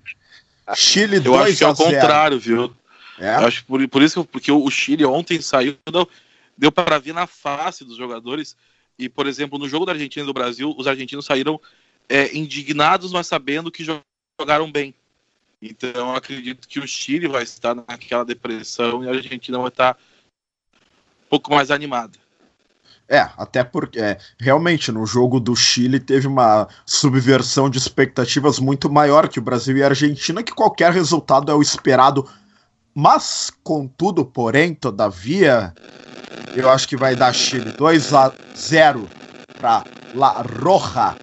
Chile 0.73 1.19
2 1.19 1.27
a 1.27 1.29
0. 1.29 1.35
Eu 1.37 1.43
acho 1.43 1.57
que 1.57 1.63
é 1.63 1.67
o 1.67 1.75
contrário, 1.75 2.39
viu? 2.39 2.73
É? 3.19 3.35
Eu 3.35 3.47
acho 3.47 3.63
por, 3.65 3.87
por 3.87 4.01
isso 4.01 4.25
porque 4.25 4.51
o 4.51 4.69
Chile 4.69 5.05
ontem 5.05 5.39
saiu, 5.39 5.77
deu, 5.89 6.09
deu 6.57 6.71
para 6.71 6.99
ver 6.99 7.13
na 7.13 7.27
face 7.27 7.83
dos 7.83 7.97
jogadores. 7.97 8.55
E, 8.97 9.09
por 9.09 9.27
exemplo, 9.27 9.59
no 9.59 9.67
jogo 9.67 9.85
da 9.85 9.91
Argentina 9.91 10.23
e 10.23 10.27
do 10.27 10.33
Brasil, 10.33 10.73
os 10.77 10.87
argentinos 10.87 11.25
saíram 11.25 11.59
é, 12.07 12.35
indignados, 12.35 13.11
mas 13.11 13.27
sabendo 13.27 13.71
que 13.71 13.85
jogaram 14.39 14.71
bem. 14.71 14.93
Então, 15.61 16.15
acredito 16.15 16.67
que 16.67 16.79
o 16.79 16.87
Chile 16.87 17.27
vai 17.27 17.43
estar 17.43 17.75
naquela 17.75 18.23
depressão 18.23 19.03
e 19.03 19.07
a 19.07 19.11
Argentina 19.11 19.57
vai 19.57 19.69
estar 19.69 19.97
um 20.75 21.29
pouco 21.29 21.51
mais 21.51 21.71
animada. 21.71 22.17
É, 23.07 23.19
até 23.37 23.63
porque 23.63 23.99
é, 23.99 24.17
realmente 24.39 24.91
no 24.91 25.05
jogo 25.05 25.39
do 25.39 25.55
Chile 25.55 25.99
teve 25.99 26.27
uma 26.27 26.67
subversão 26.85 27.69
de 27.69 27.77
expectativas 27.77 28.59
muito 28.59 28.89
maior 28.89 29.27
que 29.27 29.37
o 29.37 29.43
Brasil 29.43 29.77
e 29.77 29.83
a 29.83 29.87
Argentina, 29.87 30.41
que 30.41 30.51
qualquer 30.51 30.91
resultado 30.91 31.51
é 31.51 31.55
o 31.55 31.61
esperado. 31.61 32.27
Mas, 32.93 33.51
contudo, 33.63 34.25
porém, 34.25 34.73
todavia, 34.73 35.73
eu 36.55 36.69
acho 36.69 36.87
que 36.87 36.95
vai 36.95 37.15
dar 37.15 37.33
Chile 37.33 37.71
2 37.71 38.13
a 38.13 38.31
0 38.55 39.09
para 39.59 39.83
La 40.13 40.41
Roja. 40.41 41.15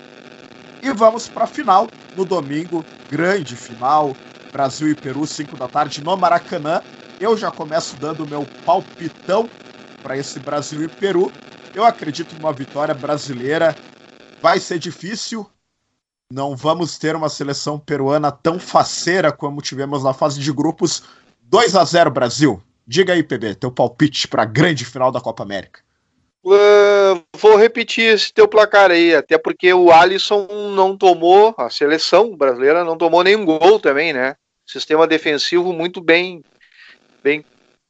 E 0.82 0.92
vamos 0.92 1.28
para 1.28 1.44
a 1.44 1.46
final 1.46 1.88
no 2.16 2.24
domingo, 2.24 2.84
grande 3.10 3.56
final, 3.56 4.14
Brasil 4.52 4.88
e 4.88 4.94
Peru, 4.94 5.26
5 5.26 5.56
da 5.56 5.66
tarde, 5.68 6.04
no 6.04 6.16
Maracanã. 6.16 6.82
Eu 7.18 7.36
já 7.36 7.50
começo 7.50 7.96
dando 7.96 8.26
meu 8.26 8.46
palpitão 8.66 9.48
para 10.02 10.18
esse 10.18 10.38
Brasil 10.38 10.82
e 10.82 10.88
Peru. 10.88 11.32
Eu 11.74 11.84
acredito 11.84 12.36
numa 12.36 12.52
vitória 12.52 12.94
brasileira. 12.94 13.74
Vai 14.42 14.60
ser 14.60 14.78
difícil. 14.78 15.48
Não 16.30 16.54
vamos 16.54 16.98
ter 16.98 17.16
uma 17.16 17.28
seleção 17.28 17.78
peruana 17.78 18.30
tão 18.30 18.58
faceira 18.58 19.32
como 19.32 19.62
tivemos 19.62 20.04
na 20.04 20.12
fase 20.12 20.40
de 20.40 20.52
grupos. 20.52 21.04
2 21.42 21.74
a 21.76 21.84
0 21.84 22.10
Brasil. 22.10 22.62
Diga 22.86 23.12
aí, 23.12 23.22
PB, 23.22 23.54
teu 23.56 23.70
palpite 23.70 24.26
para 24.28 24.42
a 24.42 24.46
grande 24.46 24.84
final 24.84 25.10
da 25.12 25.20
Copa 25.20 25.42
América. 25.42 25.80
Uh, 26.44 27.22
vou 27.36 27.56
repetir 27.56 28.12
esse 28.12 28.32
teu 28.32 28.48
placar 28.48 28.90
aí, 28.90 29.14
até 29.14 29.38
porque 29.38 29.72
o 29.72 29.92
Alisson 29.92 30.48
não 30.74 30.96
tomou, 30.96 31.54
a 31.56 31.70
seleção 31.70 32.36
brasileira 32.36 32.84
não 32.84 32.96
tomou 32.96 33.22
nenhum 33.22 33.44
gol 33.44 33.78
também, 33.78 34.12
né? 34.12 34.34
sistema 34.66 35.06
defensivo 35.06 35.72
muito 35.72 36.00
bem, 36.00 36.42
bem, 37.22 37.44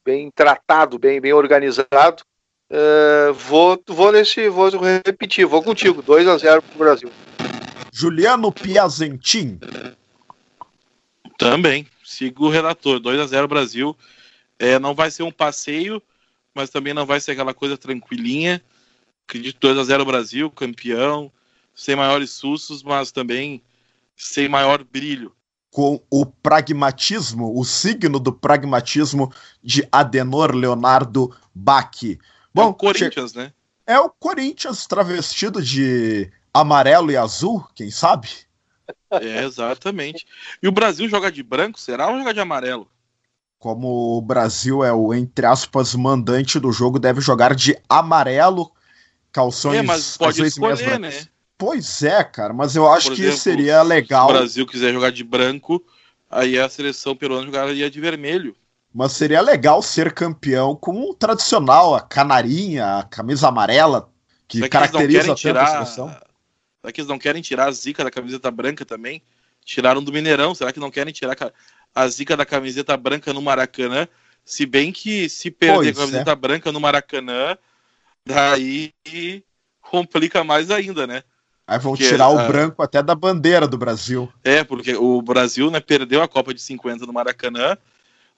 bem 0.05 0.29
tratado, 0.31 0.99
bem, 0.99 1.21
bem 1.21 1.33
organizado. 1.33 2.23
Uh, 2.69 3.33
vou, 3.33 3.81
vou 3.87 4.11
nesse, 4.11 4.49
vou 4.49 4.69
repetir, 5.05 5.45
vou 5.45 5.63
contigo, 5.63 6.01
2 6.01 6.27
a 6.27 6.37
0 6.37 6.61
para 6.61 6.75
o 6.75 6.77
Brasil. 6.79 7.11
Juliano 7.91 8.51
Piazentin. 8.51 9.59
Também, 11.37 11.87
sigo 12.03 12.47
o 12.47 12.49
relator, 12.49 12.99
2 12.99 13.19
a 13.19 13.27
0 13.27 13.47
Brasil. 13.47 13.95
É, 14.63 14.79
não 14.79 14.95
vai 14.95 15.11
ser 15.11 15.23
um 15.23 15.31
passeio, 15.31 16.01
mas 16.53 16.69
também 16.69 16.93
não 16.93 17.05
vai 17.05 17.19
ser 17.19 17.31
aquela 17.31 17.53
coisa 17.53 17.77
tranquilinha. 17.77 18.63
Acredito 19.27 19.59
2 19.59 19.77
a 19.77 19.83
0 19.83 20.05
Brasil, 20.05 20.49
campeão, 20.49 21.31
sem 21.75 21.95
maiores 21.95 22.31
sustos, 22.31 22.81
mas 22.81 23.11
também 23.11 23.61
sem 24.15 24.47
maior 24.47 24.83
brilho 24.83 25.35
com 25.73 25.99
o 26.07 26.23
pragmatismo, 26.23 27.59
o 27.59 27.65
signo 27.65 28.19
do 28.19 28.31
pragmatismo 28.31 29.33
de 29.61 29.85
Adenor 29.91 30.53
Leonardo 30.53 31.35
Bach. 31.53 31.99
Bom, 32.53 32.61
é 32.61 32.65
o 32.67 32.73
Corinthians, 32.75 33.33
né? 33.33 33.51
É 33.87 33.99
o 33.99 34.07
Corinthians 34.07 34.85
travestido 34.85 35.61
de 35.63 36.31
amarelo 36.53 37.11
e 37.11 37.17
azul, 37.17 37.67
quem 37.73 37.89
sabe? 37.89 38.29
É, 39.09 39.43
exatamente. 39.43 40.27
E 40.61 40.67
o 40.67 40.71
Brasil 40.71 41.09
joga 41.09 41.31
de 41.31 41.41
branco, 41.41 41.79
será 41.79 42.07
ou 42.07 42.19
joga 42.19 42.35
de 42.35 42.39
amarelo? 42.39 42.87
Como 43.63 44.17
o 44.17 44.21
Brasil 44.21 44.83
é 44.83 44.91
o, 44.91 45.13
entre 45.13 45.45
aspas, 45.45 45.95
mandante 45.95 46.59
do 46.59 46.69
jogo, 46.69 46.99
deve 46.99 47.21
jogar 47.21 47.55
de 47.55 47.79
amarelo, 47.87 48.69
calções 49.31 49.79
é, 49.79 49.81
mas 49.81 50.17
pode 50.17 50.43
escolher, 50.43 50.99
né? 50.99 51.25
Pois 51.57 52.03
é, 52.03 52.25
cara, 52.25 52.51
mas 52.51 52.75
eu 52.75 52.91
acho 52.91 53.07
Por 53.07 53.15
que 53.15 53.21
exemplo, 53.21 53.39
seria 53.39 53.81
legal. 53.81 54.27
Se 54.27 54.33
o 54.33 54.37
Brasil 54.37 54.67
quiser 54.67 54.91
jogar 54.91 55.13
de 55.13 55.23
branco, 55.23 55.81
aí 56.29 56.59
a 56.59 56.67
seleção 56.67 57.15
peruana 57.15 57.45
jogaria 57.45 57.89
de 57.89 58.01
vermelho. 58.01 58.53
Mas 58.93 59.13
seria 59.13 59.39
legal 59.39 59.81
ser 59.81 60.13
campeão 60.13 60.75
com 60.75 61.09
o 61.09 61.13
tradicional, 61.13 61.95
a 61.95 62.01
canarinha, 62.01 62.97
a 62.97 63.03
camisa 63.03 63.47
amarela, 63.47 64.09
que 64.45 64.67
caracteriza 64.67 65.35
tanto 65.37 65.57
a 65.57 65.67
seleção. 65.67 66.09
Será 66.09 66.91
que 66.91 66.99
eles 66.99 67.07
não 67.07 67.17
querem 67.17 67.41
tirar 67.41 67.69
a 67.69 67.71
zica 67.71 68.03
da 68.03 68.11
camiseta 68.11 68.51
branca 68.51 68.83
também? 68.83 69.23
Tiraram 69.63 70.03
do 70.03 70.11
Mineirão. 70.11 70.53
Será 70.53 70.73
que 70.73 70.81
não 70.81 70.91
querem 70.91 71.13
tirar 71.13 71.33
a 71.93 72.07
zica 72.07 72.35
da 72.35 72.45
camiseta 72.45 72.95
branca 72.97 73.33
no 73.33 73.41
Maracanã? 73.41 74.07
Se 74.45 74.65
bem 74.65 74.91
que 74.91 75.29
se 75.29 75.49
perder 75.49 75.93
pois 75.93 75.97
a 75.97 76.01
camiseta 76.01 76.31
é. 76.31 76.35
branca 76.35 76.71
no 76.71 76.79
Maracanã, 76.79 77.57
daí 78.25 78.93
complica 79.81 80.43
mais 80.43 80.71
ainda, 80.71 81.07
né? 81.07 81.23
Aí 81.65 81.79
vão 81.79 81.93
porque, 81.93 82.07
tirar 82.07 82.29
o 82.29 82.39
a... 82.39 82.47
branco 82.47 82.81
até 82.81 83.01
da 83.01 83.15
bandeira 83.15 83.67
do 83.67 83.77
Brasil. 83.77 84.31
É, 84.43 84.63
porque 84.63 84.95
o 84.95 85.21
Brasil 85.21 85.71
né, 85.71 85.79
perdeu 85.79 86.21
a 86.21 86.27
Copa 86.27 86.53
de 86.53 86.61
50 86.61 87.05
no 87.05 87.13
Maracanã, 87.13 87.77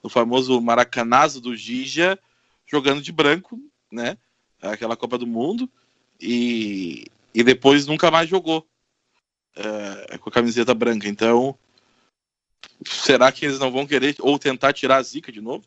no 0.03 0.10
famoso 0.10 0.62
Maracanazo 0.62 1.41
do 1.41 1.56
Gija, 1.56 2.20
jogando 2.68 3.01
de 3.01 3.12
branco, 3.12 3.60
né? 3.91 4.18
Aquela 4.62 4.95
Copa 4.95 5.18
do 5.18 5.26
Mundo. 5.26 5.70
E, 6.22 7.08
e 7.34 7.43
depois 7.43 7.88
nunca 7.88 8.12
mais 8.12 8.30
jogou 8.30 8.66
é, 9.56 10.18
com 10.18 10.30
a 10.30 10.34
camiseta 10.34 10.74
branca. 10.74 11.08
Então, 11.08 11.58
será 12.86 13.32
que 13.32 13.45
eles 13.45 13.59
não 13.59 13.72
vão 13.72 13.86
querer 13.86 14.16
ou 14.20 14.38
tentar 14.38 14.74
tirar 14.74 14.97
a 14.97 15.03
zica 15.03 15.32
de 15.32 15.41
novo? 15.41 15.63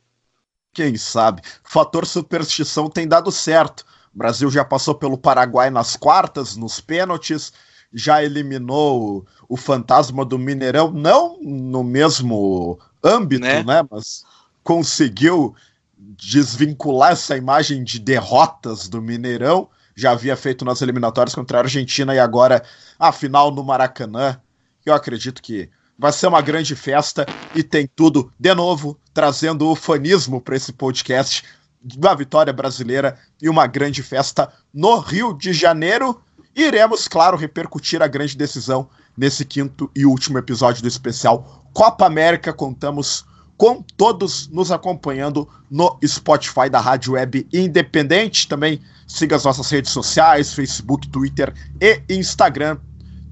Quem 0.73 0.97
sabe? 0.97 1.43
O 1.65 1.71
fator 1.71 2.07
superstição 2.07 2.89
tem 2.89 3.09
dado 3.09 3.33
certo. 3.33 3.85
O 4.15 4.19
Brasil 4.19 4.51
já 4.51 4.65
passou 4.65 4.95
pelo 4.95 5.19
Paraguai 5.19 5.71
nas 5.71 5.97
quartas, 5.97 6.57
nos 6.57 6.81
pênaltis, 6.81 7.53
já 7.93 8.23
eliminou 8.23 9.27
o, 9.49 9.57
fantasma 9.57 10.25
do 10.25 10.39
Mineirão, 10.39 10.91
não 10.91 11.39
no 11.41 11.83
mesmo 11.83 12.79
âmbito, 13.03 13.43
né? 13.43 13.63
né? 13.63 13.83
Mas 13.91 14.25
conseguiu 14.63 15.55
desvincular 15.97 17.13
essa 17.13 17.37
imagem 17.37 17.83
de 17.83 17.99
derrotas 17.99 18.89
do 18.89 19.01
Mineirão. 19.01 19.69
Já 19.97 20.13
havia 20.13 20.37
feito 20.37 20.65
nas 20.65 20.81
eliminatórias 20.81 21.35
contra 21.35 21.59
a 21.59 21.63
Argentina 21.63 22.15
e 22.15 22.19
agora 22.19 22.63
a 22.99 23.11
final 23.11 23.51
no 23.51 23.65
Maracanã. 23.65 24.41
Eu 24.85 24.95
acredito 24.95 25.43
que 25.43 25.71
vai 25.99 26.13
ser 26.13 26.29
uma 26.29 26.41
grande 26.41 26.77
festa 26.77 27.27
e 27.55 27.63
tem 27.63 27.89
tudo, 27.97 28.33
de 28.39 28.55
novo, 28.55 28.97
trazendo 29.13 29.69
o 29.69 29.75
fanismo 29.75 30.41
para 30.41 30.55
esse 30.55 30.73
podcast 30.73 31.43
da 31.83 32.15
vitória 32.15 32.53
brasileira 32.53 33.19
e 33.43 33.49
uma 33.49 33.67
grande 33.67 34.03
festa 34.03 34.53
no 34.73 34.99
Rio 35.01 35.33
de 35.33 35.53
Janeiro. 35.53 36.21
Iremos, 36.55 37.09
claro, 37.09 37.37
repercutir 37.37 38.01
a 38.01 38.07
grande 38.07 38.37
decisão 38.37 38.89
nesse 39.17 39.45
quinto 39.45 39.91
e 39.95 40.07
último 40.07 40.39
episódio 40.39 40.83
do 40.83 40.89
especial 40.89 41.65
Copa 41.73 42.07
América. 42.07 42.53
Contamos 42.53 43.25
com 43.57 43.83
todos 43.97 44.49
nos 44.49 44.71
acompanhando 44.71 45.49
no 45.69 45.99
Spotify 46.07 46.71
da 46.71 46.81
Rádio 46.81 47.15
Web 47.15 47.49
Independente. 47.53 48.47
Também 48.47 48.81
siga 49.07 49.35
as 49.35 49.45
nossas 49.45 49.69
redes 49.69 49.91
sociais, 49.91 50.55
Facebook, 50.55 51.09
Twitter 51.09 51.53
e 51.81 52.03
Instagram, 52.09 52.79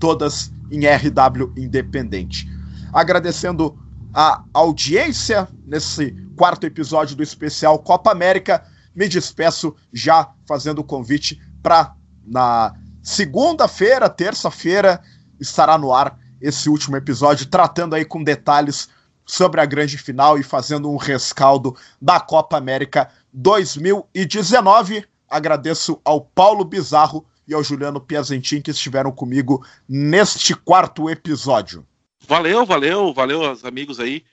todas 0.01 0.51
em 0.71 0.81
RW 0.85 1.53
Independente. 1.57 2.56
Agradecendo 2.97 3.79
a 4.15 4.43
audiência 4.55 5.47
nesse 5.67 6.13
quarto 6.35 6.65
episódio 6.65 7.15
do 7.15 7.23
especial 7.23 7.79
Copa 7.79 8.11
América, 8.11 8.65
me 8.95 9.07
despeço 9.07 9.77
já 9.93 10.31
fazendo 10.49 10.79
o 10.79 10.85
convite 10.85 11.39
para 11.63 11.95
na 12.27 12.75
segunda-feira, 13.03 14.09
terça-feira, 14.09 15.03
estará 15.39 15.77
no 15.77 15.93
ar 15.93 16.19
esse 16.41 16.71
último 16.71 16.97
episódio, 16.97 17.45
tratando 17.45 17.95
aí 17.95 18.03
com 18.03 18.25
detalhes 18.25 18.89
sobre 19.27 19.61
a 19.61 19.67
grande 19.67 19.99
final 19.99 20.39
e 20.39 20.43
fazendo 20.43 20.91
um 20.91 20.97
rescaldo 20.97 21.77
da 22.01 22.19
Copa 22.19 22.57
América 22.57 23.11
2019. 23.31 25.05
Agradeço 25.29 26.01
ao 26.03 26.23
Paulo 26.23 26.65
Bizarro 26.65 27.27
e 27.47 27.53
ao 27.53 27.63
Juliano 27.63 28.01
Piazentin 28.01 28.63
que 28.63 28.71
estiveram 28.71 29.13
comigo 29.13 29.63
neste 29.87 30.55
quarto 30.55 31.11
episódio. 31.11 31.87
Valeu, 32.27 32.67
valeu, 32.67 33.15
valeu 33.15 33.43
amigos 33.63 34.01
aí. 34.01 34.25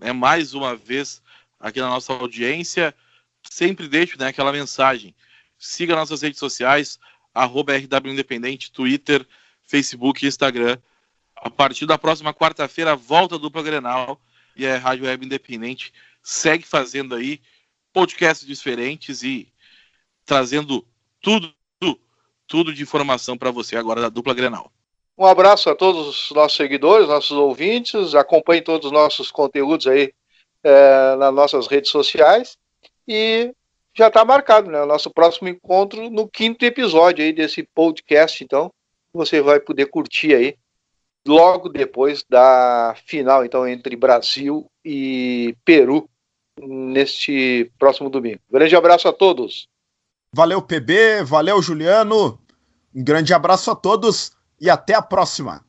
É 0.00 0.10
mais 0.10 0.54
uma 0.54 0.74
vez 0.74 1.20
aqui 1.60 1.80
na 1.80 1.88
nossa 1.90 2.10
audiência. 2.14 2.94
Sempre 3.42 3.88
deixo 3.88 4.18
né, 4.18 4.28
aquela 4.28 4.50
mensagem. 4.50 5.14
Siga 5.58 5.94
nossas 5.94 6.22
redes 6.22 6.38
sociais, 6.38 6.98
arroba 7.34 7.76
RW 7.76 8.10
Independente, 8.10 8.72
Twitter, 8.72 9.26
Facebook 9.64 10.26
Instagram. 10.26 10.78
A 11.36 11.50
partir 11.50 11.84
da 11.84 11.98
próxima 11.98 12.32
quarta-feira, 12.32 12.96
volta 12.96 13.38
dupla 13.38 13.62
Grenal 13.62 14.18
e 14.56 14.66
a 14.66 14.78
Rádio 14.78 15.04
Web 15.04 15.26
Independente 15.26 15.92
segue 16.22 16.64
fazendo 16.64 17.14
aí 17.14 17.38
podcasts 17.92 18.46
diferentes 18.46 19.22
e 19.22 19.46
trazendo 20.24 20.86
tudo, 21.20 21.54
tudo 22.46 22.72
de 22.72 22.82
informação 22.82 23.36
para 23.36 23.50
você 23.50 23.76
agora 23.76 24.00
da 24.00 24.08
dupla 24.08 24.32
Grenal. 24.32 24.72
Um 25.16 25.26
abraço 25.26 25.68
a 25.68 25.74
todos 25.74 26.08
os 26.08 26.30
nossos 26.32 26.56
seguidores, 26.56 27.08
nossos 27.08 27.36
ouvintes, 27.36 28.14
acompanhe 28.14 28.62
todos 28.62 28.86
os 28.86 28.92
nossos 28.92 29.30
conteúdos 29.30 29.86
aí 29.86 30.12
é, 30.64 31.16
nas 31.16 31.34
nossas 31.34 31.66
redes 31.66 31.90
sociais 31.90 32.56
e 33.06 33.54
já 33.94 34.08
está 34.08 34.24
marcado, 34.24 34.70
né? 34.70 34.80
O 34.82 34.86
nosso 34.86 35.10
próximo 35.10 35.48
encontro 35.48 36.08
no 36.08 36.26
quinto 36.26 36.64
episódio 36.64 37.24
aí 37.24 37.32
desse 37.32 37.62
podcast, 37.62 38.42
então 38.42 38.72
você 39.12 39.42
vai 39.42 39.60
poder 39.60 39.86
curtir 39.86 40.34
aí 40.34 40.56
logo 41.26 41.68
depois 41.68 42.24
da 42.28 42.94
final, 43.06 43.44
então, 43.44 43.68
entre 43.68 43.94
Brasil 43.94 44.66
e 44.84 45.54
Peru, 45.64 46.08
neste 46.58 47.70
próximo 47.78 48.08
domingo. 48.08 48.40
Grande 48.50 48.74
abraço 48.74 49.08
a 49.08 49.12
todos. 49.12 49.68
Valeu, 50.34 50.62
PB, 50.62 51.22
valeu, 51.24 51.60
Juliano. 51.60 52.38
Um 52.94 53.04
grande 53.04 53.34
abraço 53.34 53.70
a 53.70 53.74
todos 53.74 54.32
e 54.62 54.70
até 54.70 54.94
a 54.94 55.02
próxima. 55.02 55.64